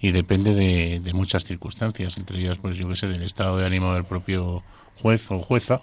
y 0.00 0.10
depende 0.10 0.54
de, 0.54 1.00
de, 1.00 1.12
muchas 1.12 1.44
circunstancias, 1.44 2.16
entre 2.16 2.40
ellas, 2.40 2.58
pues 2.58 2.76
yo 2.76 2.88
qué 2.88 2.96
sé, 2.96 3.06
del 3.06 3.22
estado 3.22 3.58
de 3.58 3.66
ánimo 3.66 3.94
del 3.94 4.04
propio 4.04 4.64
juez 4.96 5.30
o 5.30 5.38
jueza 5.38 5.80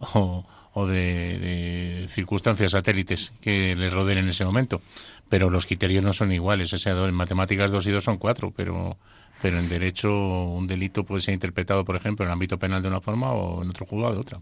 o, 0.00 0.44
o 0.74 0.86
de, 0.86 1.38
de, 1.38 2.08
circunstancias 2.08 2.72
satélites 2.72 3.32
que 3.40 3.74
le 3.74 3.88
rodeen 3.88 4.18
en 4.18 4.28
ese 4.28 4.44
momento. 4.44 4.82
Pero 5.28 5.48
los 5.48 5.64
criterios 5.64 6.02
no 6.02 6.12
son 6.12 6.32
iguales. 6.32 6.72
O 6.72 6.78
sea, 6.78 6.92
en 6.92 7.14
matemáticas 7.14 7.70
dos 7.70 7.86
y 7.86 7.90
dos 7.90 8.04
son 8.04 8.18
cuatro, 8.18 8.52
pero 8.54 8.98
pero 9.42 9.58
en 9.58 9.68
derecho 9.68 10.10
un 10.10 10.66
delito 10.66 11.04
puede 11.04 11.22
ser 11.22 11.34
interpretado, 11.34 11.84
por 11.84 11.96
ejemplo, 11.96 12.24
en 12.24 12.28
el 12.28 12.32
ámbito 12.32 12.58
penal 12.58 12.82
de 12.82 12.88
una 12.88 13.00
forma 13.00 13.32
o 13.32 13.62
en 13.62 13.70
otro 13.70 13.86
juzgado 13.86 14.14
de 14.14 14.20
otra. 14.20 14.40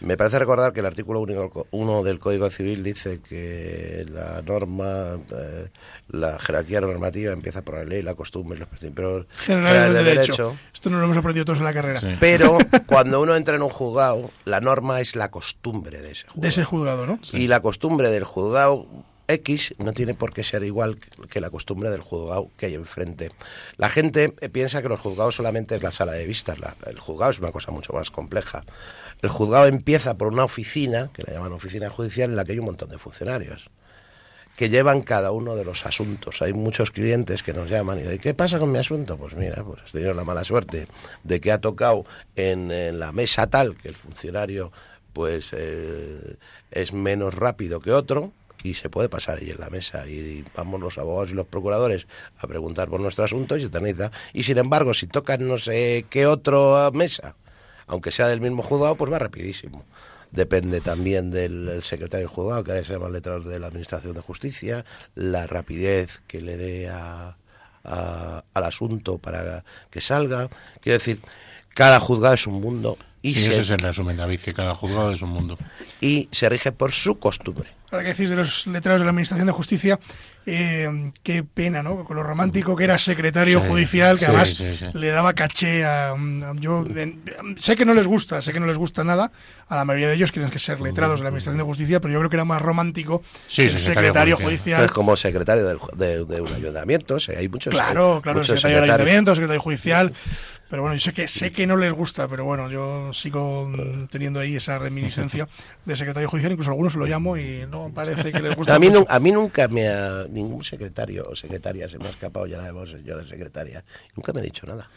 Me 0.00 0.16
parece 0.16 0.38
recordar 0.38 0.72
que 0.72 0.80
el 0.80 0.86
artículo 0.86 1.24
1 1.70 2.02
del 2.02 2.18
Código 2.18 2.50
Civil 2.50 2.82
dice 2.82 3.20
que 3.26 4.04
la 4.10 4.42
norma, 4.42 5.18
eh, 5.32 5.68
la 6.08 6.38
jerarquía 6.38 6.82
normativa 6.82 7.32
empieza 7.32 7.62
por 7.62 7.76
la 7.76 7.84
ley, 7.84 8.02
la 8.02 8.14
costumbre, 8.14 8.58
los 8.58 8.68
principios 8.68 9.26
generales 9.38 9.94
de 9.94 10.04
derecho. 10.04 10.32
derecho. 10.32 10.56
Esto 10.72 10.90
no 10.90 10.98
lo 10.98 11.04
hemos 11.04 11.16
aprendido 11.16 11.46
todos 11.46 11.60
en 11.60 11.64
la 11.64 11.72
carrera. 11.72 12.00
Sí. 12.00 12.14
Pero 12.20 12.58
cuando 12.86 13.22
uno 13.22 13.34
entra 13.36 13.56
en 13.56 13.62
un 13.62 13.70
juzgado, 13.70 14.30
la 14.44 14.60
norma 14.60 15.00
es 15.00 15.16
la 15.16 15.30
costumbre 15.30 16.02
de 16.02 16.12
ese 16.12 16.26
juzgado. 16.26 16.42
De 16.42 16.48
ese 16.48 16.64
juzgado, 16.64 17.06
¿no? 17.06 17.18
Sí. 17.22 17.38
Y 17.38 17.48
la 17.48 17.60
costumbre 17.60 18.10
del 18.10 18.24
juzgado 18.24 18.86
X 19.28 19.74
no 19.78 19.92
tiene 19.92 20.14
por 20.14 20.32
qué 20.32 20.44
ser 20.44 20.64
igual 20.64 20.98
que 21.28 21.40
la 21.40 21.50
costumbre 21.50 21.90
del 21.90 22.00
juzgado 22.00 22.50
que 22.56 22.66
hay 22.66 22.74
enfrente. 22.74 23.32
La 23.76 23.88
gente 23.88 24.30
piensa 24.30 24.82
que 24.82 24.88
los 24.88 25.00
juzgados 25.00 25.36
solamente 25.36 25.74
es 25.74 25.82
la 25.82 25.90
sala 25.90 26.12
de 26.12 26.26
vistas. 26.26 26.58
La, 26.58 26.76
el 26.86 26.98
juzgado 26.98 27.32
es 27.32 27.38
una 27.38 27.52
cosa 27.52 27.72
mucho 27.72 27.92
más 27.92 28.10
compleja. 28.10 28.64
El 29.22 29.30
juzgado 29.30 29.66
empieza 29.66 30.16
por 30.16 30.28
una 30.28 30.44
oficina, 30.44 31.10
que 31.12 31.22
la 31.22 31.32
llaman 31.32 31.52
oficina 31.52 31.90
judicial, 31.90 32.30
en 32.30 32.36
la 32.36 32.44
que 32.44 32.52
hay 32.52 32.58
un 32.58 32.66
montón 32.66 32.88
de 32.88 32.98
funcionarios 32.98 33.70
que 34.56 34.70
llevan 34.70 35.02
cada 35.02 35.32
uno 35.32 35.54
de 35.54 35.64
los 35.64 35.84
asuntos. 35.84 36.40
Hay 36.40 36.54
muchos 36.54 36.90
clientes 36.90 37.42
que 37.42 37.52
nos 37.52 37.68
llaman 37.68 37.98
y 37.98 38.02
dicen, 38.02 38.18
¿qué 38.18 38.32
pasa 38.34 38.58
con 38.58 38.72
mi 38.72 38.78
asunto? 38.78 39.18
Pues 39.18 39.34
mira, 39.34 39.62
pues 39.62 39.82
has 39.82 39.92
tenido 39.92 40.14
la 40.14 40.24
mala 40.24 40.44
suerte 40.44 40.88
de 41.24 41.40
que 41.42 41.52
ha 41.52 41.60
tocado 41.60 42.06
en, 42.36 42.70
en 42.70 42.98
la 42.98 43.12
mesa 43.12 43.48
tal 43.48 43.76
que 43.76 43.88
el 43.88 43.94
funcionario 43.94 44.72
pues 45.12 45.50
eh, 45.52 46.36
es 46.70 46.92
menos 46.92 47.34
rápido 47.34 47.80
que 47.80 47.92
otro, 47.92 48.32
y 48.62 48.74
se 48.74 48.88
puede 48.90 49.08
pasar 49.08 49.38
ahí 49.38 49.50
en 49.50 49.60
la 49.60 49.70
mesa 49.70 50.06
y 50.08 50.44
vamos 50.54 50.80
los 50.80 50.98
abogados 50.98 51.30
y 51.30 51.34
los 51.34 51.46
procuradores 51.46 52.06
a 52.38 52.46
preguntar 52.46 52.88
por 52.88 53.00
nuestro 53.00 53.24
asunto 53.24 53.56
y 53.56 53.60
se 53.60 53.66
eterniza. 53.66 54.10
Y 54.32 54.42
sin 54.44 54.58
embargo, 54.58 54.94
si 54.94 55.06
tocan 55.06 55.46
no 55.46 55.58
sé 55.58 56.06
qué 56.10 56.26
otra 56.26 56.90
mesa, 56.92 57.36
aunque 57.86 58.10
sea 58.10 58.26
del 58.28 58.40
mismo 58.40 58.62
juzgado, 58.62 58.96
pues 58.96 59.12
va 59.12 59.18
rapidísimo. 59.18 59.84
depende 60.32 60.80
también 60.80 61.30
del 61.30 61.80
secretario 61.82 62.26
del 62.26 62.34
juzgado, 62.34 62.64
que 62.64 62.84
se 62.84 62.92
llama 62.92 63.08
letrados 63.08 63.46
de 63.46 63.58
la 63.60 63.68
Administración 63.68 64.14
de 64.14 64.20
Justicia, 64.20 64.84
la 65.14 65.46
rapidez 65.46 66.22
que 66.26 66.40
le 66.42 66.56
dé 66.56 66.88
a, 66.88 67.36
a- 67.84 68.44
al 68.52 68.64
asunto 68.64 69.18
para 69.18 69.64
que 69.90 70.00
salga. 70.00 70.48
Quiero 70.80 70.98
decir, 70.98 71.20
cada 71.74 72.00
juzgado 72.00 72.34
es 72.34 72.46
un 72.46 72.60
mundo 72.60 72.98
y, 73.28 73.30
Y 73.30 73.34
se, 73.34 73.50
ese 73.52 73.60
es 73.60 73.70
el 73.70 73.78
resumen, 73.78 74.16
David, 74.16 74.40
que 74.40 74.52
cada 74.52 74.74
juzgado 74.74 75.12
es 75.12 75.22
un 75.22 75.30
mundo. 75.30 75.58
y 76.00 76.28
se 76.32 76.48
rige 76.48 76.72
por 76.72 76.92
su 76.92 77.18
costumbre. 77.18 77.70
Ahora 77.90 78.02
que 78.02 78.10
decís 78.10 78.28
de 78.28 78.36
los 78.36 78.66
letrados 78.66 79.00
de 79.00 79.04
la 79.04 79.10
Administración 79.10 79.46
de 79.46 79.52
Justicia, 79.52 79.98
eh, 80.44 81.12
qué 81.22 81.44
pena, 81.44 81.82
¿no? 81.84 82.04
Con 82.04 82.16
lo 82.16 82.22
romántico 82.24 82.74
que 82.76 82.82
era 82.84 82.98
secretario 82.98 83.60
Sí, 83.62 83.68
judicial, 83.68 84.14
que 84.18 84.24
sí, 84.24 84.30
además 84.30 84.50
sí, 84.50 84.76
sí. 84.76 84.86
le 84.92 85.08
daba 85.10 85.32
caché 85.34 85.84
a... 85.84 86.10
a- 86.10 86.16
yo 86.56 86.84
sé 87.58 87.76
que 87.76 87.84
no 87.84 87.94
les 87.94 88.06
gusta, 88.08 88.42
sé 88.42 88.52
que 88.52 88.58
no 88.60 88.66
les 88.66 88.76
gusta 88.76 89.04
nada, 89.04 89.30
a 89.68 89.76
la 89.76 89.84
mayoría 89.84 90.08
de 90.08 90.14
ellos 90.14 90.32
quieren 90.32 90.50
que 90.50 90.58
ser 90.58 90.80
letrados 90.80 91.20
de 91.20 91.24
la 91.24 91.28
Administración 91.28 91.58
de 91.58 91.64
Justicia, 91.64 92.00
pero 92.00 92.12
yo 92.12 92.18
creo 92.20 92.30
que 92.30 92.36
era 92.36 92.44
más 92.44 92.60
romántico 92.60 93.22
Sí, 93.48 93.62
el 93.62 93.70
secretario 93.78 93.94
secretario 93.94 94.36
judicial. 94.36 94.50
judicial. 94.58 94.84
Es 94.84 94.92
como 94.92 95.16
secretario 95.16 95.64
del 95.66 95.78
de, 95.96 96.24
de 96.24 96.40
un 96.40 96.52
ayuntamiento, 96.54 97.14
o 97.14 97.20
sea, 97.20 97.38
hay 97.38 97.48
muchos. 97.48 97.72
Claro, 97.72 98.20
claro, 98.22 98.40
el 98.40 98.46
secretario 98.46 98.80
del 98.80 98.90
ayuntamiento, 98.90 99.30
el 99.30 99.36
secretario 99.36 99.60
judicial. 99.62 100.12
Pero 100.68 100.82
bueno, 100.82 100.96
yo 100.96 101.00
sé 101.00 101.12
que 101.12 101.28
sé 101.28 101.52
que 101.52 101.64
no 101.66 101.76
les 101.76 101.92
gusta, 101.92 102.26
pero 102.26 102.44
bueno, 102.44 102.68
yo 102.68 103.12
sigo 103.12 103.68
mm, 103.68 104.06
teniendo 104.08 104.40
ahí 104.40 104.56
esa 104.56 104.78
reminiscencia 104.80 105.46
de 105.84 105.96
secretario 105.96 106.28
judicial, 106.28 106.50
incluso 106.52 106.72
algunos 106.72 106.96
lo 106.96 107.06
llamo 107.06 107.36
y 107.36 107.64
no 107.70 107.92
parece 107.94 108.32
que 108.32 108.40
les 108.42 108.56
guste. 108.56 108.72
A 108.72 108.78
mí, 108.80 108.88
mucho. 108.90 109.06
a 109.08 109.20
mí 109.20 109.30
nunca 109.30 109.68
me 109.68 109.88
ha. 109.88 110.24
Ningún 110.28 110.64
secretario 110.64 111.28
o 111.30 111.36
secretaria 111.36 111.88
se 111.88 111.98
me 111.98 112.06
ha 112.06 112.10
escapado 112.10 112.46
ya 112.46 112.58
la 112.62 112.72
voz, 112.72 112.90
señora 112.90 113.24
secretaria. 113.28 113.84
Nunca 114.16 114.32
me 114.32 114.40
ha 114.40 114.42
dicho 114.42 114.66
nada. 114.66 114.90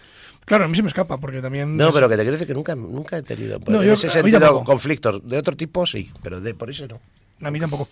Claro, 0.45 0.65
a 0.65 0.67
mí 0.67 0.75
se 0.75 0.82
me 0.82 0.88
escapa, 0.88 1.17
porque 1.19 1.41
también... 1.41 1.77
No, 1.77 1.89
es- 1.89 1.93
pero 1.93 2.10
que 2.10 2.15
te 2.15 2.21
quiero 2.23 2.32
decir 2.32 2.47
que 2.47 2.55
nunca, 2.55 2.73
nunca 2.73 3.17
he 3.17 3.21
tenido. 3.21 3.60
No, 3.67 3.82
en 3.84 3.88
yo- 3.89 3.93
ese 3.93 4.08
a 4.08 4.23
mí 4.23 4.32
sentido, 4.32 4.63
conflictos. 4.63 5.21
De 5.27 5.38
otro 5.38 5.55
tipo 5.55 5.86
sí, 5.86 6.10
pero 6.23 6.41
de 6.41 6.55
por 6.55 6.71
eso 6.71 6.88
no. 6.88 6.99
A 7.41 7.51
mí 7.51 7.60
tampoco. 7.60 7.88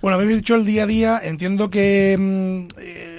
Bueno, 0.00 0.16
habéis 0.16 0.36
dicho 0.36 0.54
el 0.54 0.64
día 0.64 0.84
a 0.84 0.86
día, 0.86 1.20
entiendo 1.24 1.68
que 1.70 2.16
mm, 2.18 2.68
eh, 2.80 3.15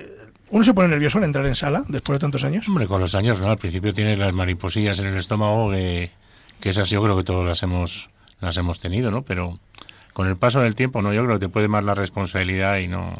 uno 0.49 0.63
se 0.63 0.73
pone 0.73 0.87
nervioso 0.87 1.17
al 1.17 1.25
entrar 1.25 1.45
en 1.45 1.55
sala 1.55 1.83
después 1.87 2.15
de 2.15 2.21
tantos 2.21 2.43
años. 2.43 2.67
Hombre, 2.67 2.87
con 2.87 3.01
los 3.01 3.15
años, 3.15 3.41
¿no? 3.41 3.49
Al 3.49 3.57
principio 3.57 3.93
tienes 3.93 4.17
las 4.17 4.33
mariposillas 4.33 4.99
en 4.99 5.07
el 5.07 5.17
estómago, 5.17 5.71
que, 5.71 6.11
que 6.59 6.69
esas 6.69 6.89
yo 6.89 7.03
creo 7.03 7.17
que 7.17 7.23
todos 7.23 7.45
las 7.45 7.61
hemos, 7.63 8.09
las 8.39 8.57
hemos 8.57 8.79
tenido, 8.79 9.11
¿no? 9.11 9.23
Pero 9.23 9.59
con 10.13 10.27
el 10.27 10.37
paso 10.37 10.61
del 10.61 10.75
tiempo, 10.75 11.01
¿no? 11.01 11.13
Yo 11.13 11.23
creo 11.23 11.37
que 11.37 11.45
te 11.45 11.49
puede 11.49 11.67
más 11.67 11.83
la 11.83 11.95
responsabilidad 11.95 12.77
y 12.77 12.87
no... 12.87 13.17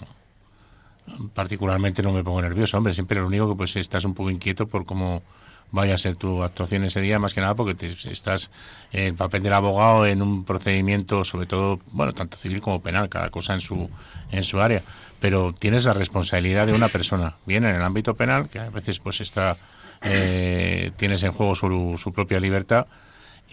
Particularmente 1.34 2.04
no 2.04 2.12
me 2.12 2.24
pongo 2.24 2.42
nervioso, 2.42 2.78
hombre. 2.78 2.94
Siempre 2.94 3.20
lo 3.20 3.28
único 3.28 3.48
que 3.48 3.56
pues 3.56 3.76
estás 3.78 4.04
un 4.04 4.14
poco 4.14 4.30
inquieto 4.30 4.68
por 4.68 4.86
cómo 4.86 5.24
vaya 5.72 5.96
a 5.96 5.98
ser 5.98 6.16
tu 6.16 6.44
actuación 6.44 6.84
ese 6.84 7.02
día, 7.02 7.20
más 7.20 7.34
que 7.34 7.42
nada 7.42 7.56
porque 7.56 7.76
te, 7.76 7.88
estás 8.10 8.50
en 8.92 9.04
el 9.04 9.16
papel 9.16 9.44
del 9.44 9.54
abogado 9.54 10.06
en 10.06 10.22
un 10.22 10.44
procedimiento, 10.46 11.26
sobre 11.26 11.46
todo, 11.46 11.80
bueno, 11.92 12.14
tanto 12.14 12.38
civil 12.38 12.62
como 12.62 12.82
penal, 12.82 13.10
cada 13.10 13.30
cosa 13.30 13.54
en 13.54 13.62
su, 13.62 13.90
en 14.32 14.44
su 14.44 14.60
área. 14.60 14.84
Pero 15.20 15.54
tienes 15.58 15.86
la 15.86 15.94
responsabilidad 15.94 16.68
de 16.68 16.74
una 16.74 16.90
persona, 16.90 17.36
bien 17.46 17.66
en 17.66 17.76
el 17.76 17.82
ámbito 17.82 18.16
penal, 18.16 18.50
que 18.50 18.60
a 18.60 18.70
veces 18.70 19.00
pues 19.00 19.20
está, 19.22 19.58
eh, 20.04 20.92
tienes 20.98 21.24
en 21.24 21.32
juego 21.32 21.56
su, 21.56 22.00
su 22.02 22.14
propia 22.14 22.40
libertad, 22.40 22.88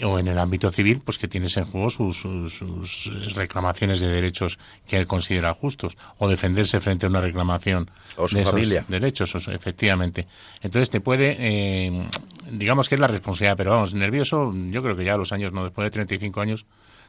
o 0.02 0.18
en 0.18 0.26
el 0.26 0.38
ámbito 0.38 0.70
civil, 0.70 1.00
pues 1.04 1.18
que 1.18 1.28
tienes 1.28 1.56
en 1.56 1.66
juego 1.66 1.88
sus, 1.88 2.16
sus, 2.18 2.52
sus 2.52 3.34
reclamaciones 3.34 4.00
de 4.00 4.08
derechos 4.08 4.58
que 4.88 4.96
él 4.96 5.06
considera 5.06 5.54
justos, 5.54 5.96
o 6.18 6.28
defenderse 6.28 6.80
frente 6.80 7.06
a 7.06 7.08
una 7.08 7.20
reclamación 7.20 7.88
O 8.16 8.26
su 8.26 8.36
de 8.36 8.42
esos 8.42 8.52
familia. 8.54 8.84
derechos, 8.88 9.34
efectivamente. 9.48 10.26
Entonces 10.62 10.90
te 10.90 11.00
puede, 11.00 11.36
eh, 11.38 12.08
digamos 12.50 12.88
que 12.88 12.96
es 12.96 13.00
la 13.00 13.06
responsabilidad, 13.06 13.56
pero 13.56 13.70
vamos, 13.70 13.94
nervioso, 13.94 14.52
yo 14.70 14.82
creo 14.82 14.96
que 14.96 15.04
ya 15.04 15.14
a 15.14 15.18
los 15.18 15.32
años, 15.32 15.52
no 15.52 15.62
después 15.62 15.86
de 15.86 15.90
35 15.92 16.40
años, 16.40 16.66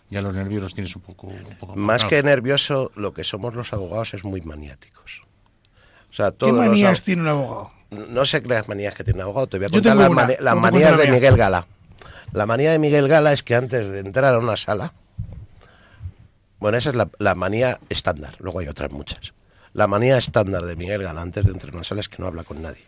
ya 0.09 0.21
los 0.21 0.33
nervios 0.33 0.61
los 0.61 0.73
tienes 0.73 0.95
un 0.95 1.01
poco... 1.01 1.27
Un 1.27 1.57
poco 1.59 1.75
Más 1.75 2.05
que 2.05 2.21
nervioso, 2.23 2.91
lo 2.95 3.13
que 3.13 3.23
somos 3.23 3.55
los 3.55 3.73
abogados 3.73 4.13
es 4.13 4.23
muy 4.23 4.41
maniáticos. 4.41 5.23
O 6.09 6.13
sea, 6.13 6.31
¿Qué 6.31 6.37
todos 6.37 6.53
los 6.53 6.67
manías 6.67 7.03
tiene 7.03 7.23
un 7.23 7.27
abogado? 7.27 7.71
No 7.91 8.25
sé 8.25 8.41
qué 8.41 8.49
las 8.49 8.67
manías 8.67 8.93
que 8.95 9.03
tiene 9.03 9.17
un 9.19 9.23
abogado. 9.23 9.47
Te 9.47 9.57
voy 9.57 9.67
a 9.67 9.69
contar 9.69 9.95
las, 9.95 10.09
mani- 10.09 10.37
manías 10.59 10.97
de 10.97 11.03
mía. 11.05 11.13
Miguel 11.13 11.35
Gala. 11.37 11.67
La 12.33 12.45
manía 12.45 12.71
de 12.71 12.79
Miguel 12.79 13.07
Gala 13.07 13.31
es 13.33 13.43
que 13.43 13.55
antes 13.55 13.89
de 13.89 13.99
entrar 13.99 14.33
a 14.33 14.39
una 14.39 14.57
sala, 14.57 14.93
bueno, 16.59 16.77
esa 16.77 16.89
es 16.89 16.95
la, 16.95 17.09
la 17.19 17.35
manía 17.35 17.79
estándar, 17.89 18.35
luego 18.39 18.59
hay 18.59 18.67
otras 18.67 18.91
muchas. 18.91 19.33
La 19.73 19.87
manía 19.87 20.17
estándar 20.17 20.63
de 20.65 20.75
Miguel 20.75 21.03
Gala 21.03 21.21
antes 21.21 21.45
de 21.45 21.51
entrar 21.51 21.73
a 21.73 21.75
una 21.77 21.83
sala 21.83 22.01
es 22.01 22.09
que 22.09 22.17
no 22.19 22.27
habla 22.27 22.43
con 22.43 22.61
nadie. 22.61 22.83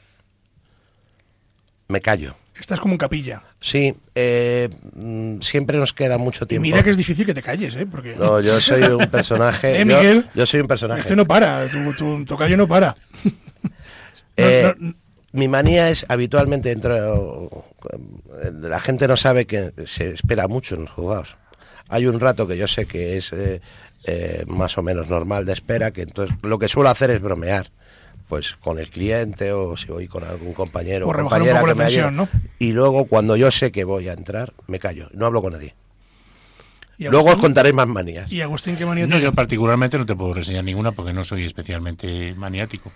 Me 1.87 2.01
callo. 2.01 2.35
Estás 2.59 2.79
como 2.79 2.93
en 2.93 2.97
capilla. 2.97 3.43
Sí, 3.61 3.93
eh, 4.15 4.69
mm, 4.95 5.41
siempre 5.41 5.77
nos 5.77 5.93
queda 5.93 6.17
mucho 6.17 6.45
Y 6.45 6.47
tiempo. 6.47 6.63
mira 6.63 6.83
que 6.83 6.89
es 6.89 6.97
difícil 6.97 7.25
que 7.25 7.33
te 7.33 7.41
calles, 7.43 7.75
¿eh? 7.75 7.85
Porque 7.85 8.15
No, 8.15 8.39
yo 8.41 8.59
soy 8.59 8.83
un 8.83 9.05
personaje. 9.11 9.79
¿Eh, 9.81 9.85
Miguel? 9.85 10.25
Yo, 10.35 10.45
soy 10.45 10.61
un 10.61 10.67
personaje. 10.67 11.01
este 11.01 11.15
no 11.15 11.25
para, 11.25 11.67
tu, 11.67 11.93
tu 11.93 12.25
tocayo 12.25 12.57
no 12.57 12.67
para. 12.67 12.95
No, 13.23 13.31
Eh, 14.37 14.73
no, 14.79 14.93
mi 15.31 15.47
manía 15.47 15.89
es 15.89 16.05
habitualmente 16.09 16.69
dentro. 16.69 17.65
La 18.61 18.79
gente 18.79 19.07
no 19.07 19.17
sabe 19.17 19.45
que 19.45 19.73
se 19.85 20.11
espera 20.11 20.47
mucho 20.47 20.75
en 20.75 20.81
los 20.81 20.91
juzgados. 20.91 21.35
Hay 21.89 22.05
un 22.05 22.19
rato 22.19 22.47
que 22.47 22.57
yo 22.57 22.67
sé 22.67 22.85
que 22.85 23.17
es 23.17 23.31
eh, 23.33 23.61
eh, 24.05 24.43
más 24.47 24.77
o 24.77 24.83
menos 24.83 25.09
normal 25.09 25.45
de 25.45 25.53
espera, 25.53 25.91
que 25.91 26.01
entonces 26.03 26.35
lo 26.43 26.59
que 26.59 26.67
suelo 26.67 26.89
hacer 26.89 27.11
es 27.11 27.21
bromear. 27.21 27.71
Pues 28.27 28.55
con 28.55 28.77
el 28.77 28.89
cliente 28.89 29.53
o 29.53 29.77
si 29.77 29.87
voy 29.87 30.07
con 30.07 30.23
algún 30.23 30.53
compañero 30.53 31.07
o 31.07 31.13
compañera 31.13 31.61
que 31.61 31.67
me 31.67 31.75
tensión. 31.75 32.15
¿no? 32.15 32.27
Y 32.59 32.73
luego 32.73 33.05
cuando 33.05 33.35
yo 33.37 33.51
sé 33.51 33.71
que 33.71 33.83
voy 33.85 34.09
a 34.09 34.13
entrar, 34.13 34.53
me 34.67 34.79
callo, 34.79 35.09
no 35.13 35.25
hablo 35.25 35.41
con 35.41 35.53
nadie. 35.53 35.75
¿Y 36.99 37.07
Luego 37.09 37.29
os 37.29 37.37
contaré 37.37 37.73
más 37.73 37.87
manías. 37.87 38.31
¿Y 38.31 38.41
Agustín 38.41 38.75
qué 38.75 38.83
manía 38.85 39.05
No, 39.05 39.11
tiene? 39.11 39.23
yo 39.25 39.31
particularmente 39.31 39.99
no 39.99 40.05
te 40.07 40.15
puedo 40.15 40.33
reseñar 40.33 40.63
ninguna 40.63 40.91
porque 40.93 41.13
no 41.13 41.23
soy 41.23 41.45
especialmente 41.45 42.33
maniático. 42.35 42.91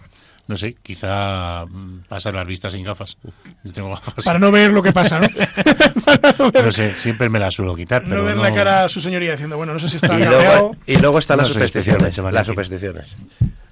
No 0.48 0.58
sé, 0.58 0.76
quizá 0.82 1.66
mm, 1.68 2.06
pasar 2.10 2.34
las 2.34 2.48
vistas 2.48 2.74
sin 2.74 2.84
gafas. 2.84 3.16
Yo 3.64 3.72
tengo 3.72 3.92
gafas. 3.92 4.26
Para 4.26 4.40
no 4.40 4.52
ver 4.52 4.72
lo 4.72 4.82
que 4.82 4.92
pasa, 4.92 5.20
¿no? 5.20 5.28
No 6.40 6.52
ver, 6.52 6.66
No 6.66 6.72
sé, 6.72 6.96
siempre 6.96 7.30
me 7.30 7.40
las 7.40 7.54
suelo 7.54 7.76
quitar. 7.76 8.04
no 8.04 8.10
pero 8.10 8.24
ver 8.24 8.38
la 8.38 8.54
cara 8.54 8.84
a 8.86 8.90
su 8.90 9.00
señoría 9.00 9.32
diciendo, 9.34 9.56
bueno, 9.56 9.74
no 9.74 9.80
sé 9.80 9.88
si 9.88 9.98
está 9.98 10.20
Y 10.20 10.26
luego, 10.26 10.76
y 10.88 10.96
luego 10.98 11.20
están 11.20 11.38
No 11.38 11.44
las 11.44 11.52
supersticiones. 11.54 12.18
Las 12.18 12.48
supersticiones. 12.48 13.16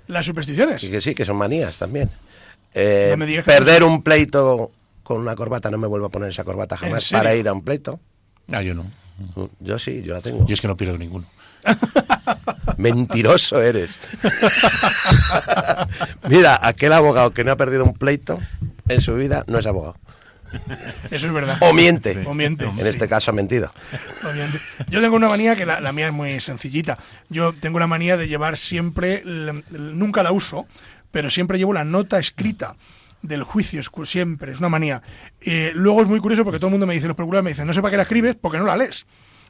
Las 0.09 0.25
supersticiones. 0.25 0.83
Y 0.83 0.89
que 0.89 1.01
sí, 1.01 1.13
que 1.13 1.23
son 1.23 1.37
manías 1.37 1.77
también. 1.77 2.09
Eh, 2.73 3.09
No 3.11 3.17
me 3.17 3.27
digas 3.27 3.45
que 3.45 3.51
perder 3.51 3.83
un 3.83 4.01
pleito 4.01 4.71
con 5.03 5.21
una 5.21 5.35
corbata, 5.35 5.69
no 5.69 5.77
me 5.77 5.85
vuelvo 5.85 6.07
a 6.07 6.09
poner 6.09 6.31
esa 6.31 6.43
corbata 6.43 6.75
¿En 6.75 6.81
jamás 6.81 7.11
para 7.11 7.35
ir 7.35 7.47
a 7.47 7.53
un 7.53 7.63
pleito. 7.63 7.99
Ah, 8.51 8.63
yo 8.63 8.73
no. 8.73 8.89
Yo 9.59 9.77
sí, 9.77 10.01
yo 10.03 10.13
la 10.13 10.21
tengo. 10.21 10.47
Yo 10.47 10.53
es 10.55 10.61
que 10.61 10.67
no 10.67 10.75
pierdo 10.75 10.97
ninguno. 10.97 11.25
Mentiroso 12.77 13.61
eres. 13.61 13.99
Mira, 16.29 16.59
aquel 16.61 16.93
abogado 16.93 17.31
que 17.31 17.43
no 17.43 17.51
ha 17.51 17.57
perdido 17.57 17.83
un 17.83 17.93
pleito 17.93 18.39
en 18.87 19.01
su 19.01 19.13
vida 19.15 19.43
no 19.47 19.59
es 19.59 19.65
abogado. 19.67 19.95
Eso 21.11 21.27
es 21.27 21.33
verdad. 21.33 21.57
O 21.61 21.73
miente. 21.73 22.23
O 22.25 22.33
miente, 22.33 22.65
En 22.65 22.75
sí. 22.77 22.87
este 22.87 23.07
caso 23.07 23.31
ha 23.31 23.33
mentido. 23.33 23.71
Obviamente. 24.23 24.59
Yo 24.89 25.01
tengo 25.01 25.15
una 25.15 25.29
manía 25.29 25.55
que 25.55 25.65
la, 25.65 25.79
la 25.79 25.91
mía 25.91 26.07
es 26.07 26.13
muy 26.13 26.39
sencillita. 26.39 26.97
Yo 27.29 27.53
tengo 27.53 27.79
la 27.79 27.87
manía 27.87 28.17
de 28.17 28.27
llevar 28.27 28.57
siempre, 28.57 29.23
nunca 29.69 30.23
la 30.23 30.31
uso, 30.31 30.67
pero 31.11 31.29
siempre 31.29 31.57
llevo 31.57 31.73
la 31.73 31.83
nota 31.83 32.19
escrita 32.19 32.75
del 33.21 33.43
juicio, 33.43 33.81
siempre, 34.05 34.53
es 34.53 34.59
una 34.59 34.69
manía. 34.69 35.01
Eh, 35.41 35.71
luego 35.75 36.01
es 36.01 36.07
muy 36.07 36.19
curioso 36.19 36.43
porque 36.45 36.57
todo 36.59 36.67
el 36.67 36.71
mundo 36.71 36.87
me 36.87 36.93
dice, 36.93 37.07
los 37.07 37.15
procuradores 37.17 37.43
me 37.43 37.51
dicen, 37.51 37.67
no 37.67 37.73
sé 37.73 37.81
para 37.81 37.91
qué 37.91 37.97
la 37.97 38.03
escribes 38.03 38.35
porque 38.39 38.57
no 38.59 38.65
la 38.65 38.77
lees. 38.77 39.05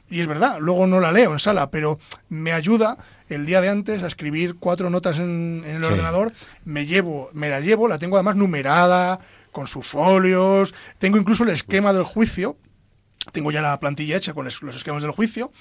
Y 0.08 0.18
es 0.20 0.26
verdad, 0.26 0.58
luego 0.60 0.88
no 0.88 0.98
la 0.98 1.12
leo 1.12 1.32
en 1.32 1.38
sala, 1.38 1.70
pero 1.70 2.00
me 2.28 2.50
ayuda 2.50 2.98
el 3.28 3.46
día 3.46 3.60
de 3.60 3.68
antes 3.68 4.02
a 4.02 4.08
escribir 4.08 4.56
cuatro 4.58 4.90
notas 4.90 5.20
en, 5.20 5.62
en 5.64 5.76
el 5.76 5.84
Sí. 5.84 5.88
ordenador, 5.92 6.32
me 6.64 6.84
llevo, 6.84 7.30
me 7.32 7.48
la 7.48 7.60
llevo, 7.60 7.86
la 7.86 7.98
tengo 7.98 8.16
además 8.16 8.34
numerada, 8.34 9.20
con 9.52 9.66
sus 9.66 9.86
folios, 9.86 10.74
tengo 10.98 11.18
incluso 11.18 11.44
el 11.44 11.50
esquema 11.50 11.92
del 11.92 12.04
juicio, 12.04 12.56
tengo 13.32 13.50
ya 13.50 13.62
la 13.62 13.78
plantilla 13.80 14.16
hecha 14.16 14.34
con 14.34 14.44
los 14.44 14.76
esquemas 14.76 15.02
del 15.02 15.12
juicio 15.12 15.52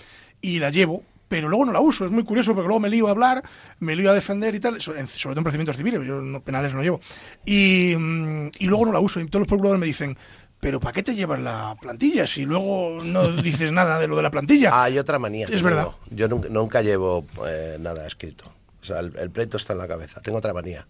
y 0.41 0.59
la 0.59 0.69
llevo, 0.69 1.03
pero 1.29 1.47
luego 1.47 1.65
no 1.65 1.71
la 1.71 1.79
uso. 1.79 2.05
Es 2.05 2.11
muy 2.11 2.23
curioso 2.23 2.53
porque 2.53 2.67
luego 2.67 2.79
me 2.79 2.89
lío 2.89 3.07
a 3.07 3.11
hablar, 3.11 3.43
me 3.79 3.95
lío 3.95 4.09
a 4.09 4.13
defender 4.13 4.55
y 4.55 4.59
tal, 4.59 4.81
sobre 4.81 5.03
todo 5.03 5.37
en 5.37 5.43
procedimientos 5.43 5.77
civiles, 5.77 6.01
yo 6.05 6.21
no, 6.21 6.41
penales 6.41 6.73
no 6.73 6.81
llevo. 6.81 6.99
Y, 7.45 7.95
mm, 7.97 8.51
y 8.59 8.65
luego 8.65 8.85
no 8.85 8.91
la 8.91 8.99
uso. 8.99 9.19
Y 9.19 9.27
todos 9.27 9.41
los 9.41 9.47
procuradores 9.47 9.79
me 9.79 9.85
dicen, 9.85 10.17
¿pero 10.59 10.79
para 10.79 10.93
qué 10.93 11.03
te 11.03 11.15
llevas 11.15 11.39
la 11.39 11.77
plantilla 11.79 12.27
si 12.27 12.45
luego 12.45 12.99
no 13.03 13.31
dices 13.43 13.71
nada 13.71 13.99
de 13.99 14.07
lo 14.07 14.17
de 14.17 14.23
la 14.23 14.31
plantilla? 14.31 14.83
Hay 14.83 14.97
otra 14.97 15.19
manía. 15.19 15.47
Es 15.49 15.61
verdad. 15.61 15.83
tengo. 15.83 15.99
Yo 16.09 16.27
nunca, 16.27 16.49
nunca 16.49 16.81
llevo 16.81 17.25
eh, 17.47 17.77
nada 17.79 18.05
escrito. 18.07 18.45
O 18.81 18.85
sea, 18.85 18.99
el, 18.99 19.15
el 19.17 19.29
pleito 19.29 19.57
está 19.57 19.73
en 19.73 19.79
la 19.79 19.87
cabeza. 19.87 20.21
Tengo 20.21 20.39
otra 20.39 20.53
manía 20.53 20.87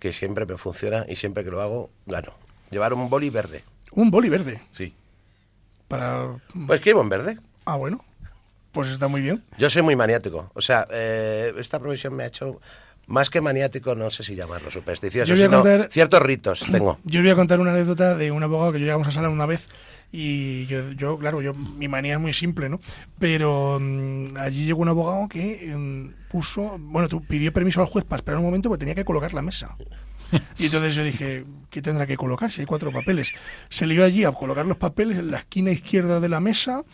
que 0.00 0.12
siempre 0.12 0.44
me 0.46 0.56
funciona 0.56 1.04
y 1.08 1.14
siempre 1.14 1.44
que 1.44 1.50
lo 1.52 1.60
hago, 1.60 1.90
gano. 2.06 2.32
Llevar 2.70 2.92
un 2.94 3.08
boli 3.08 3.30
verde. 3.30 3.62
Un 3.92 4.10
boli 4.10 4.28
verde. 4.28 4.60
Sí. 4.72 4.94
Para... 5.86 6.36
Pues 6.66 6.80
escribo 6.80 7.00
en 7.02 7.08
verde. 7.08 7.38
Ah, 7.64 7.76
bueno. 7.76 8.04
Pues 8.72 8.88
está 8.88 9.08
muy 9.08 9.20
bien. 9.20 9.42
Yo 9.58 9.68
soy 9.70 9.82
muy 9.82 9.96
maniático. 9.96 10.50
O 10.54 10.60
sea, 10.60 10.86
eh, 10.90 11.52
esta 11.58 11.78
profesión 11.80 12.14
me 12.14 12.22
ha 12.24 12.26
hecho 12.26 12.60
más 13.06 13.28
que 13.28 13.40
maniático, 13.40 13.96
no 13.96 14.08
sé 14.10 14.22
si 14.22 14.36
llamarlo 14.36 14.70
supersticioso, 14.70 15.26
Yo 15.26 15.34
voy 15.34 15.42
a 15.42 15.46
sino 15.46 15.62
contar- 15.62 15.88
ciertos 15.90 16.22
ritos 16.22 16.64
tengo. 16.70 16.98
Yo 17.04 17.20
voy 17.20 17.30
a 17.30 17.34
contar 17.34 17.58
una 17.58 17.72
anécdota 17.72 18.14
de 18.16 18.30
un 18.30 18.42
abogado 18.44 18.72
que 18.72 18.78
yo 18.78 18.84
llegamos 18.86 19.08
a 19.08 19.10
sala 19.10 19.28
una 19.28 19.46
vez 19.46 19.68
Y 20.12 20.66
yo, 20.66 20.90
yo, 20.92 21.18
claro, 21.18 21.40
yo 21.40 21.54
mi 21.54 21.86
manía 21.86 22.14
es 22.14 22.20
muy 22.20 22.32
simple, 22.32 22.68
¿no? 22.68 22.80
Pero 23.18 23.78
mm, 23.80 24.36
allí 24.38 24.64
llegó 24.64 24.82
un 24.82 24.88
abogado 24.88 25.28
que 25.28 25.72
mm, 25.76 26.30
puso, 26.30 26.78
bueno, 26.78 27.08
tú 27.08 27.22
pidió 27.22 27.52
permiso 27.52 27.80
al 27.80 27.86
juez 27.86 28.04
para 28.04 28.18
esperar 28.18 28.38
un 28.38 28.46
momento 28.46 28.68
porque 28.68 28.80
tenía 28.80 28.94
que 28.94 29.04
colocar 29.04 29.32
la 29.34 29.42
mesa. 29.42 29.76
Y 30.58 30.66
entonces 30.66 30.94
yo 30.94 31.02
dije, 31.02 31.44
¿qué 31.70 31.82
tendrá 31.82 32.06
que 32.06 32.16
colocar? 32.16 32.52
Si 32.52 32.60
hay 32.60 32.66
cuatro 32.66 32.92
papeles. 32.92 33.32
Se 33.68 33.84
le 33.84 33.94
iba 33.94 34.04
allí 34.04 34.24
a 34.24 34.30
colocar 34.30 34.64
los 34.64 34.76
papeles 34.76 35.18
en 35.18 35.30
la 35.30 35.38
esquina 35.38 35.72
izquierda 35.72 36.20
de 36.20 36.28
la 36.28 36.38
mesa, 36.38 36.84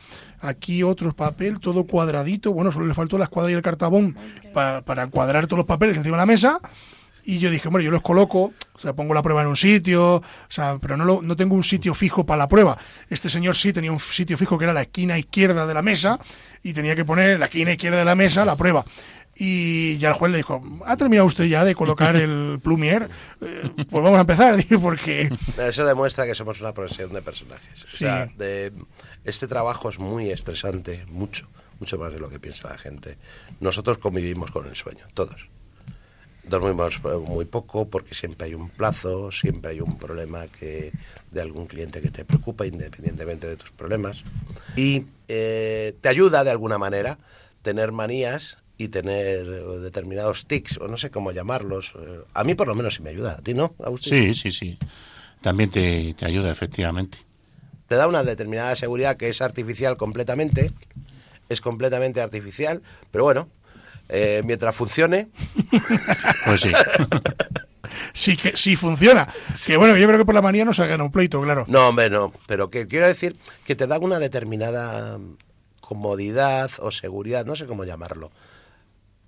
aquí 0.41 0.83
otro 0.83 1.13
papel, 1.15 1.61
todo 1.61 1.85
cuadradito. 1.85 2.53
Bueno, 2.55 2.73
solo 2.73 2.87
le 2.87 2.95
faltó 2.95 3.19
la 3.19 3.25
escuadra 3.25 3.53
y 3.53 3.55
el 3.55 3.61
cartabón 3.61 4.17
para, 4.55 4.81
para 4.83 5.07
cuadrar 5.09 5.47
todos 5.47 5.59
los 5.59 5.67
papeles 5.67 5.99
encima 5.99 6.17
de 6.17 6.23
la 6.23 6.27
mesa. 6.27 6.61
Y 7.29 7.39
yo 7.41 7.51
dije, 7.51 7.69
bueno, 7.69 7.85
yo 7.85 7.91
los 7.91 8.03
coloco, 8.03 8.53
o 8.73 8.79
sea, 8.79 8.93
pongo 8.93 9.13
la 9.13 9.23
prueba 9.23 9.43
en 9.43 9.49
un 9.49 9.57
sitio, 9.57 10.17
o 10.17 10.23
sea, 10.49 10.79
pero 10.81 10.97
no, 10.97 11.05
lo- 11.05 11.23
no 11.23 11.35
tengo 11.37 11.57
un 11.57 11.65
sitio 11.65 11.93
fijo 11.93 12.25
para 12.25 12.39
la 12.39 12.49
prueba. 12.49 12.79
Este 13.11 13.29
señor 13.29 13.57
sí 13.57 13.73
tenía 13.73 13.91
un 13.91 13.99
sitio 13.99 14.39
fijo 14.39 14.57
que 14.57 14.65
era 14.65 14.73
la 14.73 14.83
esquina 14.83 15.19
izquierda 15.19 15.67
de 15.67 15.75
la 15.75 15.83
mesa 15.83 16.21
y 16.63 16.73
tenía 16.73 16.95
que 16.95 17.05
poner 17.05 17.31
en 17.31 17.41
la 17.41 17.47
esquina 17.47 17.73
izquierda 17.73 17.99
de 17.99 18.05
la 18.05 18.15
mesa 18.15 18.45
la 18.45 18.55
prueba. 18.57 18.85
Y 19.39 19.99
ya 19.99 20.09
el 20.11 20.15
juez 20.15 20.31
le 20.33 20.39
dijo, 20.39 20.63
¿ha 20.87 20.97
terminado 20.97 21.27
usted 21.27 21.45
ya 21.45 21.63
de 21.65 21.75
colocar 21.75 22.17
el 22.17 22.59
plumier? 22.65 23.11
Eh, 23.43 23.71
pues 23.75 24.03
vamos 24.05 24.17
a 24.17 24.21
empezar, 24.23 24.57
porque... 24.81 25.29
Eso 25.59 25.85
demuestra 25.85 26.25
que 26.27 26.35
somos 26.35 26.61
una 26.61 26.73
profesión 26.73 27.13
de 27.13 27.21
personajes. 27.23 27.85
O 27.85 27.87
Sí. 27.87 27.97
sea, 27.99 28.27
de, 28.39 28.73
este 29.25 29.47
trabajo 29.47 29.91
es 29.91 29.99
muy 29.99 30.31
estresante, 30.31 31.05
mucho, 31.09 31.49
mucho 31.81 31.99
más 31.99 32.13
de 32.15 32.21
lo 32.21 32.31
que 32.31 32.39
piensa 32.41 32.69
la 32.71 32.79
gente. 32.79 33.19
Nosotros 33.61 33.99
convivimos 33.99 34.51
con 34.53 34.67
el 34.69 34.77
sueño, 34.77 35.05
todos. 35.13 35.49
Dormimos 36.49 37.01
muy 37.27 37.45
poco 37.45 37.89
porque 37.89 38.15
siempre 38.15 38.47
hay 38.47 38.55
un 38.55 38.69
plazo, 38.71 39.33
siempre 39.33 39.73
hay 39.73 39.81
un 39.81 39.99
problema 39.99 40.47
que 40.47 40.93
de 41.31 41.41
algún 41.41 41.67
cliente 41.67 42.01
que 42.01 42.11
te 42.11 42.25
preocupa 42.25 42.67
independientemente 42.67 43.47
de 43.49 43.57
tus 43.57 43.71
problemas. 43.73 44.23
Y 44.77 45.07
eh, 45.29 45.95
te 46.01 46.09
ayuda 46.09 46.45
de 46.45 46.51
alguna 46.51 46.79
manera 46.79 47.19
tener 47.63 47.91
manías 47.91 48.59
y 48.79 48.89
tener 48.89 49.45
determinados 49.81 50.47
tics, 50.47 50.79
o 50.79 50.87
no 50.87 50.97
sé 50.99 51.11
cómo 51.11 51.33
llamarlos. 51.33 51.95
A 52.35 52.45
mí 52.45 52.55
por 52.55 52.69
lo 52.69 52.75
menos 52.75 52.95
sí 52.95 53.03
me 53.03 53.11
ayuda. 53.11 53.33
¿A 53.39 53.43
ti 53.43 53.55
no, 53.55 53.75
Agustín? 53.85 54.13
Sí, 54.13 54.35
sí, 54.35 54.53
sí. 54.53 54.79
También 55.41 55.71
te, 55.71 56.15
te 56.15 56.27
ayuda, 56.27 56.53
efectivamente. 56.53 57.19
te 57.89 57.95
da 57.97 58.07
una 58.07 58.23
determinada 58.23 58.77
seguridad 58.77 59.17
que 59.17 59.29
es 59.29 59.41
artificial 59.43 59.97
completamente, 59.97 60.73
es 61.49 61.61
completamente 61.61 62.21
artificial, 62.21 62.83
pero 63.11 63.25
bueno, 63.25 63.49
eh, 64.09 64.43
mientras 64.45 64.75
funcione, 64.75 65.29
Pues 66.45 66.61
sí. 66.61 66.73
Sí 68.13 68.37
que 68.37 68.57
sí 68.57 68.77
funciona. 68.77 69.29
Que 69.65 69.77
bueno, 69.77 69.97
yo 69.97 70.07
creo 70.07 70.19
que 70.19 70.25
por 70.25 70.35
la 70.35 70.43
manía 70.43 70.65
no 70.65 70.73
se 70.73 70.83
ha 70.83 70.87
ganado 70.87 71.05
un 71.07 71.13
pleito, 71.13 71.41
claro. 71.43 71.65
no, 71.69 71.89
hombre, 71.89 72.09
no, 72.11 72.33
pero 72.47 72.69
que 72.71 72.87
quiero 72.89 73.07
decir 73.07 73.37
que 73.65 73.77
te 73.77 73.87
da 73.87 73.99
una 73.99 74.19
determinada 74.19 75.19
comodidad 75.81 76.71
o 76.79 76.91
seguridad, 76.91 77.45
no 77.47 77.57
sé 77.57 77.67
cómo 77.67 77.85
llamarlo, 77.85 78.31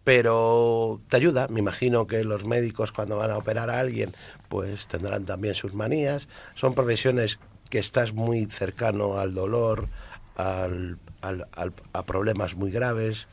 pero 0.04 1.00
te 1.08 1.16
ayuda. 1.18 1.48
Me 1.48 1.60
imagino 1.60 2.06
que 2.06 2.24
los 2.24 2.44
médicos 2.44 2.92
cuando 2.92 3.16
van 3.16 3.30
a 3.30 3.36
operar 3.36 3.70
a 3.70 3.78
alguien, 3.80 4.14
pues 4.48 4.86
tendrán 4.86 5.24
también 5.26 5.54
sus 5.54 5.74
manías. 5.74 6.28
Son 6.54 6.74
profesiones 6.74 7.38
que 7.70 7.78
estás 7.78 8.12
muy 8.12 8.46
cercano 8.46 9.18
al 9.18 9.34
dolor, 9.34 9.88
al, 10.36 10.98
al- 11.20 11.46
al- 11.52 11.74
a 11.92 12.04
problemas 12.06 12.54
muy 12.54 12.70
graves, 12.70 13.28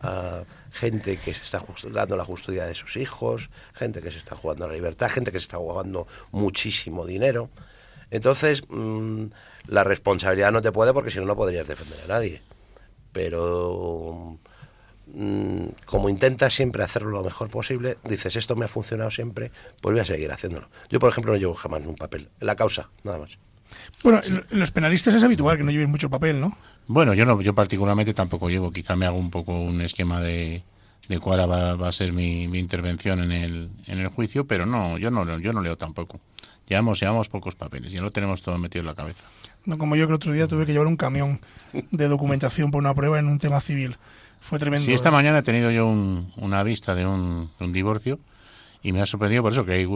a 0.00 0.42
gente 0.76 1.16
que 1.16 1.32
se 1.32 1.42
está 1.42 1.62
dando 1.90 2.16
la 2.16 2.24
custodia 2.24 2.66
de 2.66 2.74
sus 2.74 2.96
hijos, 2.96 3.50
gente 3.72 4.00
que 4.02 4.10
se 4.10 4.18
está 4.18 4.36
jugando 4.36 4.68
la 4.68 4.74
libertad, 4.74 5.10
gente 5.10 5.32
que 5.32 5.40
se 5.40 5.44
está 5.44 5.56
jugando 5.56 6.06
muchísimo 6.32 7.06
dinero. 7.06 7.50
Entonces, 8.10 8.62
mm, 8.68 9.26
la 9.68 9.84
responsabilidad 9.84 10.52
no 10.52 10.62
te 10.62 10.72
puede 10.72 10.92
porque 10.92 11.10
si 11.10 11.18
no, 11.18 11.24
no 11.24 11.34
podrías 11.34 11.66
defender 11.66 12.00
a 12.02 12.06
nadie. 12.06 12.42
Pero 13.12 14.38
mm, 15.06 15.66
como 15.86 16.08
intentas 16.08 16.52
siempre 16.52 16.84
hacerlo 16.84 17.10
lo 17.10 17.24
mejor 17.24 17.48
posible, 17.48 17.96
dices, 18.04 18.36
esto 18.36 18.54
me 18.54 18.66
ha 18.66 18.68
funcionado 18.68 19.10
siempre, 19.10 19.50
pues 19.80 19.94
voy 19.94 20.00
a 20.00 20.04
seguir 20.04 20.30
haciéndolo. 20.30 20.68
Yo, 20.90 21.00
por 21.00 21.10
ejemplo, 21.10 21.32
no 21.32 21.38
llevo 21.38 21.54
jamás 21.54 21.84
un 21.86 21.96
papel. 21.96 22.28
La 22.40 22.54
causa, 22.54 22.90
nada 23.02 23.18
más. 23.18 23.38
Bueno, 24.02 24.20
en 24.24 24.58
los 24.60 24.70
penalistas 24.70 25.14
es 25.14 25.22
habitual 25.22 25.56
que 25.56 25.64
no 25.64 25.70
lleven 25.70 25.90
mucho 25.90 26.08
papel, 26.10 26.40
¿no? 26.40 26.56
Bueno, 26.86 27.14
yo 27.14 27.24
no, 27.26 27.40
yo 27.40 27.54
particularmente 27.54 28.14
tampoco 28.14 28.48
llevo. 28.48 28.70
Quizá 28.70 28.94
me 28.96 29.06
hago 29.06 29.16
un 29.18 29.30
poco 29.30 29.60
un 29.60 29.80
esquema 29.80 30.20
de, 30.20 30.62
de 31.08 31.18
cuál 31.18 31.50
va, 31.50 31.74
va 31.74 31.88
a 31.88 31.92
ser 31.92 32.12
mi, 32.12 32.46
mi 32.48 32.58
intervención 32.58 33.20
en 33.22 33.32
el, 33.32 33.70
en 33.86 33.98
el 33.98 34.08
juicio, 34.08 34.46
pero 34.46 34.66
no, 34.66 34.98
yo 34.98 35.10
no, 35.10 35.24
leo- 35.24 35.38
yo 35.40 35.52
no 35.52 35.60
leo 35.62 35.76
tampoco. 35.76 36.20
Llevamos, 36.68 37.00
llevamos 37.00 37.28
pocos 37.28 37.54
papeles, 37.54 37.92
ya 37.92 38.00
lo 38.02 38.10
tenemos 38.10 38.42
todo 38.42 38.58
metido 38.58 38.80
en 38.82 38.86
la 38.86 38.94
cabeza. 38.94 39.24
No 39.64 39.78
como 39.78 39.96
yo 39.96 40.06
que 40.06 40.12
el 40.12 40.16
otro 40.16 40.32
día 40.32 40.46
tuve 40.48 40.66
que 40.66 40.72
llevar 40.72 40.86
un 40.88 40.96
camión 40.96 41.40
de 41.90 42.08
documentación 42.08 42.70
por 42.70 42.80
una 42.80 42.94
prueba 42.94 43.18
en 43.18 43.26
un 43.26 43.38
tema 43.38 43.60
civil. 43.60 43.96
Fue 44.40 44.58
tremendo. 44.60 44.84
Sí, 44.86 44.92
esta 44.92 45.10
mañana 45.10 45.38
he 45.38 45.42
tenido 45.42 45.70
yo 45.72 45.86
un- 45.86 46.32
una 46.36 46.62
vista 46.62 46.94
de 46.94 47.04
un, 47.06 47.50
de 47.58 47.64
un 47.64 47.72
divorcio 47.72 48.20
y 48.82 48.92
me 48.92 49.00
ha 49.02 49.06
sorprendido 49.06 49.42
por 49.42 49.52
eso 49.52 49.64
que 49.64 49.72
hay, 49.72 49.88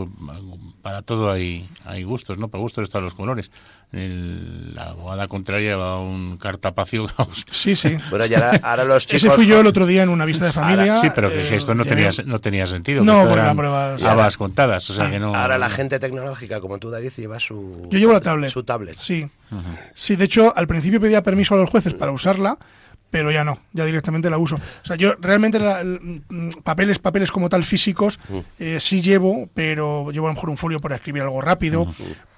para 0.83 1.03
todo 1.03 1.31
hay, 1.31 1.69
hay 1.85 2.03
gustos, 2.03 2.39
¿no? 2.39 2.49
Para 2.49 2.63
gustos 2.63 2.85
están 2.85 3.05
los 3.05 3.15
colores. 3.15 3.51
El- 3.93 4.75
la 4.75 4.91
abogada 4.91 5.27
contraria 5.29 5.77
va 5.77 6.01
un 6.01 6.37
cartapacio. 6.39 7.07
Sí, 7.51 7.75
sí. 7.77 7.97
Bueno, 8.11 8.27
y 8.27 8.35
ahora, 8.35 8.53
ahora 8.63 8.85
los 8.85 9.07
chicos... 9.07 9.25
Ese 9.25 9.31
fui 9.33 9.47
yo 9.47 9.61
el 9.61 9.67
otro 9.67 9.87
día 9.87 10.03
en 10.03 10.09
una 10.09 10.25
vista 10.25 10.45
de 10.47 10.53
familia. 10.53 10.97
sí, 10.97 11.09
pero 11.15 11.29
que 11.29 11.49
eh, 11.49 11.57
esto 11.57 11.75
no 11.75 11.85
tenía, 11.85 12.11
no 12.25 12.39
tenía 12.41 12.67
sentido. 12.67 13.03
No, 13.05 13.23
porque 13.27 13.37
la 13.43 13.55
prueba- 13.55 13.97
habas 14.09 14.37
contadas, 14.37 14.89
o 14.91 14.95
sea 14.95 15.11
que 15.11 15.19
no... 15.19 15.35
Ahora 15.35 15.59
la 15.59 15.71
gente 15.71 15.99
tecnológica, 15.99 16.61
como 16.61 16.79
tú, 16.79 16.91
David, 16.91 17.11
lleva 17.17 17.41
su... 17.41 17.89
Yo 17.91 17.99
llevo 17.99 18.13
la 18.13 18.21
tablet. 18.21 18.51
Su 18.51 18.63
tablet. 18.65 18.97
Sí. 18.97 19.29
Sí, 19.95 20.15
de 20.17 20.25
hecho, 20.25 20.53
al 20.57 20.67
principio 20.69 21.01
pedía 21.01 21.23
permiso 21.23 21.55
a 21.55 21.59
los 21.59 21.69
jueces 21.71 21.95
para 21.95 22.13
usarla, 22.13 22.57
pero 23.11 23.31
ya 23.33 23.45
no, 23.45 23.59
ya 23.73 23.85
directamente 23.85 24.31
la 24.31 24.39
uso. 24.39 24.57
O 24.57 24.85
sea, 24.85 24.97
yo 24.97 25.15
realmente 25.21 25.59
la- 25.59 25.81
el- 25.81 26.23
mm, 26.29 26.49
papeles, 26.63 26.99
papeles 26.99 27.31
como 27.33 27.49
tal 27.49 27.65
físicos 27.65 28.19
eh, 28.59 28.79
sí 28.81 29.03
llevo, 29.03 29.49
pero 29.55 30.11
llevo 30.13 30.27
a 30.27 30.31
lo 30.31 30.35
mejor 30.35 30.51
un 30.51 30.57
folio 30.57 30.79
para 30.79 30.97
escribir 30.97 31.23
algo 31.23 31.41
rápido, 31.41 31.87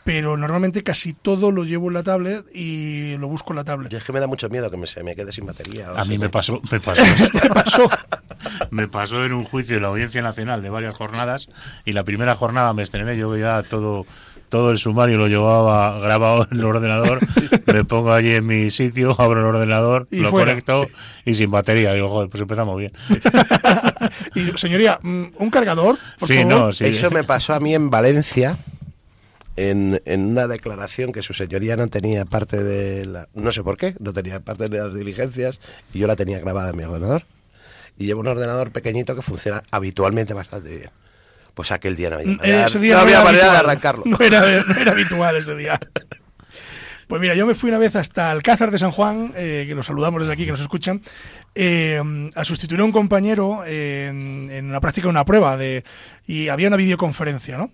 pero 0.04 0.36
normalmente 0.36 0.82
casi 0.82 1.12
todo 1.12 1.50
lo 1.52 1.64
llevo 1.64 1.88
en 1.88 1.94
la 1.94 2.02
tablet 2.02 2.44
y 2.54 3.16
lo 3.18 3.28
busco 3.28 3.52
en 3.52 3.56
la 3.58 3.64
tablet. 3.64 3.90
Yo 3.92 3.98
es 3.98 4.04
que 4.04 4.12
me 4.12 4.18
da 4.20 4.26
mucho 4.26 4.48
miedo 4.48 4.70
que 4.70 4.76
me, 4.76 4.86
se 4.86 5.02
me 5.04 5.14
quede 5.14 5.32
sin 5.32 5.46
batería. 5.46 5.92
o 5.92 5.96
A 5.98 6.04
mí 6.04 6.18
me 6.18 6.28
pasó, 6.28 6.60
me 6.70 6.80
pasó, 6.80 7.02
¿Qué 7.40 7.48
pasó? 7.48 7.86
me 8.70 8.88
pasó 8.88 9.24
en 9.24 9.32
un 9.32 9.44
juicio 9.44 9.76
de 9.76 9.80
la 9.80 9.88
Audiencia 9.88 10.20
Nacional 10.22 10.62
de 10.62 10.70
varias 10.70 10.94
jornadas 10.94 11.48
y 11.84 11.92
la 11.92 12.02
primera 12.04 12.34
jornada 12.34 12.72
me 12.72 12.82
estrené, 12.82 13.16
yo 13.16 13.36
ya 13.36 13.62
todo 13.62 14.06
todo 14.52 14.70
el 14.70 14.76
sumario 14.76 15.16
lo 15.16 15.28
llevaba 15.28 15.98
grabado 15.98 16.46
en 16.50 16.58
el 16.58 16.64
ordenador, 16.66 17.20
me 17.72 17.84
pongo 17.86 18.12
allí 18.12 18.34
en 18.34 18.46
mi 18.46 18.70
sitio, 18.70 19.16
abro 19.18 19.40
el 19.40 19.46
ordenador, 19.46 20.08
Y 20.10 20.20
lo 20.20 20.28
fuera. 20.28 20.50
conecto 20.50 20.88
y 21.24 21.34
sin 21.34 21.50
batería. 21.50 21.94
Digo, 21.94 22.10
joder, 22.10 22.28
pues 22.28 22.42
empezamos 22.42 22.78
bien. 22.78 22.92
y 24.34 24.58
señoría, 24.58 24.98
mm, 25.02 25.24
un 25.38 25.48
cargador, 25.50 25.96
por 26.18 26.28
sí, 26.28 26.34
favor. 26.36 26.52
no, 26.52 26.72
sí. 26.74 26.84
Eso 26.84 27.10
me 27.10 27.24
pasó 27.24 27.54
a 27.54 27.60
mí 27.60 27.74
en 27.74 27.88
Valencia, 27.88 28.58
en, 29.56 30.02
en 30.04 30.26
una 30.26 30.46
declaración 30.46 31.12
que 31.12 31.22
su 31.22 31.32
señoría 31.32 31.76
no 31.76 31.88
tenía 31.88 32.26
parte 32.26 32.62
de 32.62 33.06
la... 33.06 33.28
No 33.32 33.52
sé 33.52 33.62
por 33.62 33.78
qué, 33.78 33.94
no 34.00 34.12
tenía 34.12 34.40
parte 34.40 34.68
de 34.68 34.76
las 34.80 34.94
diligencias 34.94 35.60
y 35.94 36.00
yo 36.00 36.06
la 36.06 36.14
tenía 36.16 36.40
grabada 36.40 36.68
en 36.72 36.76
mi 36.76 36.82
ordenador. 36.84 37.24
Y 37.96 38.04
llevo 38.04 38.20
un 38.20 38.28
ordenador 38.28 38.70
pequeñito 38.70 39.16
que 39.16 39.22
funciona 39.22 39.62
habitualmente 39.70 40.34
bastante 40.34 40.76
bien. 40.76 40.90
Pues 41.54 41.70
aquel 41.72 41.96
día 41.96 42.10
no 42.10 42.16
había 42.16 42.32
Mm, 42.32 42.36
manera, 42.38 42.66
ese 42.66 42.78
día 42.80 42.94
no 42.94 43.00
había 43.00 43.16
era 43.16 43.24
manera 43.24 43.52
de 43.52 43.58
arrancarlo. 43.58 44.04
No 44.06 44.18
era, 44.20 44.40
no 44.64 44.74
era 44.74 44.92
habitual 44.92 45.36
ese 45.36 45.54
día. 45.56 45.78
Pues 47.08 47.20
mira, 47.20 47.34
yo 47.34 47.46
me 47.46 47.54
fui 47.54 47.68
una 47.68 47.78
vez 47.78 47.94
hasta 47.94 48.30
Alcázar 48.30 48.70
de 48.70 48.78
San 48.78 48.90
Juan, 48.90 49.32
eh, 49.36 49.66
que 49.68 49.74
los 49.74 49.84
saludamos 49.84 50.22
desde 50.22 50.32
aquí, 50.32 50.44
que 50.46 50.52
nos 50.52 50.60
escuchan, 50.60 51.02
eh, 51.54 52.00
a 52.34 52.44
sustituir 52.44 52.80
a 52.80 52.84
un 52.84 52.92
compañero 52.92 53.64
eh, 53.66 54.06
en, 54.08 54.48
en 54.50 54.64
una 54.70 54.80
práctica 54.80 55.06
de 55.08 55.10
una 55.10 55.24
prueba 55.26 55.58
de, 55.58 55.84
y 56.26 56.48
había 56.48 56.68
una 56.68 56.78
videoconferencia, 56.78 57.58
¿no? 57.58 57.70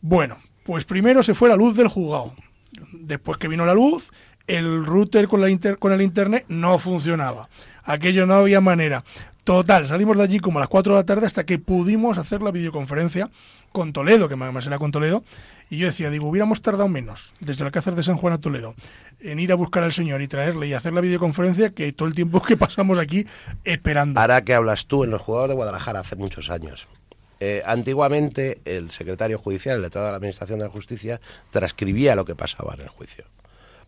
Bueno, 0.00 0.38
pues 0.64 0.86
primero 0.86 1.22
se 1.22 1.34
fue 1.34 1.50
la 1.50 1.56
luz 1.56 1.76
del 1.76 1.88
juzgado. 1.88 2.34
Después 2.92 3.36
que 3.36 3.48
vino 3.48 3.66
la 3.66 3.74
luz, 3.74 4.10
el 4.46 4.86
router 4.86 5.28
con, 5.28 5.42
la 5.42 5.50
inter- 5.50 5.78
con 5.78 5.92
el 5.92 6.00
internet 6.00 6.46
no 6.48 6.78
funcionaba. 6.78 7.50
Aquello 7.82 8.24
no 8.24 8.34
había 8.34 8.62
manera. 8.62 9.04
Total, 9.44 9.86
salimos 9.86 10.16
de 10.16 10.22
allí 10.22 10.40
como 10.40 10.58
a 10.58 10.60
las 10.60 10.70
4 10.70 10.94
de 10.94 11.00
la 11.00 11.04
tarde 11.04 11.26
hasta 11.26 11.44
que 11.44 11.58
pudimos 11.58 12.16
hacer 12.16 12.40
la 12.40 12.50
videoconferencia 12.50 13.28
con 13.72 13.92
Toledo, 13.92 14.26
que 14.26 14.36
más 14.36 14.66
era 14.66 14.78
con 14.78 14.90
Toledo. 14.90 15.22
Y 15.68 15.76
yo 15.76 15.86
decía, 15.86 16.08
digo, 16.08 16.26
hubiéramos 16.26 16.62
tardado 16.62 16.88
menos 16.88 17.34
desde 17.40 17.62
el 17.62 17.66
Alcázar 17.66 17.94
de 17.94 18.02
San 18.02 18.16
Juan 18.16 18.32
a 18.32 18.38
Toledo 18.38 18.74
en 19.20 19.38
ir 19.38 19.52
a 19.52 19.54
buscar 19.54 19.82
al 19.82 19.92
señor 19.92 20.22
y 20.22 20.28
traerle 20.28 20.68
y 20.68 20.72
hacer 20.72 20.94
la 20.94 21.02
videoconferencia 21.02 21.70
que 21.70 21.92
todo 21.92 22.08
el 22.08 22.14
tiempo 22.14 22.40
que 22.40 22.56
pasamos 22.56 22.98
aquí 22.98 23.26
esperando. 23.64 24.18
Ahora 24.18 24.42
que 24.44 24.54
hablas 24.54 24.86
tú 24.86 25.04
en 25.04 25.10
los 25.10 25.20
juzgados 25.20 25.50
de 25.50 25.54
Guadalajara 25.56 26.00
hace 26.00 26.16
muchos 26.16 26.48
años. 26.48 26.86
Eh, 27.40 27.62
antiguamente 27.66 28.62
el 28.64 28.90
secretario 28.90 29.38
judicial, 29.38 29.76
el 29.76 29.82
letrado 29.82 30.06
de 30.06 30.12
la 30.12 30.16
Administración 30.16 30.58
de 30.58 30.64
la 30.64 30.70
Justicia, 30.70 31.20
transcribía 31.50 32.16
lo 32.16 32.24
que 32.24 32.34
pasaba 32.34 32.72
en 32.74 32.80
el 32.80 32.88
juicio. 32.88 33.24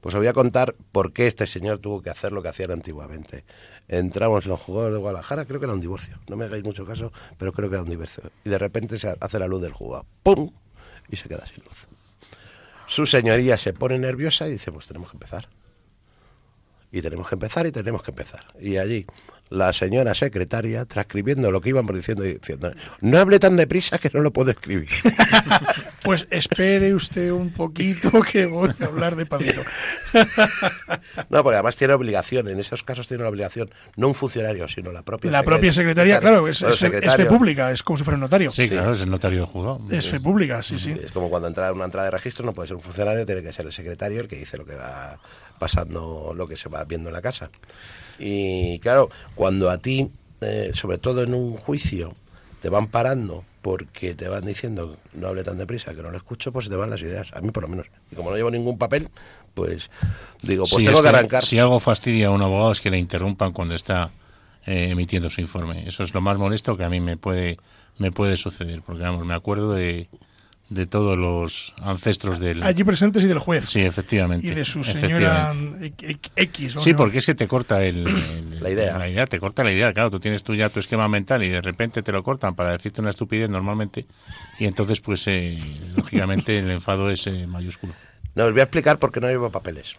Pues 0.00 0.14
os 0.14 0.20
voy 0.20 0.28
a 0.28 0.32
contar 0.34 0.74
por 0.92 1.12
qué 1.12 1.26
este 1.26 1.46
señor 1.46 1.78
tuvo 1.78 2.02
que 2.02 2.10
hacer 2.10 2.32
lo 2.32 2.42
que 2.42 2.48
hacían 2.48 2.70
antiguamente. 2.70 3.44
Entramos 3.88 4.44
en 4.44 4.50
los 4.50 4.60
juzgados 4.60 4.92
de 4.92 4.98
Guadalajara, 4.98 5.44
creo 5.44 5.60
que 5.60 5.66
era 5.66 5.74
un 5.74 5.80
divorcio, 5.80 6.18
no 6.28 6.36
me 6.36 6.46
hagáis 6.46 6.64
mucho 6.64 6.84
caso, 6.84 7.12
pero 7.38 7.52
creo 7.52 7.68
que 7.68 7.76
era 7.76 7.84
un 7.84 7.90
divorcio. 7.90 8.24
Y 8.44 8.50
de 8.50 8.58
repente 8.58 8.98
se 8.98 9.14
hace 9.20 9.38
la 9.38 9.46
luz 9.46 9.62
del 9.62 9.72
juzgado, 9.72 10.06
¡pum! 10.22 10.50
Y 11.08 11.16
se 11.16 11.28
queda 11.28 11.46
sin 11.46 11.62
luz. 11.64 11.86
su 12.88 13.06
señoría 13.06 13.56
se 13.56 13.72
pone 13.72 13.98
nerviosa 13.98 14.48
y 14.48 14.52
dice, 14.52 14.72
pues 14.72 14.86
tenemos 14.86 15.10
que 15.10 15.16
empezar. 15.16 15.48
Y 16.90 17.02
tenemos 17.02 17.28
que 17.28 17.34
empezar 17.34 17.66
y 17.66 17.72
tenemos 17.72 18.02
que 18.02 18.10
empezar. 18.10 18.46
Y 18.60 18.76
allí 18.76 19.06
la 19.48 19.72
señora 19.72 20.14
secretaria 20.14 20.84
transcribiendo 20.86 21.50
lo 21.52 21.60
que 21.60 21.68
íbamos 21.68 21.94
diciendo 21.94 22.24
y 22.26 22.34
diciendo, 22.34 22.72
no 23.00 23.18
hable 23.18 23.38
tan 23.38 23.56
deprisa 23.56 23.98
que 23.98 24.10
no 24.12 24.20
lo 24.20 24.32
puedo 24.32 24.50
escribir. 24.50 24.88
Pues 26.02 26.28
espere 26.30 26.94
usted 26.94 27.32
un 27.32 27.52
poquito 27.52 28.22
que 28.22 28.46
voy 28.46 28.70
a 28.80 28.84
hablar 28.84 29.16
de 29.16 29.26
Pavito. 29.26 29.62
No, 31.30 31.42
porque 31.42 31.54
además 31.56 31.76
tiene 31.76 31.94
obligación, 31.94 32.48
en 32.48 32.60
esos 32.60 32.82
casos 32.82 33.08
tiene 33.08 33.22
la 33.24 33.28
obligación, 33.30 33.70
no 33.96 34.08
un 34.08 34.14
funcionario, 34.14 34.68
sino 34.68 34.92
la 34.92 35.02
propia 35.02 35.30
La 35.30 35.42
propia 35.42 35.72
secretaria, 35.72 36.20
claro, 36.20 36.46
es, 36.46 36.62
es 36.62 36.78
fe- 36.78 37.04
es 37.04 37.14
fe 37.16 37.26
pública, 37.26 37.70
es 37.72 37.82
como 37.82 37.96
si 37.96 38.04
fuera 38.04 38.16
un 38.16 38.20
notario. 38.20 38.50
Sí, 38.52 38.68
claro, 38.68 38.92
es 38.92 39.00
el 39.00 39.10
notario 39.10 39.38
del 39.40 39.46
juzgado. 39.46 39.80
Es 39.90 40.08
fe 40.08 40.20
pública, 40.20 40.62
sí, 40.62 40.78
sí. 40.78 40.94
Es 41.02 41.10
como 41.12 41.28
cuando 41.30 41.48
entra 41.48 41.72
una 41.72 41.84
entrada 41.86 42.06
de 42.06 42.10
registro, 42.12 42.44
no 42.46 42.52
puede 42.52 42.68
ser 42.68 42.76
un 42.76 42.82
funcionario, 42.82 43.26
tiene 43.26 43.42
que 43.42 43.52
ser 43.52 43.66
el 43.66 43.72
secretario 43.72 44.20
el 44.20 44.28
que 44.28 44.36
dice 44.36 44.56
lo 44.58 44.64
que 44.64 44.74
va 44.74 45.18
pasando, 45.58 46.32
lo 46.34 46.48
que 46.48 46.56
se 46.56 46.68
va 46.68 46.84
viendo 46.84 47.08
en 47.08 47.14
la 47.14 47.22
casa. 47.22 47.50
Y 48.18 48.78
claro, 48.80 49.10
cuando 49.34 49.70
a 49.70 49.78
ti, 49.78 50.10
eh, 50.40 50.70
sobre 50.74 50.98
todo 50.98 51.22
en 51.22 51.34
un 51.34 51.56
juicio, 51.56 52.14
te 52.60 52.68
van 52.68 52.88
parando 52.88 53.44
porque 53.62 54.14
te 54.14 54.28
van 54.28 54.44
diciendo 54.44 54.96
no 55.12 55.28
hable 55.28 55.42
tan 55.44 55.58
deprisa 55.58 55.94
que 55.94 56.02
no 56.02 56.10
lo 56.10 56.16
escucho, 56.16 56.52
pues 56.52 56.66
se 56.66 56.70
te 56.70 56.76
van 56.76 56.90
las 56.90 57.02
ideas, 57.02 57.32
a 57.32 57.40
mí 57.40 57.50
por 57.50 57.64
lo 57.64 57.68
menos. 57.68 57.86
Y 58.10 58.16
como 58.16 58.30
no 58.30 58.36
llevo 58.36 58.50
ningún 58.50 58.78
papel, 58.78 59.08
pues 59.54 59.90
digo, 60.42 60.66
pues 60.70 60.82
Sí, 60.82 60.86
tengo 60.86 61.02
que 61.02 61.08
arrancar. 61.08 61.44
Si 61.44 61.58
algo 61.58 61.80
fastidia 61.80 62.28
a 62.28 62.30
un 62.30 62.42
abogado 62.42 62.72
es 62.72 62.80
que 62.80 62.90
le 62.90 62.98
interrumpan 62.98 63.52
cuando 63.52 63.74
está 63.74 64.10
eh, 64.66 64.90
emitiendo 64.90 65.30
su 65.30 65.40
informe. 65.40 65.86
Eso 65.88 66.02
es 66.02 66.14
lo 66.14 66.20
más 66.20 66.38
molesto 66.38 66.76
que 66.76 66.84
a 66.84 66.88
mí 66.88 67.00
me 67.00 67.16
puede 67.16 67.58
me 67.98 68.12
puede 68.12 68.36
suceder, 68.36 68.82
porque 68.82 69.02
vamos, 69.02 69.24
me 69.24 69.34
acuerdo 69.34 69.72
de, 69.72 70.08
de 70.68 70.86
todos 70.86 71.16
los 71.16 71.72
ancestros 71.80 72.40
del... 72.40 72.62
Allí 72.62 72.82
presentes 72.82 73.22
y 73.22 73.26
del 73.26 73.38
juez. 73.38 73.68
Sí, 73.68 73.82
efectivamente. 73.82 74.46
y 74.46 74.50
de 74.50 74.64
su 74.64 74.82
señora 74.82 75.54
X. 76.36 76.74
Sí, 76.80 76.92
porque 76.94 77.18
es 77.18 77.26
que 77.26 77.34
te 77.36 77.46
corta 77.46 77.84
el, 77.84 78.06
el- 78.08 78.60
La 78.62 78.70
idea. 78.70 78.98
La 78.98 79.08
idea, 79.08 79.26
te 79.26 79.38
corta 79.38 79.62
la 79.62 79.70
idea. 79.72 79.92
Claro, 79.92 80.10
tú 80.10 80.18
tienes 80.18 80.42
tú 80.42 80.54
ya 80.54 80.68
tu 80.68 80.80
esquema 80.80 81.06
mental 81.08 81.44
y 81.44 81.48
de 81.48 81.62
repente 81.62 82.02
te 82.02 82.10
lo 82.10 82.22
cortan 82.24 82.54
para 82.56 82.72
decirte 82.72 83.00
una 83.00 83.10
estupidez 83.10 83.48
normalmente. 83.48 84.06
Y 84.58 84.64
entonces, 84.64 85.00
pues, 85.00 85.22
eh, 85.28 85.60
lógicamente, 85.96 86.58
el 86.58 86.68
enfado 86.70 87.10
es 87.10 87.26
eh, 87.28 87.46
mayúsculo. 87.46 87.94
No, 88.34 88.44
os 88.46 88.50
voy 88.50 88.60
a 88.60 88.64
explicar 88.64 88.98
por 88.98 89.12
qué 89.12 89.20
no 89.20 89.28
llevo 89.28 89.50
papeles. 89.50 89.94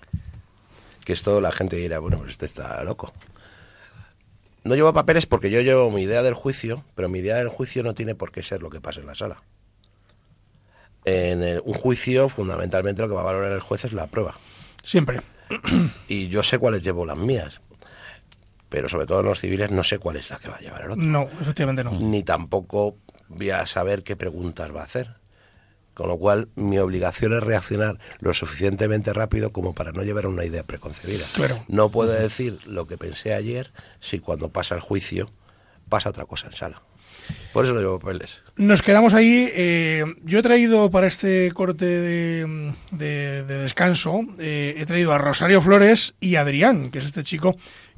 Que 1.05 1.13
esto 1.13 1.39
la 1.39 1.53
gente 1.53 1.77
dirá, 1.77 1.99
bueno, 1.99 2.17
pues 2.17 2.31
este 2.31 2.45
está 2.45 2.83
loco. 2.83 3.13
No 4.65 4.75
llevo 4.75 4.91
papeles 4.93 5.25
porque 5.25 5.49
yo 5.49 5.61
llevo 5.61 5.89
mi 5.91 6.01
idea 6.01 6.21
del 6.23 6.33
juicio, 6.33 6.83
pero 6.93 7.07
mi 7.07 7.19
idea 7.19 7.37
del 7.37 7.47
juicio 7.47 7.83
no 7.83 7.93
tiene 7.93 8.15
por 8.15 8.33
qué 8.33 8.43
ser 8.43 8.61
lo 8.61 8.69
que 8.69 8.81
pasa 8.81 8.99
en 8.99 9.07
la 9.07 9.15
sala. 9.15 9.41
En 11.09 11.41
el- 11.41 11.61
un 11.63 11.73
juicio, 11.73 12.27
fundamentalmente, 12.27 13.01
lo 13.01 13.07
que 13.07 13.13
va 13.15 13.21
a 13.21 13.25
valorar 13.25 13.53
el 13.53 13.61
juez 13.61 13.85
es 13.85 13.93
la 13.93 14.07
prueba. 14.07 14.35
Siempre. 14.83 15.21
Y 16.09 16.27
yo 16.27 16.43
sé 16.43 16.59
cuáles 16.59 16.81
llevo 16.83 17.05
las 17.05 17.17
mías. 17.17 17.61
Pero 18.67 18.89
sobre 18.89 19.05
todo 19.05 19.21
en 19.21 19.27
los 19.27 19.39
civiles 19.39 19.71
no 19.71 19.83
sé 19.83 19.99
cuál 19.99 20.17
es 20.17 20.29
la 20.29 20.37
que 20.37 20.49
va 20.49 20.57
a 20.57 20.59
llevar 20.59 20.81
el 20.81 20.91
otro. 20.91 21.03
No, 21.03 21.23
efectivamente 21.41 21.85
no. 21.85 21.91
Ni 21.97 22.23
tampoco 22.23 22.97
voy 23.29 23.51
a 23.51 23.65
saber 23.65 24.03
qué 24.03 24.17
preguntas 24.17 24.75
va 24.75 24.81
a 24.81 24.85
hacer. 24.85 25.15
Con 25.93 26.09
lo 26.09 26.17
cual, 26.17 26.49
mi 26.55 26.77
obligación 26.77 27.33
es 27.33 27.41
reaccionar 27.43 27.97
lo 28.19 28.33
suficientemente 28.33 29.13
rápido 29.13 29.51
como 29.53 29.73
para 29.73 29.93
no 29.93 30.03
llevar 30.03 30.27
una 30.27 30.43
idea 30.43 30.63
preconcebida. 30.63 31.25
Claro. 31.33 31.63
No 31.69 31.89
puedo 31.89 32.11
decir 32.11 32.59
lo 32.67 32.85
que 32.85 32.97
pensé 32.97 33.33
ayer 33.33 33.71
si 34.01 34.19
cuando 34.19 34.49
pasa 34.49 34.75
el 34.75 34.81
juicio 34.81 35.31
pasa 35.89 36.09
otra 36.09 36.25
cosa 36.25 36.47
en 36.47 36.53
sala. 36.53 36.81
Por 37.53 37.65
eso 37.65 37.73
no 37.73 37.79
llevo 37.79 37.99
papeles. 37.99 38.39
Nos 38.55 38.81
quedamos 38.81 39.13
ahí. 39.13 39.49
eh, 39.53 40.03
yo 40.23 40.39
he 40.39 40.41
traído 40.41 40.89
para 40.91 41.07
este 41.07 41.51
corte 41.53 41.85
de, 41.85 42.73
de- 42.91 43.43
de 43.43 43.57
descanso, 43.59 44.21
eh, 44.39 44.75
he 44.77 44.85
traído 44.85 45.13
a 45.13 45.17
Rosario 45.17 45.61
Flores 45.61 46.13
y 46.19 46.35
a 46.35 46.41
Adrián, 46.41 46.89
que 46.91 46.99
es 46.99 47.05
este 47.05 47.23
chico 47.23 47.55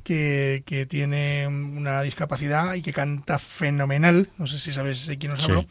que, 0.10 0.64
que 0.66 0.88
tiene 0.88 1.46
una 1.48 2.02
discapacidad 2.02 2.74
y 2.74 2.82
que 2.82 2.94
canta 2.94 3.38
fenomenal. 3.38 4.30
No 4.40 4.48
sé 4.48 4.58
si 4.58 4.74
sabes 4.74 5.06
de 5.06 5.20
quién 5.20 5.34
os 5.34 5.40
Sí. 5.44 5.52
hablo. 5.52 5.64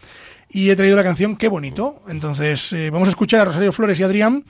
Y 0.48 0.70
he 0.70 0.76
traído 0.76 0.94
la 0.94 1.02
canción 1.02 1.36
Qué 1.36 1.48
bonito. 1.48 2.04
Entonces, 2.08 2.72
eh, 2.72 2.90
vamos 2.90 3.08
a 3.08 3.10
escuchar 3.10 3.40
a 3.40 3.44
Rosario 3.46 3.72
Flores 3.72 3.98
y 3.98 4.04
Adrián. 4.04 4.44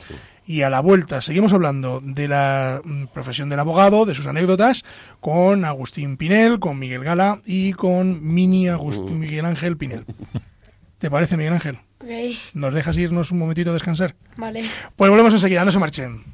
Y 0.45 0.61
a 0.61 0.69
la 0.69 0.81
vuelta 0.81 1.23
seguimos 1.23 1.55
hablando 1.55 2.03
de 2.05 2.29
la 2.29 2.83
mm, 2.85 3.07
profesión 3.15 3.49
del 3.49 3.61
abogado, 3.61 4.05
de 4.05 4.15
sus 4.15 4.27
anécdotas, 4.27 4.85
con 5.21 5.65
Agustín 5.65 6.19
Pinel, 6.19 6.59
con 6.61 6.79
Miguel 6.79 7.03
Gala 7.03 7.41
y 7.47 7.73
con 7.73 8.23
Mini 8.23 8.67
Agust- 8.67 9.09
Miguel 9.09 9.47
Ángel 9.47 9.79
Pinel. 9.79 10.05
¿Te 10.99 11.11
parece, 11.11 11.39
Miguel 11.39 11.55
Ángel? 11.55 11.79
Ok, 12.01 12.11
¿Nos 12.53 12.75
dejas 12.75 12.99
irnos 12.99 13.31
un 13.31 13.39
momentito 13.39 13.71
a 13.71 13.75
descansar? 13.75 14.15
vale. 14.37 14.65
Pues 14.97 15.11
volvemos 15.11 15.33
enseguida, 15.33 15.65
no 15.65 15.73
se 15.73 15.79
marchen. 15.79 16.25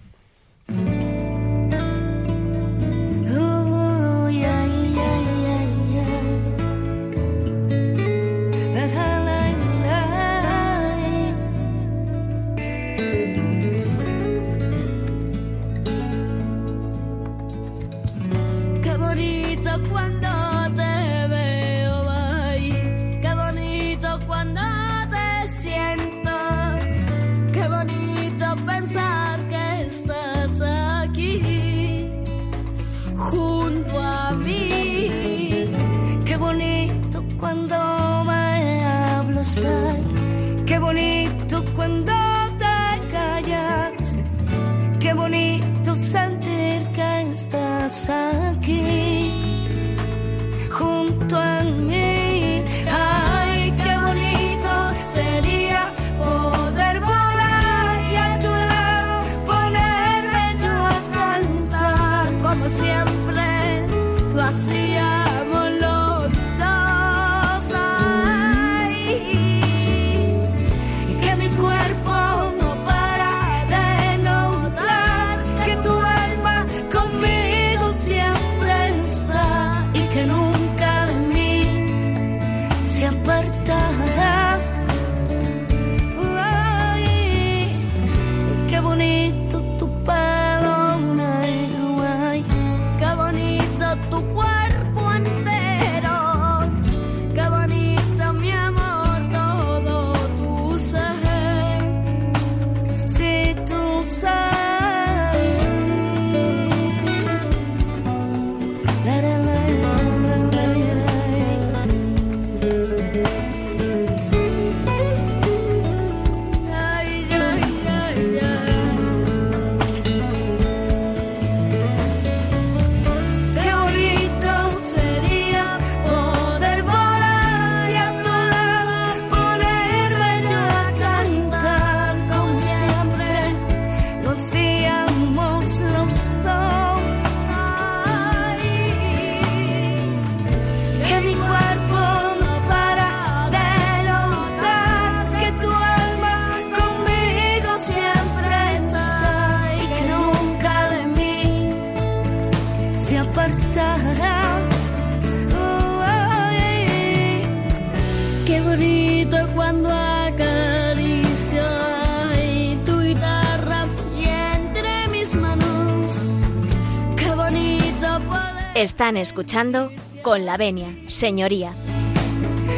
Están 168.94 169.16
escuchando 169.16 169.90
con 170.22 170.46
la 170.46 170.56
venia, 170.56 170.86
señoría. 171.08 171.72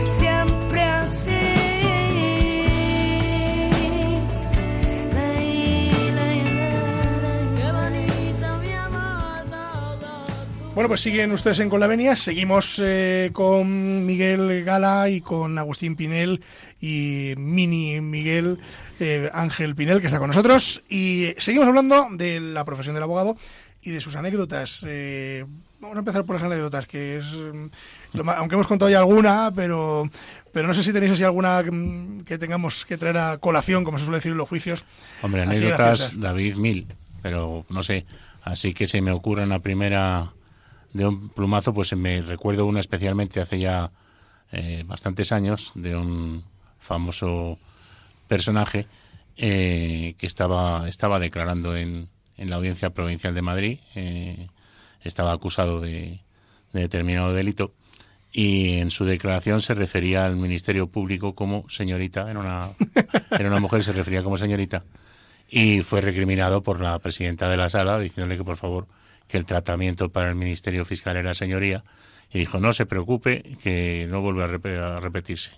siempre 0.09 0.81
así. 0.81 1.31
Bueno, 10.75 10.89
pues 10.89 11.03
siguen 11.03 11.33
ustedes 11.33 11.61
en 11.61 11.69
Con 11.69 11.81
la 11.81 11.87
Venia. 11.87 12.17
Seguimos 12.17 12.81
eh, 12.83 13.29
con 13.35 14.07
Miguel 14.07 14.64
Gala 14.64 15.11
y 15.11 15.21
con 15.21 15.59
Agustín 15.59 15.97
Pinel 15.97 16.43
y 16.81 17.35
Mini 17.37 18.01
Miguel 18.01 18.59
eh, 19.01 19.31
Ángel 19.35 19.75
Pinel, 19.77 20.01
que 20.01 20.07
está 20.07 20.19
con 20.19 20.29
nosotros. 20.29 20.83
Y 20.89 21.35
seguimos 21.37 21.69
hablando 21.69 22.09
de 22.11 22.41
la 22.41 22.64
profesión 22.64 22.95
del 22.95 23.03
abogado 23.03 23.37
y 23.83 23.91
de 23.91 24.01
sus 24.01 24.17
anécdotas. 24.17 24.83
Eh, 24.89 25.45
vamos 25.81 25.97
a 25.97 25.99
empezar 26.01 26.24
por 26.24 26.35
las 26.37 26.43
anécdotas, 26.45 26.87
que 26.87 27.18
es. 27.18 27.27
mm, 27.33 27.66
lo 28.14 28.24
ma- 28.24 28.35
aunque 28.35 28.55
hemos 28.55 28.66
contado 28.66 28.91
ya 28.91 28.99
alguna, 28.99 29.53
pero, 29.55 30.09
pero 30.53 30.66
no 30.68 30.74
sé 30.74 30.83
si 30.83 30.93
tenéis 30.93 31.12
así 31.12 31.24
alguna 31.24 31.62
mm, 31.62 32.22
que 32.24 32.39
tengamos 32.39 32.85
que 32.85 32.97
traer 32.97 33.18
a 33.18 33.39
colación, 33.39 33.85
como 33.85 33.99
se 33.99 34.05
suele 34.05 34.18
decir 34.18 34.33
en 34.33 34.39
los 34.39 34.49
juicios. 34.49 34.85
Hombre, 35.22 35.43
anécdotas. 35.43 36.18
David, 36.18 36.57
mil, 36.57 36.87
pero 37.22 37.64
no 37.68 37.83
sé. 37.83 38.07
Así 38.43 38.72
que 38.74 38.87
se 38.87 39.01
me 39.03 39.11
ocurre 39.11 39.43
una 39.43 39.59
primera 39.59 40.33
de 40.93 41.07
un 41.07 41.29
plumazo, 41.31 41.74
pues 41.74 41.93
me 41.97 42.22
recuerdo 42.22 42.64
una 42.66 42.81
especialmente 42.81 43.41
hace 43.41 43.59
ya 43.59 43.91
eh, 44.53 44.85
bastantes 44.87 45.33
años 45.33 45.72
de 45.74 45.97
un 45.97 46.45
famoso 46.81 47.59
personaje 48.29 48.87
eh, 49.37 50.14
que 50.18 50.27
estaba, 50.27 50.89
estaba 50.89 51.18
declarando 51.18 51.77
en, 51.77 52.09
en 52.37 52.51
la 52.51 52.57
Audiencia 52.57 52.91
Provincial 52.91 53.35
de 53.35 53.43
Madrid, 53.43 53.79
eh, 53.95 54.49
estaba 55.07 55.33
acusado 55.33 55.81
de, 55.81 56.21
de 56.73 56.81
determinado 56.81 57.33
delito 57.33 57.73
y 58.33 58.75
en 58.79 58.91
su 58.91 59.05
declaración 59.05 59.63
se 59.63 59.75
refería 59.75 60.25
al 60.27 60.37
Ministerio 60.37 60.89
Público 60.89 61.35
como 61.35 61.65
señorita, 61.71 62.31
era 62.31 62.39
una, 62.41 62.71
era 63.31 63.49
una 63.49 63.61
mujer, 63.61 63.83
se 63.83 63.93
refería 63.93 64.23
como 64.23 64.37
señorita 64.37 64.85
y 65.49 65.83
fue 65.83 66.01
recriminado 66.01 66.63
por 66.63 66.81
la 66.81 66.99
presidenta 66.99 67.49
de 67.49 67.57
la 67.57 67.69
sala 67.71 67.99
diciéndole 67.99 68.37
que 68.37 68.45
por 68.45 68.57
favor 68.57 68.87
que 69.29 69.39
el 69.39 69.47
tratamiento 69.47 70.11
para 70.11 70.29
el 70.29 70.35
Ministerio 70.35 70.85
Fiscal 70.85 71.17
era 71.17 71.35
señoría 71.35 71.85
y 72.33 72.39
dijo 72.41 72.59
no 72.61 72.73
se 72.73 72.87
preocupe 72.87 73.43
que 73.63 74.07
no 74.11 74.21
vuelve 74.21 74.43
a, 74.45 74.49
rep- 74.49 74.79
a 74.97 75.01
repetirse. 75.01 75.53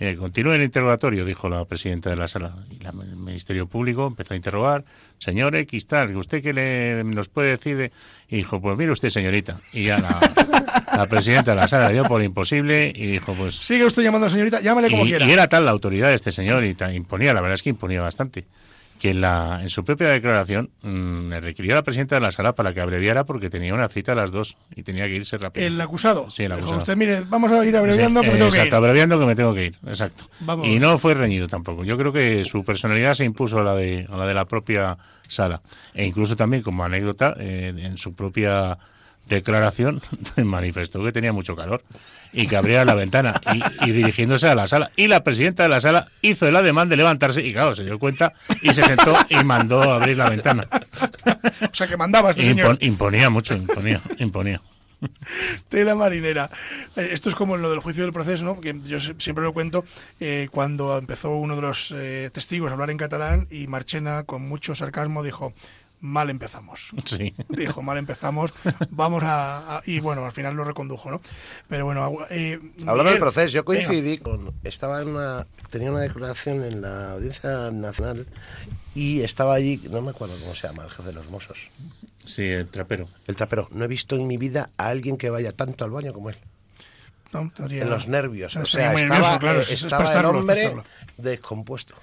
Eh, 0.00 0.16
continúe 0.16 0.52
el 0.54 0.62
interrogatorio, 0.62 1.24
dijo 1.24 1.48
la 1.48 1.64
presidenta 1.64 2.10
de 2.10 2.16
la 2.16 2.26
sala. 2.26 2.56
Y 2.70 2.82
la- 2.82 2.90
el 2.90 3.16
Ministerio 3.16 3.66
Público 3.66 4.06
empezó 4.06 4.34
a 4.34 4.36
interrogar, 4.36 4.84
señor 5.18 5.54
X, 5.54 5.86
tal, 5.86 6.16
¿usted 6.16 6.42
qué 6.42 6.52
le, 6.52 7.04
nos 7.04 7.28
puede 7.28 7.50
decir? 7.50 7.76
de-?" 7.76 7.92
Y 8.28 8.36
dijo, 8.36 8.60
pues 8.60 8.76
mire 8.76 8.90
usted, 8.90 9.10
señorita. 9.10 9.60
Y 9.72 9.84
ya 9.84 9.98
la, 9.98 10.18
la 10.96 11.06
presidenta 11.06 11.52
de 11.52 11.56
la 11.58 11.68
sala 11.68 11.88
le 11.88 11.94
dio 11.94 12.04
por 12.04 12.20
imposible 12.22 12.92
y 12.94 13.06
dijo, 13.06 13.34
pues 13.34 13.54
Sigue 13.56 13.84
usted 13.84 14.02
llamando 14.02 14.26
a 14.26 14.28
la 14.28 14.32
señorita, 14.32 14.60
llámale 14.60 14.90
como 14.90 15.04
y, 15.04 15.08
quiera. 15.10 15.24
y 15.26 15.30
era 15.30 15.46
tal 15.48 15.64
la 15.66 15.70
autoridad 15.70 16.08
de 16.08 16.14
este 16.14 16.32
señor 16.32 16.64
y 16.64 16.74
tan 16.74 16.94
imponía, 16.94 17.32
la 17.34 17.40
verdad 17.40 17.54
es 17.54 17.62
que 17.62 17.70
imponía 17.70 18.00
bastante, 18.02 18.44
que 19.02 19.10
en, 19.10 19.20
la, 19.20 19.58
en 19.60 19.68
su 19.68 19.84
propia 19.84 20.06
declaración 20.10 20.70
mm, 20.82 21.28
le 21.30 21.40
requirió 21.40 21.72
a 21.72 21.74
la 21.74 21.82
presidenta 21.82 22.14
de 22.14 22.20
la 22.20 22.30
sala 22.30 22.54
para 22.54 22.72
que 22.72 22.80
abreviara 22.80 23.26
porque 23.26 23.50
tenía 23.50 23.74
una 23.74 23.88
cita 23.88 24.12
a 24.12 24.14
las 24.14 24.30
dos 24.30 24.56
y 24.76 24.84
tenía 24.84 25.06
que 25.08 25.16
irse 25.16 25.38
rápido. 25.38 25.66
El 25.66 25.80
acusado. 25.80 26.30
Sí, 26.30 26.44
el 26.44 26.50
Dijo, 26.52 26.60
acusado. 26.60 26.78
usted, 26.78 26.96
mire, 26.96 27.22
vamos 27.28 27.50
a 27.50 27.66
ir 27.66 27.76
abreviando 27.76 28.20
Sí, 28.20 28.26
que 28.26 28.32
me 28.32 28.38
tengo 28.38 28.50
que 28.52 28.56
exacto, 28.58 28.76
ir. 28.76 28.78
abreviando 28.84 29.18
que 29.18 29.26
me 29.26 29.34
tengo 29.34 29.54
que 29.54 29.64
ir, 29.64 29.76
exacto. 29.88 30.30
Vamos. 30.38 30.68
Y 30.68 30.78
no 30.78 30.98
fue 30.98 31.14
reñido 31.14 31.48
tampoco. 31.48 31.82
Yo 31.82 31.98
creo 31.98 32.12
que 32.12 32.44
su 32.44 32.64
personalidad 32.64 33.14
se 33.14 33.24
impuso 33.24 33.58
a 33.58 33.64
la 33.64 33.74
de, 33.74 34.06
a 34.08 34.16
la, 34.16 34.24
de 34.24 34.34
la 34.34 34.44
propia 34.44 34.96
sala. 35.26 35.62
E 35.94 36.06
incluso 36.06 36.36
también, 36.36 36.62
como 36.62 36.84
anécdota, 36.84 37.34
eh, 37.40 37.74
en 37.76 37.98
su 37.98 38.14
propia 38.14 38.78
declaración 39.28 40.02
manifestó 40.44 41.02
que 41.04 41.12
tenía 41.12 41.32
mucho 41.32 41.56
calor 41.56 41.82
y 42.32 42.46
que 42.46 42.56
abría 42.56 42.84
la 42.84 42.94
ventana 42.94 43.40
y, 43.52 43.88
y 43.88 43.92
dirigiéndose 43.92 44.48
a 44.48 44.54
la 44.54 44.66
sala. 44.66 44.90
Y 44.96 45.08
la 45.08 45.22
presidenta 45.22 45.62
de 45.64 45.68
la 45.68 45.80
sala 45.80 46.08
hizo 46.22 46.48
el 46.48 46.56
ademán 46.56 46.88
de 46.88 46.96
levantarse 46.96 47.42
y 47.42 47.52
claro, 47.52 47.74
se 47.74 47.84
dio 47.84 47.98
cuenta 47.98 48.32
y 48.62 48.72
se 48.74 48.82
sentó 48.82 49.14
y 49.28 49.42
mandó 49.44 49.82
a 49.82 49.96
abrir 49.96 50.16
la 50.16 50.30
ventana. 50.30 50.66
O 51.72 51.74
sea, 51.74 51.86
que 51.86 51.96
mandaba 51.96 52.30
este 52.30 52.42
señor. 52.42 52.76
Impon- 52.78 52.78
imponía 52.86 53.30
mucho, 53.30 53.54
imponía, 53.54 54.00
imponía. 54.18 54.60
Tela 55.68 55.94
marinera. 55.94 56.50
Eh, 56.96 57.10
Esto 57.12 57.28
es 57.30 57.34
como 57.34 57.56
en 57.56 57.62
lo 57.62 57.70
del 57.70 57.80
juicio 57.80 58.02
del 58.04 58.12
proceso, 58.12 58.44
¿no? 58.44 58.60
Que 58.60 58.78
yo 58.84 58.98
siempre 59.00 59.42
lo 59.44 59.52
cuento 59.52 59.84
eh, 60.20 60.48
cuando 60.50 60.96
empezó 60.98 61.30
uno 61.36 61.56
de 61.56 61.62
los 61.62 61.92
eh, 61.96 62.30
testigos 62.32 62.70
a 62.70 62.74
hablar 62.74 62.90
en 62.90 62.98
catalán 62.98 63.48
y 63.50 63.66
Marchena, 63.66 64.24
con 64.24 64.46
mucho 64.46 64.74
sarcasmo, 64.74 65.22
dijo: 65.22 65.52
Mal 66.02 66.28
empezamos. 66.30 66.90
Sí. 67.06 67.32
Dijo, 67.48 67.80
mal 67.80 67.96
empezamos, 67.96 68.52
vamos 68.90 69.22
a, 69.24 69.78
a- 69.78 69.82
Y 69.86 70.00
bueno, 70.00 70.26
al 70.26 70.32
final 70.32 70.54
lo 70.54 70.64
recondujo, 70.64 71.10
¿no? 71.10 71.20
Pero 71.68 71.84
bueno. 71.86 72.18
eh, 72.28 72.60
Hablando 72.86 73.10
del 73.12 73.20
proceso, 73.20 73.46
yo 73.54 73.64
venga. 73.64 73.86
coincidí 73.86 74.18
con. 74.18 74.52
Estaba 74.64 75.00
en 75.00 75.08
una. 75.08 75.46
Tenía 75.70 75.90
una 75.90 76.00
declaración 76.00 76.64
en 76.64 76.82
la 76.82 77.12
Audiencia 77.12 77.70
Nacional 77.70 78.26
y 78.94 79.20
estaba 79.22 79.54
allí, 79.54 79.80
no 79.90 80.02
me 80.02 80.10
acuerdo 80.10 80.36
cómo 80.40 80.54
se 80.54 80.66
llama, 80.66 80.84
el 80.84 80.90
jefe 80.90 81.08
de 81.08 81.12
los 81.14 81.30
Mossos. 81.30 81.58
Sí, 82.24 82.42
el 82.46 82.66
trapero. 82.68 83.08
El 83.26 83.36
trapero. 83.36 83.68
No 83.70 83.84
he 83.84 83.88
visto 83.88 84.16
en 84.16 84.26
mi 84.26 84.36
vida 84.36 84.70
a 84.76 84.88
alguien 84.88 85.16
que 85.16 85.30
vaya 85.30 85.52
tanto 85.52 85.84
al 85.84 85.90
baño 85.92 86.12
como 86.12 86.30
él. 86.30 86.36
No, 87.32 87.50
tendría- 87.56 87.82
En 87.84 87.90
los 87.90 88.08
nervios. 88.08 88.54
O 88.56 88.66
sea, 88.66 88.92
estaba, 88.92 89.16
nervioso, 89.16 89.38
claro, 89.38 89.58
eh, 89.60 89.62
es- 89.62 89.70
es 89.70 89.84
estaba 89.84 90.12
el 90.20 90.26
hombre 90.26 90.74
descompuesto. 91.16 91.94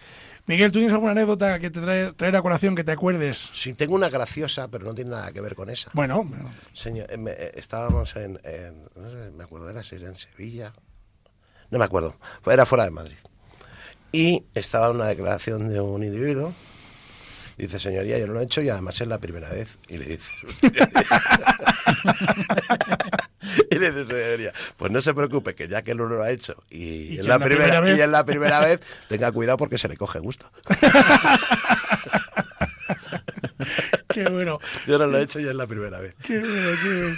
Miguel, 0.49 0.71
¿tú 0.71 0.79
tienes 0.79 0.91
alguna 0.93 1.11
anécdota 1.11 1.59
que 1.59 1.69
te 1.69 1.79
trae, 1.79 2.11
traer 2.13 2.35
a 2.35 2.41
colación 2.41 2.75
que 2.75 2.83
te 2.83 2.91
acuerdes? 2.91 3.51
Sí, 3.53 3.71
tengo 3.75 3.93
una 3.93 4.09
graciosa, 4.09 4.67
pero 4.67 4.83
no 4.83 4.95
tiene 4.95 5.11
nada 5.11 5.31
que 5.31 5.41
ver 5.41 5.53
con 5.53 5.69
esa. 5.69 5.91
Bueno, 5.93 6.23
bueno, 6.23 6.51
Señor, 6.73 7.05
eh, 7.11 7.17
me- 7.17 7.33
eh, 7.33 7.51
estábamos 7.53 8.15
en, 8.15 8.39
en- 8.43 8.89
no 8.95 9.11
sé, 9.11 9.29
me 9.29 9.43
acuerdo, 9.43 9.69
era 9.69 9.83
si 9.83 9.93
era 9.97 10.07
en 10.07 10.15
Sevilla, 10.15 10.73
no 11.69 11.77
me 11.77 11.85
acuerdo, 11.85 12.15
era 12.47 12.65
fuera 12.65 12.85
de 12.85 12.89
Madrid. 12.89 13.17
Y 14.11 14.43
estaba 14.55 14.89
una 14.89 15.05
declaración 15.05 15.69
de 15.69 15.81
un 15.81 16.03
individuo, 16.03 16.55
dice, 17.55 17.79
señoría, 17.79 18.17
yo 18.17 18.25
no 18.25 18.33
lo 18.33 18.39
he 18.39 18.45
hecho 18.45 18.63
y 18.63 18.69
además 18.69 18.99
es 18.99 19.07
la 19.07 19.19
primera 19.19 19.49
vez. 19.49 19.77
Y 19.87 19.97
le 19.99 20.05
dice, 20.05 20.33
y 23.71 23.75
le 23.75 23.91
dice, 23.91 24.51
pues 24.77 24.91
no 24.91 25.01
se 25.01 25.13
preocupe, 25.13 25.55
que 25.55 25.67
ya 25.67 25.81
que 25.81 25.91
él 25.91 25.97
no 25.97 26.05
lo 26.07 26.21
ha 26.21 26.31
hecho 26.31 26.63
y, 26.69 27.13
Y 27.13 27.19
es 27.19 27.25
la 27.25 27.39
primera, 27.39 27.65
primera 27.65 27.81
vez. 27.81 27.97
y 27.97 28.01
es 28.01 28.09
la 28.09 28.25
primera 28.25 28.59
vez, 28.65 28.79
tenga 29.07 29.31
cuidado 29.31 29.57
porque 29.57 29.77
se 29.77 29.87
le 29.87 29.97
coge 29.97 30.19
gusto. 30.19 30.51
qué 34.09 34.29
bueno, 34.29 34.59
Yo 34.87 34.97
no 34.97 35.07
lo 35.07 35.17
he 35.17 35.23
hecho 35.23 35.39
y 35.39 35.47
es 35.47 35.55
la 35.55 35.67
primera 35.67 35.99
vez. 35.99 36.15
qué 36.23 36.39
bueno, 36.39 36.69
qué 36.83 37.01
bueno. 37.01 37.17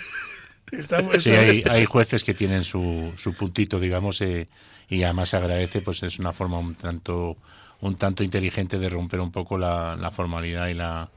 Sí, 1.19 1.31
hay, 1.31 1.63
hay 1.69 1.85
jueces 1.85 2.23
que 2.23 2.33
tienen 2.33 2.63
su, 2.63 3.11
su 3.17 3.33
puntito, 3.33 3.77
digamos, 3.77 4.21
eh, 4.21 4.47
y 4.87 5.03
además 5.03 5.27
se 5.29 5.35
agradece, 5.37 5.81
pues 5.81 6.01
es 6.03 6.17
una 6.17 6.31
forma 6.31 6.59
un 6.59 6.75
tanto 6.75 7.35
un 7.81 7.95
tanto 7.95 8.23
inteligente 8.23 8.77
de 8.77 8.89
romper 8.89 9.19
un 9.19 9.31
poco 9.31 9.57
la, 9.57 9.95
la 9.95 10.11
formalidad 10.11 10.67
y 10.67 10.75
la 10.75 11.09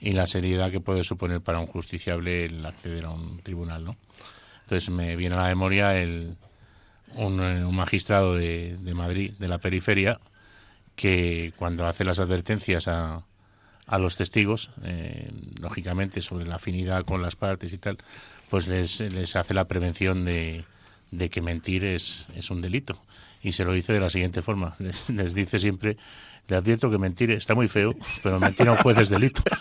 y 0.00 0.12
la 0.12 0.26
seriedad 0.26 0.70
que 0.70 0.80
puede 0.80 1.04
suponer 1.04 1.40
para 1.40 1.60
un 1.60 1.66
justiciable 1.66 2.46
el 2.46 2.64
acceder 2.64 3.04
a 3.04 3.10
un 3.10 3.40
tribunal, 3.42 3.84
¿no? 3.84 3.96
Entonces 4.70 4.88
me 4.88 5.16
viene 5.16 5.34
a 5.34 5.38
la 5.38 5.48
memoria 5.48 5.98
el 5.98 6.36
un, 7.16 7.42
eh, 7.42 7.64
un 7.64 7.74
magistrado 7.74 8.36
de, 8.36 8.76
de 8.76 8.94
Madrid, 8.94 9.32
de 9.36 9.48
la 9.48 9.58
periferia, 9.58 10.20
que 10.94 11.52
cuando 11.56 11.88
hace 11.88 12.04
las 12.04 12.20
advertencias 12.20 12.86
a, 12.86 13.24
a 13.88 13.98
los 13.98 14.16
testigos, 14.16 14.70
eh, 14.84 15.28
lógicamente 15.60 16.22
sobre 16.22 16.46
la 16.46 16.54
afinidad 16.54 17.04
con 17.04 17.20
las 17.20 17.34
partes 17.34 17.72
y 17.72 17.78
tal, 17.78 17.98
pues 18.48 18.68
les, 18.68 19.00
les 19.00 19.34
hace 19.34 19.54
la 19.54 19.66
prevención 19.66 20.24
de, 20.24 20.64
de 21.10 21.30
que 21.30 21.42
mentir 21.42 21.82
es, 21.82 22.26
es 22.36 22.48
un 22.50 22.62
delito. 22.62 23.02
Y 23.42 23.50
se 23.50 23.64
lo 23.64 23.72
dice 23.72 23.92
de 23.92 23.98
la 23.98 24.10
siguiente 24.10 24.40
forma. 24.40 24.76
Les, 24.78 25.08
les 25.08 25.34
dice 25.34 25.58
siempre, 25.58 25.96
le 26.46 26.54
advierto 26.54 26.92
que 26.92 26.98
mentir 26.98 27.32
está 27.32 27.56
muy 27.56 27.66
feo, 27.66 27.96
pero 28.22 28.38
mentir 28.38 28.68
a 28.68 28.72
un 28.72 28.78
juez 28.78 28.98
es 28.98 29.08
delito. 29.08 29.42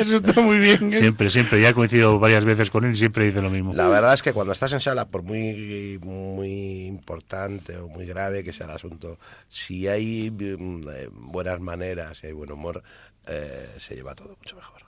Eso 0.00 0.16
está 0.16 0.40
muy 0.40 0.58
bien. 0.58 0.92
¿eh? 0.92 0.98
Siempre, 0.98 1.30
siempre. 1.30 1.60
Ya 1.60 1.68
he 1.70 1.74
coincidido 1.74 2.18
varias 2.18 2.44
veces 2.44 2.70
con 2.70 2.84
él 2.84 2.92
y 2.92 2.96
siempre 2.96 3.24
dice 3.26 3.40
lo 3.42 3.50
mismo. 3.50 3.72
La 3.74 3.88
verdad 3.88 4.14
es 4.14 4.22
que 4.22 4.32
cuando 4.32 4.52
estás 4.52 4.72
en 4.72 4.80
sala, 4.80 5.06
por 5.08 5.22
muy, 5.22 5.98
muy 6.02 6.86
importante 6.86 7.76
o 7.76 7.88
muy 7.88 8.06
grave 8.06 8.42
que 8.44 8.52
sea 8.52 8.66
el 8.66 8.72
asunto, 8.72 9.18
si 9.48 9.88
hay 9.88 10.30
mm, 10.30 10.88
eh, 10.92 11.08
buenas 11.12 11.60
maneras, 11.60 12.18
si 12.18 12.26
hay 12.28 12.32
buen 12.32 12.50
humor, 12.52 12.82
eh, 13.26 13.68
se 13.78 13.94
lleva 13.94 14.14
todo 14.14 14.36
mucho 14.38 14.56
mejor. 14.56 14.80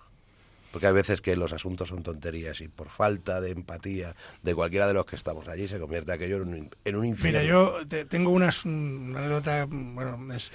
Porque 0.70 0.86
hay 0.86 0.94
veces 0.94 1.20
que 1.20 1.36
los 1.36 1.52
asuntos 1.52 1.90
son 1.90 2.02
tonterías 2.02 2.62
y 2.62 2.68
por 2.68 2.88
falta 2.88 3.42
de 3.42 3.50
empatía 3.50 4.14
de 4.42 4.54
cualquiera 4.54 4.86
de 4.88 4.94
los 4.94 5.04
que 5.04 5.16
estamos 5.16 5.46
allí 5.46 5.68
se 5.68 5.78
convierte 5.78 6.12
aquello 6.12 6.36
en 6.36 6.42
un, 6.48 6.70
en 6.86 6.96
un 6.96 7.04
infierno. 7.04 7.40
Mira, 7.40 7.50
yo 7.50 7.86
te- 7.86 8.06
tengo 8.06 8.30
unas, 8.30 8.64
una 8.64 9.18
anécdota, 9.18 9.66
bueno, 9.68 10.32
es, 10.34 10.50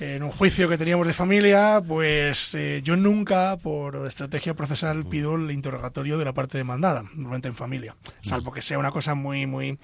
en 0.00 0.22
un 0.22 0.30
juicio 0.30 0.68
que 0.68 0.76
teníamos 0.76 1.06
de 1.06 1.14
familia, 1.14 1.80
pues 1.86 2.54
eh, 2.54 2.80
yo 2.82 2.96
nunca, 2.96 3.56
por 3.56 4.06
estrategia 4.06 4.54
procesal, 4.54 5.06
pido 5.06 5.36
el 5.36 5.50
interrogatorio 5.50 6.18
de 6.18 6.24
la 6.24 6.32
parte 6.32 6.58
demandada, 6.58 7.02
normalmente 7.14 7.48
en 7.48 7.54
familia, 7.54 7.94
salvo 8.20 8.52
que 8.52 8.60
sea 8.60 8.78
una 8.78 8.90
cosa 8.90 9.14
muy, 9.14 9.46
muy, 9.46 9.78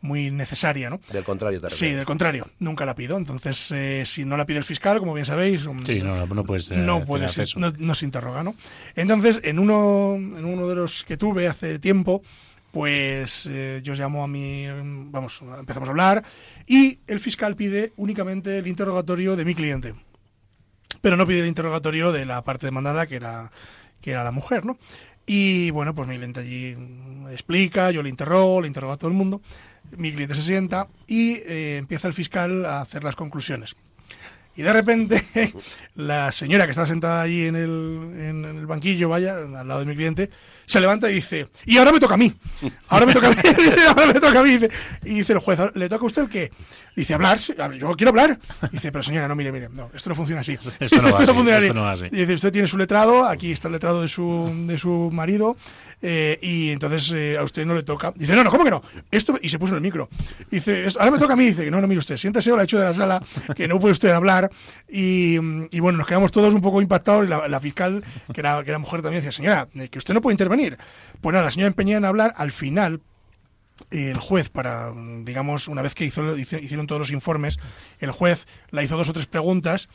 muy 0.00 0.30
necesaria, 0.30 0.88
¿no? 0.88 1.00
Del 1.10 1.24
contrario, 1.24 1.60
te 1.60 1.70
Sí, 1.70 1.90
del 1.90 2.04
contrario, 2.04 2.48
nunca 2.60 2.86
la 2.86 2.94
pido. 2.94 3.16
Entonces, 3.16 3.72
eh, 3.72 4.04
si 4.06 4.24
no 4.24 4.36
la 4.36 4.46
pide 4.46 4.58
el 4.58 4.64
fiscal, 4.64 4.98
como 5.00 5.14
bien 5.14 5.26
sabéis, 5.26 5.66
Sí, 5.84 6.00
no, 6.00 6.26
no, 6.26 6.44
puedes 6.44 6.70
eh, 6.70 6.76
no 6.76 7.04
puede 7.04 7.28
ser, 7.28 7.48
no, 7.56 7.72
no 7.76 7.94
se 7.94 8.04
interroga, 8.04 8.42
¿no? 8.42 8.54
Entonces, 8.94 9.40
en 9.42 9.58
uno, 9.58 10.14
en 10.14 10.44
uno 10.44 10.68
de 10.68 10.76
los 10.76 11.02
que 11.04 11.16
tuve 11.16 11.48
hace 11.48 11.78
tiempo, 11.78 12.22
pues 12.76 13.48
eh, 13.50 13.80
yo 13.82 13.94
llamo 13.94 14.22
a 14.22 14.28
mi, 14.28 14.66
vamos, 15.10 15.40
empezamos 15.58 15.88
a 15.88 15.92
hablar 15.92 16.24
y 16.66 16.98
el 17.06 17.20
fiscal 17.20 17.56
pide 17.56 17.94
únicamente 17.96 18.58
el 18.58 18.66
interrogatorio 18.66 19.34
de 19.34 19.46
mi 19.46 19.54
cliente, 19.54 19.94
pero 21.00 21.16
no 21.16 21.26
pide 21.26 21.38
el 21.38 21.46
interrogatorio 21.46 22.12
de 22.12 22.26
la 22.26 22.44
parte 22.44 22.66
demandada 22.66 23.06
que 23.06 23.16
era 23.16 23.50
que 24.02 24.10
era 24.10 24.24
la 24.24 24.30
mujer, 24.30 24.66
¿no? 24.66 24.76
Y 25.24 25.70
bueno, 25.70 25.94
pues 25.94 26.06
mi 26.06 26.16
cliente 26.16 26.40
allí 26.40 26.76
explica, 27.30 27.92
yo 27.92 28.02
le 28.02 28.10
interrogo, 28.10 28.60
le 28.60 28.66
interrogo 28.66 28.92
a 28.92 28.98
todo 28.98 29.08
el 29.08 29.16
mundo, 29.16 29.40
mi 29.96 30.12
cliente 30.12 30.34
se 30.34 30.42
sienta 30.42 30.88
y 31.06 31.36
eh, 31.46 31.78
empieza 31.78 32.08
el 32.08 32.12
fiscal 32.12 32.66
a 32.66 32.82
hacer 32.82 33.04
las 33.04 33.16
conclusiones. 33.16 33.74
Y 34.54 34.60
de 34.60 34.72
repente, 34.74 35.24
la 35.94 36.30
señora 36.30 36.66
que 36.66 36.72
está 36.72 36.84
sentada 36.84 37.22
allí 37.22 37.46
en 37.46 37.56
el, 37.56 38.20
en 38.20 38.44
el 38.44 38.66
banquillo, 38.66 39.08
vaya, 39.08 39.36
al 39.36 39.66
lado 39.66 39.80
de 39.80 39.86
mi 39.86 39.94
cliente, 39.94 40.28
se 40.66 40.80
levanta 40.80 41.08
y 41.10 41.14
dice, 41.14 41.48
y 41.64 41.78
ahora 41.78 41.92
me 41.92 42.00
toca 42.00 42.14
a 42.14 42.16
mí. 42.16 42.34
Ahora 42.88 43.06
me 43.06 43.12
toca 43.14 43.28
a 43.28 43.30
mí. 43.30 43.36
ahora 43.88 44.06
me 44.06 44.14
toca 44.14 44.40
a 44.40 44.42
mí. 44.42 44.50
Dice, 44.50 44.70
y 45.04 45.14
dice 45.14 45.32
el 45.32 45.38
juez, 45.38 45.58
¿le 45.74 45.88
toca 45.88 46.02
a 46.02 46.06
usted 46.06 46.22
el 46.22 46.28
qué? 46.28 46.52
Dice, 46.96 47.14
hablar. 47.14 47.38
Yo 47.38 47.92
quiero 47.92 48.10
hablar. 48.10 48.38
Dice, 48.72 48.90
pero 48.90 49.04
señora, 49.04 49.28
no, 49.28 49.36
mire, 49.36 49.52
mire, 49.52 49.68
no, 49.68 49.90
esto 49.94 50.10
no 50.10 50.16
funciona 50.16 50.40
así. 50.40 50.54
Esto 50.54 51.02
no 51.02 51.12
va 51.12 51.18
así, 51.18 51.26
funciona 51.26 51.58
esto 51.58 51.74
no 51.74 51.82
va 51.82 51.92
así. 51.92 52.06
Y 52.06 52.16
dice, 52.16 52.34
usted 52.34 52.52
tiene 52.52 52.66
su 52.66 52.76
letrado, 52.78 53.24
aquí 53.26 53.52
está 53.52 53.68
el 53.68 53.72
letrado 53.74 54.02
de 54.02 54.08
su, 54.08 54.52
de 54.66 54.76
su 54.76 55.10
marido, 55.12 55.56
eh, 56.02 56.38
y 56.42 56.70
entonces 56.70 57.10
eh, 57.12 57.36
a 57.38 57.42
usted 57.42 57.64
no 57.66 57.74
le 57.74 57.82
toca. 57.82 58.12
Dice, 58.14 58.34
no, 58.36 58.44
no, 58.44 58.50
¿cómo 58.50 58.64
que 58.64 58.70
no? 58.70 58.82
Esto, 59.10 59.38
y 59.40 59.48
se 59.48 59.58
puso 59.58 59.72
en 59.72 59.76
el 59.76 59.82
micro. 59.82 60.08
Dice, 60.50 60.86
"Es- 60.86 60.96
ahora 60.96 61.12
me 61.12 61.18
toca 61.18 61.32
a 61.32 61.36
mí. 61.36 61.46
Dice, 61.46 61.70
no, 61.70 61.80
no, 61.80 61.86
mire 61.86 61.98
usted, 61.98 62.16
siéntese 62.16 62.52
o 62.52 62.56
la 62.56 62.64
echo 62.64 62.78
de 62.78 62.84
la 62.84 62.94
sala, 62.94 63.22
que 63.56 63.66
no 63.68 63.80
puede 63.80 63.92
usted 63.92 64.10
hablar. 64.10 64.50
Y, 64.88 65.36
y 65.70 65.80
bueno, 65.80 65.98
nos 65.98 66.06
quedamos 66.06 66.30
todos 66.32 66.52
un 66.54 66.60
poco 66.60 66.80
impactados. 66.82 67.24
Y 67.26 67.28
la, 67.28 67.48
la 67.48 67.60
fiscal, 67.60 68.04
que 68.32 68.40
era, 68.40 68.62
que 68.62 68.70
era 68.70 68.78
mujer 68.78 69.02
también, 69.02 69.22
decía, 69.22 69.32
señora, 69.32 69.68
eh, 69.74 69.88
que 69.88 69.98
usted 69.98 70.14
no 70.14 70.20
puede 70.20 70.34
intervenir. 70.34 70.76
Pues 71.20 71.32
nada, 71.32 71.44
la 71.46 71.50
señora 71.50 71.68
empeñada 71.68 71.98
en 71.98 72.04
hablar, 72.04 72.34
al 72.36 72.52
final, 72.52 73.00
el 73.90 74.16
juez 74.16 74.48
para 74.48 74.90
digamos 75.22 75.68
una 75.68 75.82
vez 75.82 75.94
que 75.94 76.06
hizo, 76.06 76.34
hicieron 76.38 76.86
todos 76.86 76.98
los 76.98 77.10
informes 77.12 77.58
el 77.98 78.10
juez 78.10 78.46
la 78.70 78.82
hizo 78.82 78.96
dos 78.96 79.10
o 79.10 79.12
tres 79.12 79.26
preguntas 79.26 79.90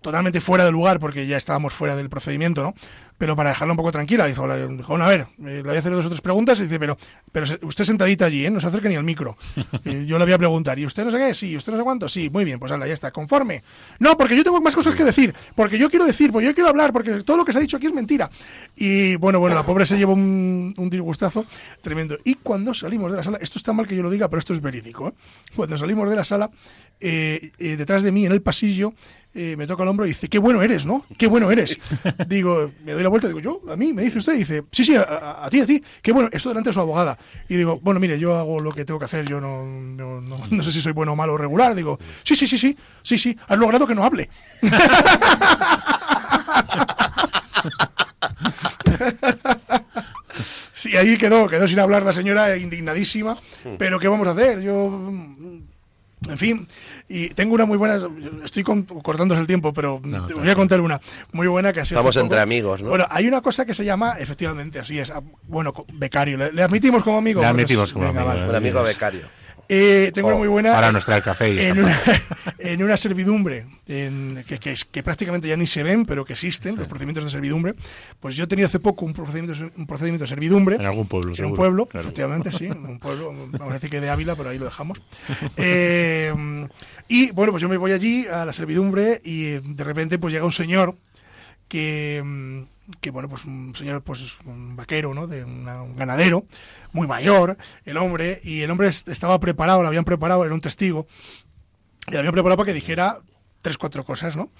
totalmente 0.00 0.40
fuera 0.40 0.64
de 0.64 0.70
lugar 0.70 1.00
porque 1.00 1.26
ya 1.26 1.36
estábamos 1.36 1.72
fuera 1.72 1.96
del 1.96 2.08
procedimiento 2.08 2.62
no 2.62 2.74
pero 3.16 3.34
para 3.34 3.50
dejarla 3.50 3.72
un 3.72 3.76
poco 3.78 3.90
tranquila 3.90 4.26
dijo, 4.26 4.46
dijo 4.68 4.88
bueno, 4.88 5.04
a 5.04 5.08
ver 5.08 5.20
eh, 5.20 5.26
le 5.38 5.62
voy 5.62 5.76
a 5.76 5.78
hacer 5.80 5.92
dos 5.92 6.06
o 6.06 6.08
tres 6.08 6.20
preguntas 6.20 6.60
y 6.60 6.64
dice 6.64 6.78
pero 6.78 6.96
pero 7.32 7.46
usted 7.62 7.84
sentadita 7.84 8.26
allí 8.26 8.46
¿eh? 8.46 8.50
no 8.50 8.60
se 8.60 8.68
acerque 8.68 8.88
ni 8.88 8.94
al 8.94 9.04
micro 9.04 9.36
yo 9.84 10.18
le 10.18 10.24
voy 10.24 10.32
a 10.32 10.38
preguntar 10.38 10.78
y 10.78 10.86
usted 10.86 11.04
no 11.04 11.10
sé 11.10 11.18
qué 11.18 11.34
sí 11.34 11.56
usted 11.56 11.72
no 11.72 11.78
sé 11.78 11.84
cuánto 11.84 12.08
sí 12.08 12.30
muy 12.30 12.44
bien 12.44 12.58
pues 12.58 12.72
hala, 12.72 12.86
ya 12.86 12.94
está 12.94 13.10
conforme. 13.10 13.62
No 13.98 14.16
porque 14.16 14.36
yo 14.36 14.44
tengo 14.44 14.60
más 14.60 14.74
cosas 14.74 14.94
que 14.94 15.04
decir 15.04 15.34
porque 15.54 15.78
yo 15.78 15.90
quiero 15.90 16.04
decir 16.04 16.32
porque 16.32 16.46
yo 16.46 16.54
quiero 16.54 16.68
hablar 16.70 16.92
porque 16.92 17.22
todo 17.22 17.36
lo 17.36 17.44
que 17.44 17.52
se 17.52 17.58
ha 17.58 17.60
dicho 17.60 17.76
aquí 17.76 17.86
es 17.86 17.92
mentira. 17.92 18.30
Y 18.76 19.16
bueno 19.16 19.40
bueno 19.40 19.54
la 19.54 19.64
pobre 19.64 19.86
se 19.86 19.96
llevó 19.96 20.14
un, 20.14 20.74
un 20.76 20.90
disgustazo 20.90 21.46
tremendo. 21.80 22.18
Y 22.24 22.34
cuando 22.36 22.74
salimos 22.74 23.10
de 23.10 23.18
la 23.18 23.22
sala 23.22 23.38
esto 23.40 23.58
está 23.58 23.72
mal 23.72 23.86
que 23.86 23.96
yo 23.96 24.02
lo 24.02 24.10
diga 24.10 24.28
pero 24.28 24.40
esto 24.40 24.52
es 24.52 24.60
verídico 24.60 25.08
¿eh? 25.08 25.12
cuando 25.54 25.78
salimos 25.78 26.08
de 26.10 26.16
la 26.16 26.24
sala 26.24 26.50
eh, 27.00 27.52
eh, 27.58 27.76
detrás 27.76 28.02
de 28.02 28.12
mí 28.12 28.26
en 28.26 28.32
el 28.32 28.42
pasillo 28.42 28.92
eh, 29.34 29.54
me 29.56 29.66
toca 29.66 29.82
el 29.82 29.88
hombro 29.88 30.04
y 30.06 30.08
dice, 30.10 30.28
qué 30.28 30.38
bueno 30.38 30.62
eres, 30.62 30.84
¿no? 30.86 31.04
Qué 31.16 31.26
bueno 31.26 31.50
eres. 31.50 31.78
digo, 32.28 32.70
me 32.84 32.92
doy 32.92 33.02
la 33.02 33.08
vuelta 33.08 33.26
y 33.28 33.30
digo, 33.34 33.40
yo, 33.40 33.72
a 33.72 33.76
mí, 33.76 33.92
me 33.92 34.02
dice 34.02 34.18
usted, 34.18 34.34
y 34.34 34.38
dice, 34.38 34.64
sí, 34.72 34.84
sí, 34.84 34.96
a, 34.96 35.02
a- 35.02 35.46
a 35.46 35.50
ti, 35.50 35.60
a 35.60 35.66
ti, 35.66 35.82
qué 36.02 36.12
bueno, 36.12 36.28
esto 36.32 36.48
delante 36.48 36.70
de 36.70 36.74
su 36.74 36.80
abogada. 36.80 37.18
Y 37.48 37.56
digo, 37.56 37.78
bueno, 37.82 38.00
mire, 38.00 38.18
yo 38.18 38.36
hago 38.36 38.58
lo 38.60 38.72
que 38.72 38.84
tengo 38.84 38.98
que 38.98 39.04
hacer, 39.06 39.24
yo 39.26 39.40
no, 39.40 39.64
no, 39.64 40.20
no, 40.20 40.40
no 40.50 40.62
sé 40.62 40.72
si 40.72 40.80
soy 40.80 40.92
bueno 40.92 41.12
o 41.12 41.16
malo 41.16 41.34
o 41.34 41.38
regular. 41.38 41.74
Digo, 41.74 41.98
sí, 42.22 42.34
sí, 42.34 42.46
sí, 42.46 42.58
sí, 42.58 42.76
sí, 43.02 43.18
sí, 43.18 43.36
has 43.46 43.58
logrado 43.58 43.86
que 43.86 43.94
no 43.94 44.04
hable. 44.04 44.28
Sí, 50.72 50.96
ahí 50.96 51.16
quedó, 51.18 51.48
quedó 51.48 51.66
sin 51.66 51.80
hablar 51.80 52.04
la 52.04 52.12
señora 52.12 52.56
indignadísima, 52.56 53.36
pero 53.78 53.98
¿qué 53.98 54.06
vamos 54.06 54.28
a 54.28 54.30
hacer? 54.30 54.60
Yo, 54.60 54.88
mm, 54.88 55.37
en 56.28 56.38
fin, 56.38 56.66
y 57.08 57.28
tengo 57.30 57.54
una 57.54 57.64
muy 57.64 57.76
buena, 57.76 57.98
estoy 58.44 58.62
con- 58.62 58.82
cortándose 58.82 59.40
el 59.40 59.46
tiempo, 59.46 59.72
pero 59.72 60.00
No, 60.02 60.26
te 60.26 60.34
voy 60.34 60.50
a 60.50 60.54
contar 60.54 60.80
una 60.80 61.00
muy 61.32 61.46
buena 61.46 61.72
que 61.72 61.80
ha 61.80 61.84
sido 61.84 62.00
Estamos 62.00 62.16
entre 62.16 62.40
amigos, 62.40 62.82
¿no? 62.82 62.88
Bueno, 62.88 63.06
hay 63.08 63.26
una 63.28 63.40
cosa 63.40 63.64
que 63.64 63.72
se 63.74 63.84
llama, 63.84 64.16
efectivamente, 64.18 64.78
así 64.80 64.98
es, 64.98 65.10
ah, 65.10 65.22
bueno, 65.46 65.72
becario, 65.92 66.36
le, 66.36 66.52
le 66.52 66.62
admitimos 66.62 67.02
como 67.02 67.18
amigo. 67.18 67.40
Le 67.40 67.46
admitimos 67.46 67.88
es- 67.90 67.92
como 67.94 68.06
amigo, 68.06 68.24
vale. 68.24 68.48
Un 68.48 68.54
amigo 68.54 68.82
becario. 68.82 69.22
Eh, 69.70 70.10
tengo 70.14 70.28
una 70.28 70.36
Oh, 70.36 70.38
muy 70.40 70.48
buena. 70.48 70.72
Para 70.72 70.90
nos 70.92 71.04
traer 71.04 71.22
café 71.22 71.52
y 71.52 71.58
en 71.58 71.78
una, 71.84 72.00
en 72.58 72.82
una 72.82 72.96
servidumbre 72.96 73.66
en- 73.86 74.42
que, 74.48 74.58
que 74.90 75.02
prácticamente 75.02 75.46
ya 75.46 75.56
ni 75.58 75.66
se 75.66 75.82
ven, 75.82 76.06
pero 76.06 76.24
que 76.24 76.32
existen, 76.32 76.76
los 76.76 76.88
procedimientos 76.88 77.24
de 77.24 77.30
servidumbre. 77.30 77.74
Pues 78.18 78.34
yo 78.36 78.44
he 78.44 78.46
tenido 78.46 78.66
hace 78.66 78.80
poco 78.80 79.04
un 79.04 79.12
procedimiento, 79.12 79.70
un 79.76 79.86
procedimiento 79.86 80.24
de 80.24 80.28
servidumbre. 80.28 80.76
En 80.76 80.86
algún 80.86 81.06
pueblo, 81.06 81.32
En 81.36 81.44
un 81.44 81.54
pueblo, 81.54 81.84
Claro. 81.86 82.06
efectivamente, 82.06 82.50
sí, 82.50 82.64
en 82.66 82.78
un 82.86 82.98
pueblo, 82.98 83.32
vamos 83.52 83.70
a 83.70 83.74
decir 83.74 83.90
que 83.90 84.00
de 84.00 84.08
Ávila, 84.08 84.36
pero 84.36 84.48
ahí 84.48 84.58
lo 84.58 84.64
dejamos. 84.64 85.02
Eh, 85.56 86.32
y 87.08 87.30
bueno, 87.32 87.52
pues 87.52 87.60
yo 87.62 87.68
me 87.68 87.76
voy 87.76 87.92
allí 87.92 88.26
a 88.26 88.44
la 88.46 88.52
servidumbre 88.54 89.20
y 89.24 89.46
eh, 89.46 89.60
de 89.62 89.84
repente 89.84 90.18
pues 90.18 90.32
llega 90.32 90.44
un 90.46 90.52
señor 90.52 90.96
que, 91.68 92.22
mm, 92.24 92.62
que 93.00 93.10
bueno, 93.10 93.28
pues 93.28 93.44
un 93.44 93.74
señor, 93.76 94.02
pues 94.02 94.38
un 94.44 94.76
vaquero, 94.76 95.14
¿no? 95.14 95.26
De 95.26 95.44
una- 95.44 95.82
un 95.82 95.96
ganadero, 95.96 96.44
muy 96.92 97.06
mayor, 97.06 97.56
el 97.84 97.96
hombre, 97.98 98.40
y 98.42 98.60
el 98.62 98.70
hombre 98.70 98.88
est- 98.88 99.08
estaba 99.08 99.38
preparado, 99.40 99.82
lo 99.82 99.88
habían 99.88 100.04
preparado, 100.04 100.44
era 100.44 100.54
un 100.54 100.60
testigo, 100.60 101.06
y 102.06 102.12
lo 102.12 102.18
habían 102.20 102.32
preparado 102.32 102.56
para 102.56 102.66
que 102.68 102.74
dijera 102.74 103.18
tres, 103.62 103.78
cuatro 103.78 104.04
cosas, 104.04 104.36
¿no? 104.36 104.50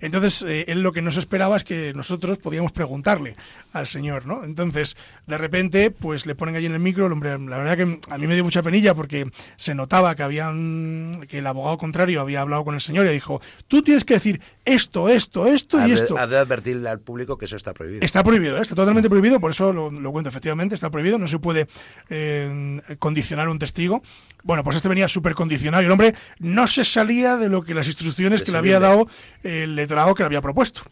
Entonces, 0.00 0.42
eh, 0.42 0.64
él 0.68 0.82
lo 0.82 0.92
que 0.92 1.02
no 1.02 1.10
se 1.10 1.20
esperaba 1.20 1.56
es 1.56 1.64
que 1.64 1.92
nosotros 1.94 2.38
podíamos 2.38 2.72
preguntarle 2.72 3.36
al 3.72 3.86
señor, 3.86 4.26
¿no? 4.26 4.44
Entonces, 4.44 4.96
de 5.26 5.38
repente, 5.38 5.90
pues 5.90 6.26
le 6.26 6.34
ponen 6.34 6.56
allí 6.56 6.66
en 6.66 6.74
el 6.74 6.80
micro, 6.80 7.06
el 7.06 7.12
hombre, 7.12 7.38
la 7.38 7.58
verdad 7.58 7.76
que 7.76 8.00
a 8.10 8.18
mí 8.18 8.26
me 8.26 8.34
dio 8.34 8.44
mucha 8.44 8.62
penilla 8.62 8.94
porque 8.94 9.30
se 9.56 9.74
notaba 9.74 10.14
que 10.14 10.22
habían, 10.22 11.26
que 11.28 11.38
el 11.38 11.46
abogado 11.46 11.78
contrario 11.78 12.20
había 12.20 12.40
hablado 12.40 12.64
con 12.64 12.74
el 12.74 12.80
señor 12.80 13.06
y 13.06 13.10
dijo, 13.10 13.40
tú 13.66 13.82
tienes 13.82 14.04
que 14.04 14.14
decir 14.14 14.40
esto, 14.64 15.08
esto, 15.08 15.46
esto 15.46 15.86
y 15.86 15.92
esto. 15.92 16.18
ha 16.18 16.26
de 16.26 16.38
advertirle 16.38 16.88
al 16.88 17.00
público 17.00 17.38
que 17.38 17.46
eso 17.46 17.56
está 17.56 17.74
prohibido. 17.74 18.04
Está 18.04 18.22
prohibido, 18.22 18.58
¿eh? 18.58 18.62
está 18.62 18.74
totalmente 18.74 19.08
prohibido, 19.08 19.40
por 19.40 19.50
eso 19.50 19.72
lo, 19.72 19.90
lo 19.90 20.12
cuento, 20.12 20.28
efectivamente, 20.28 20.74
está 20.74 20.90
prohibido, 20.90 21.18
no 21.18 21.28
se 21.28 21.38
puede 21.38 21.68
eh, 22.10 22.80
condicionar 22.98 23.48
un 23.48 23.58
testigo. 23.58 24.02
Bueno, 24.42 24.64
pues 24.64 24.76
este 24.76 24.88
venía 24.88 25.08
súper 25.08 25.34
condicionado 25.34 25.82
y 25.82 25.86
el 25.86 25.92
hombre 25.92 26.14
no 26.38 26.66
se 26.66 26.84
salía 26.84 27.36
de 27.36 27.48
lo 27.48 27.62
que 27.62 27.74
las 27.74 27.86
instrucciones 27.86 28.42
que 28.48 28.52
le 28.52 28.58
había 28.58 28.80
dado 28.80 29.06
el 29.42 29.76
letrado 29.76 30.14
que 30.14 30.22
le 30.22 30.26
había 30.26 30.40
propuesto. 30.42 30.82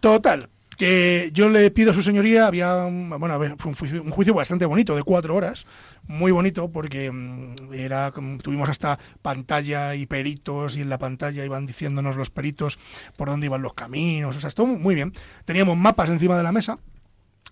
Total, 0.00 0.48
que 0.76 1.30
yo 1.32 1.48
le 1.48 1.70
pido 1.72 1.90
a 1.90 1.94
su 1.94 2.02
señoría, 2.02 2.46
había, 2.46 2.84
un- 2.84 3.10
bueno, 3.10 3.34
a 3.34 3.38
ver, 3.38 3.56
fue 3.58 3.70
un 3.70 3.74
juicio, 3.76 4.02
un 4.02 4.10
juicio 4.10 4.32
bastante 4.32 4.64
bonito, 4.64 4.94
de 4.94 5.02
cuatro 5.02 5.34
horas, 5.34 5.66
muy 6.06 6.30
bonito, 6.30 6.70
porque 6.70 7.10
mm, 7.10 7.72
era, 7.74 8.12
tuvimos 8.42 8.68
hasta 8.68 8.98
pantalla 9.20 9.96
y 9.96 10.06
peritos, 10.06 10.76
y 10.76 10.82
en 10.82 10.88
la 10.88 10.98
pantalla 10.98 11.44
iban 11.44 11.66
diciéndonos 11.66 12.16
los 12.16 12.30
peritos 12.30 12.78
por 13.16 13.28
dónde 13.28 13.46
iban 13.46 13.60
los 13.62 13.74
caminos, 13.74 14.36
o 14.36 14.40
sea, 14.40 14.48
estuvo 14.48 14.66
muy 14.66 14.94
bien. 14.94 15.12
Teníamos 15.44 15.76
mapas 15.76 16.10
encima 16.10 16.36
de 16.36 16.44
la 16.44 16.52
mesa, 16.52 16.78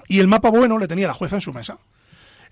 y 0.06 0.20
el 0.20 0.28
mapa 0.28 0.50
bueno 0.50 0.78
le 0.78 0.86
tenía 0.86 1.08
la 1.08 1.14
jueza 1.14 1.34
en 1.36 1.40
su 1.42 1.52
mesa. 1.52 1.78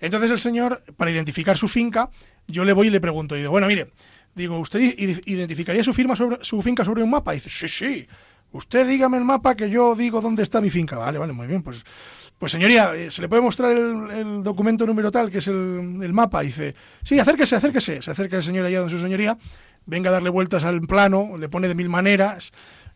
Entonces 0.01 0.29
el 0.29 0.39
señor, 0.39 0.83
para 0.97 1.09
identificar 1.09 1.55
su 1.55 1.69
finca, 1.69 2.09
yo 2.47 2.65
le 2.65 2.73
voy 2.73 2.87
y 2.87 2.89
le 2.89 2.99
pregunto, 2.99 3.35
y 3.35 3.39
digo, 3.39 3.51
bueno, 3.51 3.67
mire, 3.67 3.91
digo, 4.35 4.59
¿usted 4.59 4.81
identificaría 5.25 5.83
su, 5.83 5.93
firma 5.93 6.15
sobre, 6.15 6.37
su 6.41 6.61
finca 6.61 6.83
sobre 6.83 7.01
un 7.01 7.09
mapa? 7.09 7.31
Dice, 7.31 7.49
sí, 7.49 7.67
sí, 7.67 8.07
usted 8.51 8.87
dígame 8.87 9.17
el 9.17 9.23
mapa 9.23 9.55
que 9.55 9.69
yo 9.69 9.95
digo 9.95 10.21
dónde 10.21 10.43
está 10.43 10.61
mi 10.61 10.69
finca. 10.69 10.97
Vale, 10.97 11.17
vale, 11.17 11.33
muy 11.33 11.47
bien, 11.47 11.63
pues, 11.63 11.85
pues 12.37 12.51
señoría, 12.51 12.93
eh, 12.93 13.09
¿se 13.09 13.21
le 13.21 13.29
puede 13.29 13.41
mostrar 13.41 13.71
el, 13.71 14.43
documento 14.43 14.85
número 14.85 15.09
tal, 15.09 15.31
que 15.31 15.37
es 15.37 15.47
el, 15.47 16.11
mapa? 16.13 16.41
Dice, 16.41 16.75
sí, 17.01 17.17
acérquese, 17.17 17.55
acérquese. 17.55 18.01
Se 18.01 18.11
acerca 18.11 18.37
el 18.37 18.43
señor 18.43 18.65
allá 18.65 18.79
donde 18.79 18.93
su 18.93 19.01
señoría, 19.01 19.37
venga 19.85 20.09
a 20.09 20.13
darle 20.13 20.29
vueltas 20.29 20.65
al 20.65 20.81
plano, 20.81 21.37
le 21.37 21.47
pone 21.47 21.69
de 21.69 21.75
mil 21.75 21.89
maneras, 21.89 22.51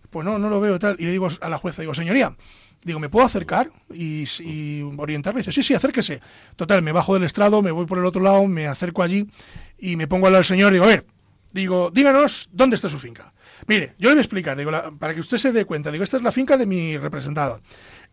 pues 0.10 0.26
no, 0.26 0.40
no 0.40 0.50
lo 0.50 0.60
veo 0.60 0.78
tal. 0.78 0.98
Y 1.00 1.06
le 1.06 1.12
digo 1.12 1.30
a 1.40 1.50
la 1.50 1.58
jueza, 1.58 1.82
digo, 1.82 1.94
señoría, 1.94 2.36
digo, 2.84 3.00
¿me 3.00 3.08
puedo 3.08 3.26
acercar 3.26 3.72
y, 3.94 4.26
y 4.42 4.82
orientarle? 4.98 5.40
Dice, 5.40 5.54
sí, 5.54 5.64
sí, 5.64 5.74
acérquese. 5.74 6.20
Total, 6.58 6.82
me 6.82 6.92
bajo 6.92 7.14
del 7.14 7.24
estrado, 7.24 7.62
me 7.62 7.72
voy 7.72 7.86
por 7.86 7.98
el 7.98 8.06
otro 8.06 8.22
lado, 8.22 8.46
me 8.46 8.68
acerco 8.68 9.04
allí 9.04 9.26
y 9.78 9.96
me 9.96 10.08
pongo 10.08 10.28
al 10.28 10.34
lado 10.34 10.42
del 10.42 10.48
señor, 10.48 10.74
digo, 10.74 10.84
a 10.84 10.88
ver, 10.88 11.06
digo, 11.52 11.92
díganos 11.92 12.50
dónde 12.52 12.76
está 12.76 12.90
su 12.90 13.00
finca. 13.00 13.34
Mire, 13.68 13.94
yo 13.98 14.10
le 14.10 14.16
voy 14.16 14.20
a 14.20 14.22
explicar, 14.22 14.58
digo, 14.58 14.72
la- 14.72 14.92
para 14.92 15.14
que 15.14 15.20
usted 15.20 15.38
se 15.38 15.52
dé 15.52 15.66
cuenta, 15.66 15.92
digo, 15.92 16.04
esta 16.04 16.18
es 16.18 16.24
la 16.24 16.32
finca 16.32 16.58
de 16.58 16.66
mi 16.66 16.98
representado 16.98 17.62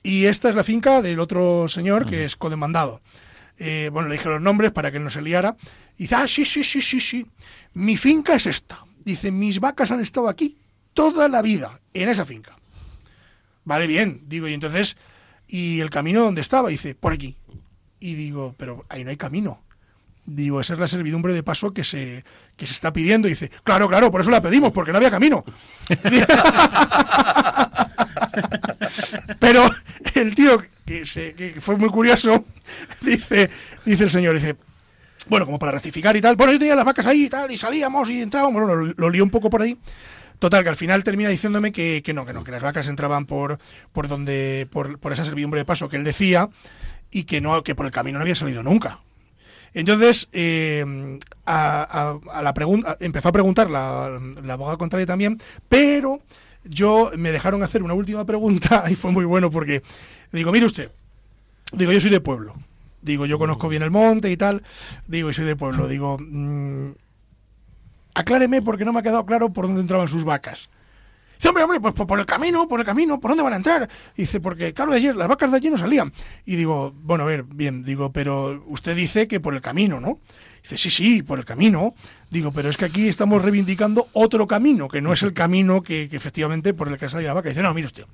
y 0.03 0.27
esta 0.27 0.49
es 0.49 0.55
la 0.55 0.65
finca 0.65 1.03
del 1.03 1.21
otro 1.21 1.69
señor 1.69 2.07
que 2.07 2.25
es 2.25 2.37
codemandado. 2.37 3.01
Eh, 3.59 3.89
bueno, 3.93 4.09
le 4.09 4.17
dije 4.17 4.29
los 4.29 4.43
nombres 4.43 4.73
para 4.73 4.91
que 4.93 4.99
no 4.99 5.09
se 5.09 5.23
liara. 5.23 5.57
Y 5.97 6.03
dice, 6.05 6.15
ah, 6.17 6.29
sí, 6.29 6.45
sí, 6.45 6.63
sí, 6.63 6.83
sí, 6.83 7.01
sí. 7.01 7.27
Mi 7.73 7.97
finca 7.97 8.35
es 8.35 8.47
esta. 8.47 8.85
Dice, 9.03 9.31
mis 9.33 9.61
vacas 9.61 9.91
han 9.91 10.01
estado 10.01 10.29
aquí 10.29 10.59
toda 10.93 11.27
la 11.29 11.41
vida 11.41 11.81
en 11.95 12.09
esa 12.11 12.27
finca. 12.27 12.55
Vale, 13.65 13.87
bien, 13.87 14.23
digo, 14.27 14.47
y 14.47 14.53
entonces, 14.55 14.97
¿y 15.49 15.81
el 15.81 15.89
camino 15.91 16.23
dónde 16.23 16.43
estaba? 16.43 16.69
Dice, 16.69 16.95
por 16.95 17.13
aquí. 17.15 17.37
Y 17.99 18.15
digo, 18.15 18.55
pero 18.59 18.85
ahí 18.91 19.05
no 19.05 19.11
hay 19.11 19.17
camino. 19.17 19.63
Digo, 20.27 20.61
esa 20.61 20.75
es 20.75 20.81
la 20.81 20.89
servidumbre 20.89 21.33
de 21.33 21.43
paso 21.45 21.73
que 21.73 21.85
se, 21.85 22.25
que 22.57 22.67
se 22.67 22.73
está 22.73 22.93
pidiendo. 22.93 23.29
Y 23.29 23.33
dice, 23.33 23.51
claro, 23.63 23.89
claro, 23.89 24.11
por 24.11 24.21
eso 24.21 24.31
la 24.31 24.43
pedimos, 24.43 24.73
porque 24.73 24.91
no 24.91 24.99
había 24.99 25.11
camino. 25.11 25.45
Pero 29.39 29.71
el 30.15 30.35
tío, 30.35 30.63
que, 30.85 31.05
se- 31.07 31.35
que 31.35 31.61
fue 31.61 31.77
muy 31.77 31.89
curioso, 31.89 32.45
dice, 33.01 33.51
dice 33.85 34.05
el 34.05 34.11
señor, 34.11 34.35
dice, 34.35 34.57
bueno, 35.29 35.47
como 35.47 35.59
para 35.59 35.73
rectificar 35.73 36.17
y 36.17 36.21
tal, 36.21 36.37
bueno, 36.37 36.53
yo 36.53 36.59
tenía 36.59 36.77
las 36.77 36.85
vacas 36.85 37.07
ahí 37.07 37.25
y 37.25 37.29
tal, 37.29 37.51
y 37.51 37.57
salíamos 37.57 38.11
y 38.11 38.23
entrábamos, 38.23 38.63
bueno, 38.63 38.75
lo, 38.77 38.95
lo 38.97 39.11
lió 39.11 39.25
un 39.25 39.31
poco 39.31 39.51
por 39.51 39.63
ahí. 39.63 39.79
Total, 40.39 40.63
que 40.63 40.69
al 40.69 40.77
final 40.77 41.03
termina 41.03 41.31
diciéndome 41.31 41.73
que, 41.73 42.03
que 42.05 42.13
no, 42.13 42.27
que 42.27 42.35
no, 42.35 42.45
que 42.45 42.51
las 42.51 42.63
vacas 42.63 42.89
entraban 42.89 43.25
por, 43.25 43.59
por 43.93 44.07
donde, 44.07 44.69
por, 44.71 44.99
por 44.99 45.13
esa 45.13 45.25
servidumbre 45.25 45.61
de 45.61 45.65
paso 45.65 45.89
que 45.89 45.97
él 45.97 46.05
decía, 46.05 46.51
y 47.11 47.25
que 47.25 47.41
no, 47.41 47.63
que 47.63 47.75
por 47.75 47.87
el 47.87 47.93
camino 47.93 48.19
no 48.19 48.23
había 48.23 48.35
salido 48.35 48.63
nunca. 48.63 49.01
Entonces, 49.77 50.27
eh, 50.33 51.19
a, 51.45 52.19
la 52.43 52.55
pregunta, 52.55 52.97
empezó 52.99 53.29
a 53.29 53.33
preguntar 53.33 53.69
la, 53.69 54.19
la 54.43 54.55
abogada 54.55 54.79
contraria 54.79 55.05
también, 55.05 55.39
pero 55.69 56.23
yo 56.65 57.11
me 57.19 57.31
dejaron 57.31 57.63
hacer 57.63 57.83
una 57.83 57.93
última 57.93 58.25
pregunta 58.25 58.87
y 58.91 58.95
fue 58.95 59.13
muy 59.13 59.27
bueno 59.27 59.51
porque 59.51 59.83
digo, 60.33 60.51
mire 60.51 60.65
usted, 60.65 60.91
digo, 61.73 61.93
yo 61.93 62.01
soy 62.01 62.11
de 62.11 62.23
pueblo, 62.23 62.55
digo, 63.03 63.27
yo 63.27 63.39
conozco 63.39 63.69
bien 63.69 63.83
el 63.83 63.91
monte 63.91 64.31
y 64.31 64.39
tal, 64.39 64.63
digo, 65.09 65.29
y 65.29 65.35
soy 65.35 65.45
de 65.45 65.57
pueblo, 65.57 65.87
digo, 65.89 66.17
mm, 66.19 66.93
acláreme 68.15 68.63
porque 68.63 68.87
no 68.87 68.95
me 68.95 69.01
ha 69.01 69.03
quedado 69.03 69.27
claro 69.27 69.51
por 69.51 69.67
dónde 69.67 69.83
entraban 69.83 70.09
sus 70.09 70.25
vacas. 70.25 70.71
Dice, 71.37 71.49
hombre, 71.49 71.65
hombre, 71.65 71.81
pues 71.81 71.95
por, 71.95 72.19
el 72.19 72.27
camino, 72.27 72.67
por 72.67 72.81
el 72.81 72.87
camino, 72.87 73.21
¿por 73.21 73.31
dónde 73.31 73.45
van 73.45 73.53
a 73.53 73.57
entrar? 73.57 73.89
Dice, 74.17 74.41
porque, 74.41 74.73
claro, 74.73 74.93
de 74.93 74.99
ayer, 74.99 75.17
las 75.17 75.29
vacas 75.29 75.51
de 75.51 75.59
allí 75.59 75.71
no 75.71 75.79
salían. 75.79 76.13
Y 76.45 76.57
digo, 76.57 76.93
bueno, 77.03 77.25
a 77.25 77.27
ver, 77.27 77.45
bien, 77.45 77.85
digo, 77.85 78.13
pero 78.13 78.65
usted 78.67 78.97
dice 78.97 79.29
que 79.29 79.41
por 79.41 79.55
el 79.55 79.61
camino, 79.61 80.01
¿no? 80.01 80.19
Dice, 80.63 80.79
sí, 80.79 80.91
sí, 80.91 81.23
por 81.23 81.39
el 81.39 81.45
camino. 81.45 81.95
Digo, 82.31 82.51
pero 82.53 82.69
es 82.69 82.77
que 82.77 82.87
aquí 82.87 83.09
estamos 83.09 83.43
reivindicando 83.43 84.09
otro 84.13 84.47
camino, 84.47 84.89
que 84.89 85.01
no 85.01 85.13
es 85.13 85.23
el 85.23 85.33
camino 85.33 85.83
que, 85.83 86.09
efectivamente 86.11 86.75
por 86.75 86.89
el 86.89 86.99
que 86.99 87.09
salía 87.09 87.29
la 87.29 87.35
vaca. 87.35 87.51
Dice, 87.51 87.63
no, 87.63 87.73
mire 87.73 87.87
usted, 87.87 88.05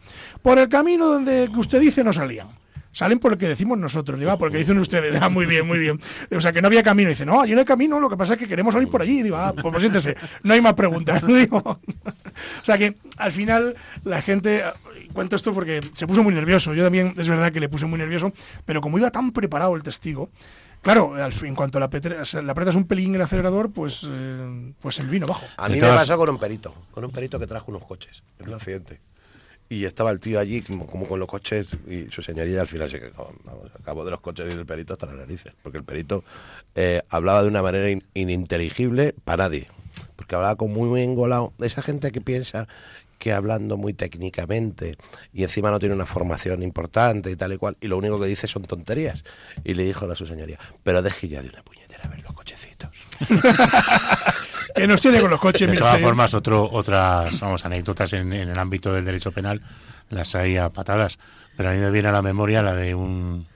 por 0.43 0.59
el 0.59 0.69
camino 0.69 1.07
donde 1.07 1.49
usted 1.57 1.81
dice 1.81 2.05
no 2.05 2.13
salían. 2.13 2.49
Salen 2.93 3.19
por 3.19 3.33
el 3.33 3.39
que 3.39 3.49
decimos 3.49 3.79
nosotros, 3.79 4.19
digo, 4.19 4.31
ah, 4.31 4.39
porque 4.39 4.59
dicen 4.59 4.79
ustedes, 4.79 5.19
ah, 5.21 5.31
muy 5.31 5.47
bien, 5.47 5.67
muy 5.67 5.79
bien. 5.79 5.99
O 6.31 6.41
sea, 6.41 6.53
que 6.53 6.61
no 6.61 6.69
había 6.69 6.83
camino. 6.83 7.09
Dice, 7.09 7.25
no, 7.25 7.41
allí 7.41 7.55
no 7.55 7.61
hay 7.61 7.65
camino, 7.65 7.99
lo 7.99 8.09
que 8.09 8.17
pasa 8.17 8.35
es 8.35 8.39
que 8.39 8.47
queremos 8.47 8.75
salir 8.75 8.89
por 8.89 9.01
allí. 9.01 9.23
Digo, 9.23 9.37
ah, 9.37 9.53
pues, 9.55 9.65
pues 9.65 9.81
siéntese, 9.81 10.17
no 10.43 10.53
hay 10.53 10.61
más 10.61 10.75
preguntas. 10.75 11.23
Digo, 11.27 11.59
o 11.59 12.65
sea 12.65 12.77
que 12.77 12.95
al 13.17 13.33
final 13.33 13.75
la 14.05 14.21
gente, 14.21 14.63
cuento 15.13 15.37
esto 15.37 15.55
porque 15.55 15.81
se 15.93 16.07
puso 16.07 16.23
muy 16.23 16.35
nervioso. 16.35 16.75
Yo 16.75 16.85
también 16.85 17.15
es 17.17 17.29
verdad 17.29 17.51
que 17.51 17.61
le 17.61 17.69
puse 17.69 17.87
muy 17.87 17.99
nervioso, 17.99 18.33
pero 18.67 18.83
como 18.83 18.99
iba 18.99 19.11
tan 19.11 19.33
preparado 19.33 19.75
el 19.75 19.83
testigo, 19.83 20.29
claro, 20.83 21.15
al 21.15 21.33
fin, 21.33 21.49
en 21.49 21.55
cuanto 21.55 21.81
la, 21.81 21.89
le 21.89 22.51
apretas 22.51 22.75
un 22.75 22.85
pelín 22.85 23.15
el 23.15 23.23
acelerador, 23.23 23.73
pues, 23.73 24.07
eh, 24.11 24.73
pues 24.81 24.99
el 25.01 25.09
vino 25.09 25.27
bajo. 25.27 25.47
A 25.57 25.69
mí 25.69 25.77
me 25.77 25.81
pasó 25.81 26.19
con 26.19 26.29
un 26.29 26.39
perito, 26.39 26.75
con 26.91 27.05
un 27.05 27.11
perito 27.11 27.39
que 27.39 27.47
trajo 27.47 27.71
unos 27.71 27.85
coches 27.85 28.23
en 28.39 28.49
un 28.49 28.55
accidente. 28.55 29.01
Y 29.73 29.87
estaba 29.87 30.11
el 30.11 30.21
tío 30.21 30.39
allí 30.39 30.61
como, 30.61 30.87
con 31.09 31.19
los 31.19 31.27
coches 31.29 31.69
y 31.89 32.11
su 32.11 32.21
señoría 32.23 32.61
al 32.61 32.69
final 32.69 32.91
se 32.91 33.01
quedó, 33.01 33.33
vamos, 33.45 33.71
acabó 33.81 34.05
de 34.05 34.11
los 34.11 34.21
coches 34.21 34.45
y 34.53 34.55
del 34.55 34.67
perito 34.67 34.93
hasta 34.93 35.07
las 35.07 35.15
narices. 35.15 35.55
Porque 35.63 35.79
el 35.79 35.85
perito 35.85 36.25
eh, 36.75 37.01
hablaba 37.09 37.43
de 37.43 37.49
una 37.49 37.63
manera 37.63 37.89
in- 37.91 38.05
ininteligible 38.13 39.15
para 39.25 39.45
nadie. 39.45 39.69
Porque 40.17 40.35
hablaba 40.35 40.57
con 40.57 40.73
muy, 40.73 40.89
muy 40.89 41.01
engolado. 41.03 41.55
Esa 41.61 41.81
gente 41.81 42.11
que 42.13 42.21
piensa 42.21 42.69
que 43.19 43.33
hablando 43.33 43.77
muy 43.79 43.95
técnicamente 43.95 44.97
y 45.33 45.43
encima 45.45 45.71
no 45.71 45.79
tiene 45.79 45.95
una 45.95 46.07
formación 46.07 46.63
importante 46.63 47.31
y 47.31 47.37
tal 47.37 47.53
y 47.55 47.57
cual, 47.57 47.77
y 47.81 47.87
lo 47.89 47.97
único 47.97 48.21
que 48.21 48.27
dice 48.27 48.47
son 48.49 48.65
tonterías. 48.65 49.25
Y 49.65 49.73
le 49.73 49.85
dijo 49.85 50.11
a 50.11 50.17
su 50.17 50.27
señoría, 50.27 50.59
pero 50.83 51.01
deje 51.01 51.29
ya 51.29 51.41
de 51.41 51.49
una 51.49 51.63
puñetera 51.63 52.03
a 52.05 52.09
ver 52.09 52.21
los 52.23 52.33
cochecitos. 52.35 52.91
Que 54.75 54.87
nos 54.87 55.01
tiene 55.01 55.21
con 55.21 55.31
los 55.31 55.41
coches, 55.41 55.69
De 55.71 55.77
todas 55.79 55.95
formas, 56.07 56.35
otro, 56.35 56.69
otras 56.73 57.41
vamos, 57.41 57.65
anécdotas 57.65 58.13
en, 58.15 58.33
en 58.33 58.49
el 58.49 58.59
ámbito 58.59 58.93
del 58.93 59.05
derecho 59.05 59.33
penal 59.33 59.61
las 60.11 60.35
hay 60.35 60.57
a 60.59 60.69
patadas, 60.71 61.19
pero 61.57 61.71
a 61.71 61.73
mí 61.73 61.79
me 61.79 61.91
viene 61.91 62.09
a 62.09 62.13
la 62.13 62.21
memoria 62.23 62.63
la 62.63 62.75
de 62.75 62.95
un 62.95 63.47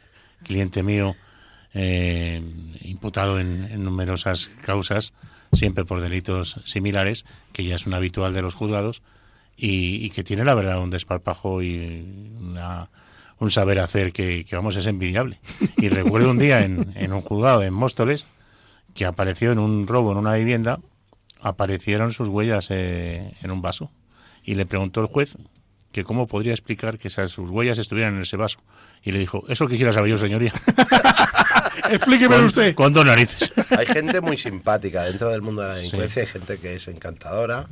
cliente 0.42 0.82
mío 0.82 1.14
eh, 1.74 2.42
imputado 2.82 3.38
en, 3.38 3.64
en 3.70 3.84
numerosas 3.84 4.48
causas, 4.64 5.12
siempre 5.52 5.84
por 5.84 6.00
delitos 6.00 6.60
similares, 6.64 7.24
que 7.52 7.64
ya 7.64 7.76
es 7.76 7.86
un 7.86 7.92
habitual 7.94 8.32
de 8.32 8.40
los 8.42 8.54
juzgados 8.54 9.02
y, 9.56 10.04
y 10.04 10.10
que 10.10 10.24
tiene 10.24 10.44
la 10.44 10.54
verdad 10.54 10.80
un 10.80 10.90
desparpajo 10.90 11.62
y 11.62 12.34
una- 12.40 12.88
un 13.38 13.50
saber 13.50 13.78
hacer 13.80 14.14
que, 14.14 14.46
que, 14.46 14.56
vamos, 14.56 14.76
es 14.76 14.86
envidiable. 14.86 15.38
Y 15.76 15.90
recuerdo 15.90 16.30
un 16.30 16.38
día 16.38 16.64
en, 16.64 16.94
en 16.96 17.12
un 17.12 17.20
juzgado 17.20 17.62
en 17.62 17.74
Móstoles 17.74 18.24
que 18.94 19.04
apareció 19.04 19.52
en 19.52 19.58
un 19.58 19.86
robo 19.86 20.12
en 20.12 20.16
una 20.18 20.32
vivienda 20.36 20.80
aparecieron 21.40 22.12
sus 22.12 22.28
huellas 22.28 22.68
eh, 22.70 23.34
en 23.42 23.50
un 23.50 23.62
vaso 23.62 23.90
y 24.44 24.54
le 24.54 24.66
preguntó 24.66 25.00
el 25.00 25.06
juez 25.06 25.36
que 25.92 26.04
cómo 26.04 26.26
podría 26.26 26.52
explicar 26.52 26.98
que 26.98 27.08
esas 27.08 27.30
sus 27.30 27.48
huellas 27.50 27.78
estuvieran 27.78 28.16
en 28.16 28.22
ese 28.22 28.36
vaso 28.36 28.58
y 29.02 29.12
le 29.12 29.18
dijo 29.18 29.44
eso 29.48 29.66
quisiera 29.66 29.92
saber 29.92 30.10
yo 30.10 30.16
señoría 30.18 30.52
Explíqueme 31.90 32.38
usted. 32.40 32.74
con 32.74 32.92
dos 32.92 33.04
narices 33.04 33.52
Hay 33.78 33.86
gente 33.86 34.20
muy 34.20 34.36
simpática 34.36 35.04
dentro 35.04 35.30
del 35.30 35.42
mundo 35.42 35.62
de 35.62 35.68
la 35.68 35.74
delincuencia, 35.74 36.22
hay 36.22 36.28
gente 36.28 36.58
que 36.58 36.74
es 36.76 36.88
encantadora, 36.88 37.68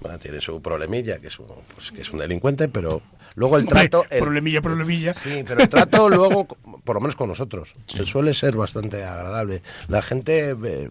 bueno, 0.00 0.18
tiene 0.18 0.40
su 0.40 0.60
problemilla, 0.60 1.20
que 1.20 1.28
es 1.28 1.38
un, 1.38 1.46
pues, 1.74 1.92
que 1.92 2.02
es 2.02 2.10
un 2.10 2.18
delincuente, 2.18 2.68
pero 2.68 3.00
luego 3.36 3.56
el 3.56 3.62
Hombre, 3.62 3.88
trato... 3.88 4.04
el- 4.10 4.20
problemilla, 4.20 4.60
problemilla. 4.60 5.14
Sí, 5.14 5.44
pero 5.46 5.62
el 5.62 5.68
trato 5.68 6.08
luego, 6.10 6.46
por 6.46 6.96
lo 6.96 7.00
menos 7.00 7.16
con 7.16 7.28
nosotros, 7.28 7.74
suele 8.06 8.34
ser 8.34 8.56
bastante 8.56 9.04
agradable. 9.04 9.62
La 9.88 10.02
gente, 10.02 10.50
eh, 10.50 10.90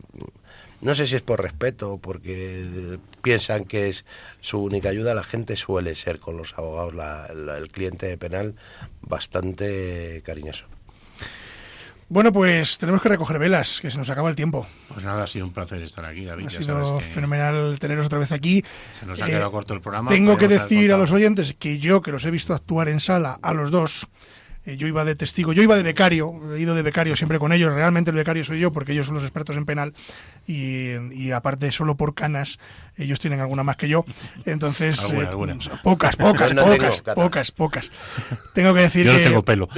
no 0.83 0.93
sé 0.93 1.07
si 1.07 1.15
es 1.15 1.21
por 1.21 1.41
respeto 1.41 1.93
o 1.93 1.97
porque 1.99 2.99
piensan 3.21 3.65
que 3.65 3.89
es 3.89 4.05
su 4.41 4.59
única 4.59 4.89
ayuda, 4.89 5.15
la 5.15 5.23
gente 5.23 5.55
suele 5.55 5.95
ser 5.95 6.19
con 6.19 6.37
los 6.37 6.53
abogados, 6.57 6.93
la- 6.93 7.33
la- 7.33 7.57
el 7.57 7.69
cliente 7.71 8.15
penal, 8.17 8.55
bastante 9.01 10.21
cariñoso. 10.25 10.65
Bueno, 12.09 12.31
pues 12.31 12.77
tenemos 12.77 13.01
que 13.01 13.09
recoger 13.09 13.39
velas, 13.39 13.79
que 13.81 13.89
se 13.89 13.97
nos 13.97 14.09
acaba 14.09 14.29
el 14.29 14.35
tiempo. 14.35 14.67
pues 14.89 15.03
nada 15.03 15.23
ha 15.23 15.27
sido 15.27 15.45
un 15.47 15.53
placer 15.53 15.81
estar 15.81 16.05
aquí 16.05 16.25
David 16.25 16.45
Ha 16.45 16.49
ya 16.49 16.61
sido 16.61 16.85
sabes 16.85 17.03
que 17.07 17.11
fenomenal 17.13 17.79
teneros 17.79 18.05
otra 18.05 18.19
vez 18.19 18.31
aquí. 18.31 18.63
se 18.91 19.05
nos 19.07 19.19
ha 19.21 19.25
Eh, 19.27 19.31
quedado 19.31 19.51
corto 19.51 19.73
el 19.73 19.81
programa 19.81 20.11
Tengo 20.11 20.37
que 20.37 20.47
decir 20.47 20.91
a 20.91 20.97
los 20.97 21.11
oyentes 21.11 21.55
que 21.57 21.79
yo, 21.79 22.01
que 22.01 22.11
los 22.11 22.23
he 22.25 22.29
visto 22.31 22.53
actuar 22.53 22.89
en 22.89 22.99
sala, 22.99 23.39
a 23.41 23.53
los 23.53 23.71
dos, 23.71 24.05
eh, 24.65 24.77
yo 24.77 24.87
iba 24.87 25.05
de 25.05 25.15
testigo, 25.15 25.53
yo 25.53 25.63
iba 25.63 25.75
de 25.75 25.83
becario, 25.83 26.33
he 26.55 26.59
ido 26.59 26.75
de 26.75 26.81
becario 26.81 27.15
siempre 27.15 27.39
con 27.39 27.53
ellos, 27.53 27.73
realmente 27.73 28.11
el 28.11 28.17
becario 28.17 28.43
soy 28.43 28.59
yo 28.59 28.71
porque 28.71 28.93
ellos 28.93 29.05
son 29.05 29.15
los 29.15 29.23
expertos 29.23 29.57
en 29.57 29.65
penal 29.65 29.93
y, 30.47 30.91
y 31.11 31.31
aparte 31.31 31.71
solo 31.71 31.95
por 31.95 32.13
canas, 32.13 32.59
ellos 32.97 33.19
tienen 33.19 33.39
alguna 33.39 33.63
más 33.63 33.77
que 33.77 33.87
yo, 33.87 34.05
entonces... 34.45 34.99
Alguna, 35.03 35.23
eh, 35.23 35.27
alguna. 35.27 35.57
Pocas, 35.83 36.15
pocas, 36.17 36.53
no 36.53 36.65
pocas, 36.65 37.01
pocas, 37.01 37.51
pocas. 37.51 37.91
Tengo 38.53 38.73
que 38.73 38.81
decir 38.81 39.05
yo 39.05 39.13
no 39.13 39.17
que... 39.17 39.23
tengo 39.25 39.43
pelo 39.43 39.67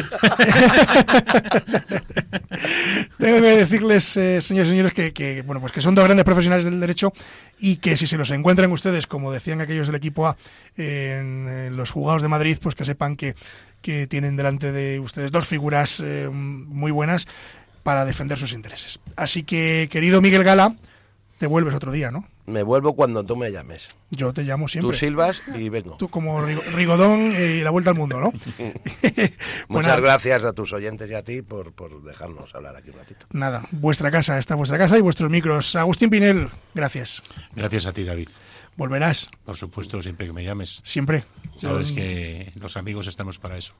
Tengo 3.18 3.42
que 3.42 3.58
decirles, 3.58 4.18
eh, 4.18 4.42
señores 4.42 4.68
y 4.68 4.72
señores, 4.72 4.94
que, 4.94 5.14
que, 5.14 5.42
bueno, 5.42 5.62
pues 5.62 5.72
que 5.72 5.82
son 5.82 5.96
dos 5.96 6.04
grandes 6.04 6.26
profesionales 6.26 6.66
del 6.66 6.80
derecho 6.80 7.14
y 7.60 7.78
que 7.78 7.96
si 7.98 8.08
se 8.08 8.18
los 8.18 8.32
encuentran 8.32 8.72
ustedes, 8.72 9.08
como 9.08 9.32
decían 9.32 9.62
aquellos 9.62 9.88
del 9.88 9.96
equipo 9.96 10.28
A, 10.28 10.36
en, 10.78 11.76
los 11.76 11.92
juzgados 11.92 12.22
de 12.22 12.28
Madrid, 12.28 12.58
pues 12.62 12.76
que 12.76 12.86
sepan 12.86 13.16
que, 13.16 13.36
que 13.86 14.08
tienen 14.08 14.36
delante 14.36 14.72
de 14.72 15.00
ustedes 15.00 15.32
dos 15.32 15.46
figuras 15.46 16.02
eh, 16.04 16.28
muy 16.32 16.92
buenas 16.92 17.28
para 17.84 18.04
defender 18.04 18.40
sus 18.40 18.52
intereses. 18.52 19.00
Así 19.16 19.44
que, 19.44 19.88
querido 19.92 20.22
Miguel 20.22 20.44
Gala, 20.44 20.76
te 21.38 21.46
vuelves 21.46 21.76
otro 21.76 21.92
día, 21.92 22.10
¿no? 22.10 22.26
Me 22.48 22.64
vuelvo 22.64 22.96
cuando 22.96 23.24
tú 23.24 23.36
me 23.36 23.52
llames. 23.52 23.90
Yo 24.10 24.34
te 24.34 24.42
llamo 24.44 24.68
siempre. 24.68 24.92
Tú 24.92 24.98
silbas 24.98 25.44
y 25.56 25.70
vengo. 25.70 25.98
Tú 25.98 26.10
como 26.10 26.40
Rigo- 26.42 26.64
Rigodón 26.74 27.34
y 27.36 27.62
la 27.62 27.70
vuelta 27.70 27.92
al 27.92 27.96
mundo, 27.96 28.20
¿no? 28.20 28.34
Muchas 29.68 30.02
gracias 30.02 30.44
a 30.44 30.54
tus 30.54 30.74
oyentes 30.74 31.10
y 31.10 31.14
a 31.14 31.24
ti 31.24 31.42
por, 31.44 31.74
por 31.74 32.02
dejarnos 32.02 32.54
hablar 32.56 32.76
aquí 32.76 32.90
un 32.90 32.98
ratito. 32.98 33.26
Nada, 33.32 33.68
vuestra 33.72 34.10
casa, 34.10 34.38
está 34.40 34.56
vuestra 34.56 34.78
casa 34.80 34.98
y 34.98 35.02
vuestros 35.02 35.30
micros. 35.30 35.76
Agustín 35.76 36.10
Pinel, 36.10 36.50
gracias. 36.74 37.22
gracias 37.56 37.86
a 37.86 37.94
ti 37.94 38.04
David 38.04 38.30
Volverás, 38.78 39.30
por 39.46 39.56
supuesto 39.56 40.02
siempre 40.02 40.26
que 40.28 40.34
me 40.34 40.44
llames 40.44 40.82
siempre. 40.84 41.24
Sabes 41.58 41.90
Yo- 41.90 41.96
que 41.96 42.52
los 42.60 42.78
amigos 42.78 43.08
estamos 43.08 43.40
para 43.40 43.58
eso 43.58 43.74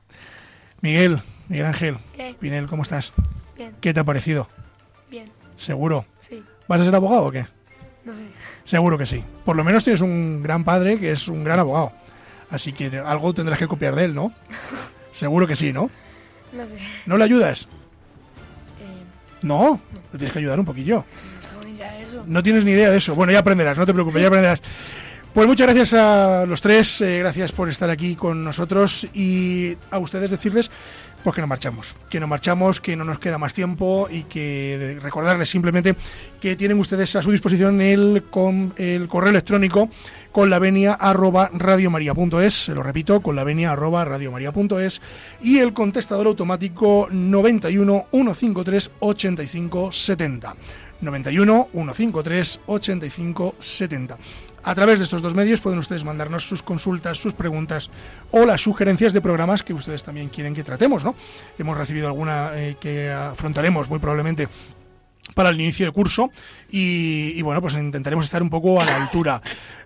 Miguel, 0.82 1.20
Miguel 1.48 1.66
Ángel, 1.66 1.96
¿Qué? 2.14 2.34
Pinel, 2.38 2.66
¿cómo 2.68 2.82
estás? 2.82 3.12
Bien, 3.56 3.74
¿Qué 3.80 3.94
te 3.94 4.00
ha 4.00 4.04
parecido? 4.04 4.48
bien, 5.10 5.30
¿Seguro? 5.56 6.04
sí, 6.28 6.42
¿Vas 6.68 6.80
a 6.80 6.84
ser 6.84 6.94
abogado 6.94 7.24
o 7.26 7.30
qué? 7.32 7.46
no 8.04 8.14
sé. 8.14 8.24
Seguro 8.64 8.98
que 8.98 9.06
sí. 9.06 9.22
Por 9.44 9.56
lo 9.56 9.64
menos 9.64 9.82
tienes 9.84 10.00
un 10.00 10.42
gran 10.42 10.64
padre 10.64 10.98
que 10.98 11.10
es 11.12 11.26
un 11.28 11.42
gran 11.44 11.58
abogado. 11.58 11.92
Así 12.50 12.72
que 12.72 12.88
te- 12.90 12.98
algo 12.98 13.32
tendrás 13.34 13.58
que 13.58 13.66
copiar 13.66 13.94
de 13.96 14.04
él, 14.04 14.14
¿no? 14.14 14.32
Seguro 15.12 15.46
que 15.46 15.56
sí, 15.56 15.72
¿no? 15.72 15.90
No 16.52 16.66
sé. 16.66 16.78
¿No 17.06 17.16
le 17.16 17.24
ayudas? 17.24 17.62
Eh, 18.80 19.04
No, 19.42 19.80
le 20.12 20.18
tienes 20.18 20.32
que 20.32 20.38
ayudar 20.38 20.58
un 20.60 20.66
poquillo. 20.66 21.04
no 21.52 21.84
eso. 22.00 22.24
No 22.26 22.42
tienes 22.42 22.64
ni 22.64 22.72
idea 22.72 22.90
de 22.90 22.98
eso. 22.98 23.14
Bueno, 23.14 23.32
ya 23.32 23.40
aprenderás, 23.40 23.76
no 23.78 23.86
te 23.86 23.92
preocupes, 23.94 24.20
ya 24.22 24.28
aprenderás. 24.28 24.60
Pues 25.36 25.46
muchas 25.46 25.66
gracias 25.66 25.92
a 25.92 26.46
los 26.46 26.62
tres, 26.62 27.02
eh, 27.02 27.18
gracias 27.18 27.52
por 27.52 27.68
estar 27.68 27.90
aquí 27.90 28.16
con 28.16 28.42
nosotros 28.42 29.06
y 29.12 29.76
a 29.90 29.98
ustedes 29.98 30.30
decirles 30.30 30.70
pues 31.22 31.34
que 31.34 31.42
no 31.42 31.46
marchamos, 31.46 31.94
que 32.08 32.18
no 32.18 32.26
marchamos, 32.26 32.80
que 32.80 32.96
no 32.96 33.04
nos 33.04 33.18
queda 33.18 33.36
más 33.36 33.52
tiempo 33.52 34.08
y 34.10 34.22
que 34.22 34.98
recordarles 35.02 35.50
simplemente 35.50 35.94
que 36.40 36.56
tienen 36.56 36.78
ustedes 36.78 37.16
a 37.16 37.20
su 37.20 37.30
disposición 37.32 37.82
el, 37.82 38.24
con, 38.30 38.72
el 38.78 39.08
correo 39.08 39.28
electrónico 39.28 39.90
con 40.32 40.48
la 40.48 40.58
venia 40.58 40.94
arroba 40.94 41.50
radiomaria.es, 41.52 42.54
se 42.54 42.74
lo 42.74 42.82
repito, 42.82 43.20
con 43.20 43.36
la 43.36 43.44
venia 43.44 43.72
arroba 43.72 44.06
radiomaria.es 44.06 45.02
y 45.42 45.58
el 45.58 45.74
contestador 45.74 46.28
automático 46.28 47.08
91 47.10 48.06
153 48.10 48.90
85 49.00 49.92
70. 49.92 50.56
91 51.02 51.68
153 51.74 52.60
85 52.66 53.54
70. 53.58 54.18
A 54.66 54.74
través 54.74 54.98
de 54.98 55.04
estos 55.04 55.22
dos 55.22 55.32
medios 55.32 55.60
pueden 55.60 55.78
ustedes 55.78 56.02
mandarnos 56.02 56.42
sus 56.42 56.60
consultas, 56.60 57.18
sus 57.18 57.34
preguntas 57.34 57.88
o 58.32 58.44
las 58.44 58.60
sugerencias 58.60 59.12
de 59.12 59.20
programas 59.20 59.62
que 59.62 59.72
ustedes 59.72 60.02
también 60.02 60.28
quieren 60.28 60.54
que 60.54 60.64
tratemos, 60.64 61.04
¿no? 61.04 61.14
Hemos 61.56 61.78
recibido 61.78 62.08
alguna 62.08 62.50
eh, 62.54 62.76
que 62.80 63.08
afrontaremos 63.08 63.88
muy 63.88 64.00
probablemente 64.00 64.48
para 65.34 65.50
el 65.50 65.60
inicio 65.60 65.86
de 65.86 65.92
curso 65.92 66.30
y, 66.68 67.32
y, 67.36 67.42
bueno, 67.42 67.60
pues 67.60 67.74
intentaremos 67.74 68.24
estar 68.24 68.42
un 68.42 68.50
poco 68.50 68.80
a 68.80 68.84
la 68.84 68.96
altura. 68.96 69.40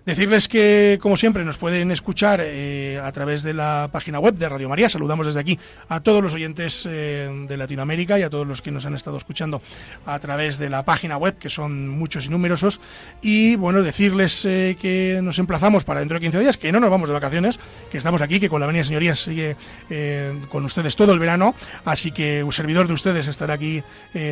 Decirles 0.05 0.47
que, 0.47 0.97
como 0.99 1.15
siempre, 1.15 1.45
nos 1.45 1.59
pueden 1.59 1.91
escuchar 1.91 2.41
eh, 2.43 2.99
a 3.03 3.11
través 3.11 3.43
de 3.43 3.53
la 3.53 3.87
página 3.91 4.17
web 4.17 4.33
de 4.33 4.49
Radio 4.49 4.67
María. 4.67 4.89
Saludamos 4.89 5.27
desde 5.27 5.39
aquí 5.39 5.59
a 5.89 5.99
todos 5.99 6.23
los 6.23 6.33
oyentes 6.33 6.87
eh, 6.89 7.29
de 7.47 7.55
Latinoamérica 7.55 8.17
y 8.17 8.23
a 8.23 8.29
todos 8.31 8.47
los 8.47 8.63
que 8.63 8.71
nos 8.71 8.83
han 8.87 8.95
estado 8.95 9.17
escuchando 9.17 9.61
a 10.07 10.17
través 10.17 10.57
de 10.57 10.71
la 10.71 10.83
página 10.85 11.17
web, 11.17 11.37
que 11.37 11.51
son 11.51 11.87
muchos 11.87 12.25
y 12.25 12.29
numerosos. 12.29 12.81
Y 13.21 13.57
bueno, 13.57 13.83
decirles 13.83 14.43
eh, 14.45 14.75
que 14.81 15.19
nos 15.21 15.37
emplazamos 15.37 15.83
para 15.83 15.99
dentro 15.99 16.15
de 16.15 16.21
15 16.21 16.39
días, 16.39 16.57
que 16.57 16.71
no 16.71 16.79
nos 16.79 16.89
vamos 16.89 17.07
de 17.07 17.13
vacaciones, 17.13 17.59
que 17.91 17.99
estamos 17.99 18.23
aquí, 18.23 18.39
que 18.39 18.49
con 18.49 18.59
la 18.59 18.65
Avenida 18.65 18.83
Señorías 18.83 19.19
sigue 19.19 19.55
eh, 19.91 20.33
con 20.49 20.65
ustedes 20.65 20.95
todo 20.95 21.13
el 21.13 21.19
verano. 21.19 21.53
Así 21.85 22.11
que 22.11 22.43
un 22.43 22.51
servidor 22.51 22.87
de 22.87 22.93
ustedes 22.93 23.27
estará 23.27 23.53
aquí 23.53 23.83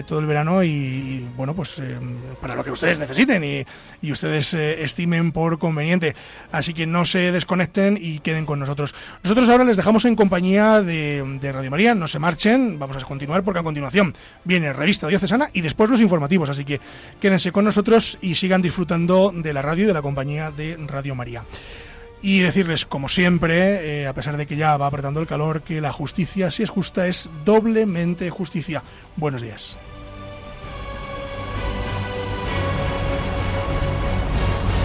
todo 0.07 0.19
el 0.19 0.25
verano 0.25 0.63
y, 0.63 1.27
bueno, 1.37 1.53
pues 1.53 1.79
para 2.41 2.55
lo 2.55 2.63
que 2.63 2.71
ustedes 2.71 2.97
necesiten 2.97 3.43
y, 3.43 4.11
ustedes 4.11 4.53
estimen 4.55 5.31
por 5.31 5.58
conveniente. 5.59 6.15
Así 6.51 6.73
que 6.73 6.87
no 6.87 7.05
se 7.05 7.31
desconecten 7.31 7.97
y 7.99 8.19
queden 8.19 8.45
con 8.45 8.59
nosotros. 8.59 8.95
Nosotros 9.23 9.49
ahora 9.49 9.63
les 9.63 9.77
dejamos 9.77 10.05
en 10.05 10.15
compañía 10.15 10.81
de, 10.81 11.39
Radio 11.53 11.71
María, 11.71 11.95
no 11.95 12.07
se 12.07 12.19
marchen, 12.19 12.79
vamos 12.79 12.97
a 12.97 13.05
continuar 13.05 13.43
porque 13.43 13.59
a 13.59 13.63
continuación 13.63 14.15
viene 14.43 14.73
Revista 14.73 15.07
Diocesana 15.07 15.49
y 15.53 15.61
después 15.61 15.89
los 15.89 16.01
informativos. 16.01 16.49
Así 16.49 16.65
que 16.65 16.79
quédense 17.19 17.51
con 17.51 17.65
nosotros 17.65 18.17
y 18.21 18.35
sigan 18.35 18.61
disfrutando 18.61 19.31
de 19.35 19.53
la 19.53 19.61
radio 19.61 19.83
y 19.83 19.87
de 19.87 19.93
la 19.93 20.01
compañía 20.01 20.51
de 20.51 20.77
Radio 20.87 21.15
María. 21.15 21.43
Y 22.21 22.39
decirles, 22.39 22.85
como 22.85 23.07
siempre, 23.07 24.01
eh, 24.01 24.07
a 24.07 24.13
pesar 24.13 24.35
de 24.35 24.45
que 24.45 24.57
ya 24.57 24.75
va 24.75 24.87
apretando 24.87 25.21
el 25.21 25.27
calor, 25.27 25.61
que 25.61 25.79
la 25.79 25.93
justicia, 25.93 26.51
si 26.51 26.63
es 26.63 26.69
justa, 26.69 27.07
es 27.07 27.29
doblemente 27.45 28.29
justicia. 28.29 28.83
Buenos 29.15 29.41
días. 29.41 29.77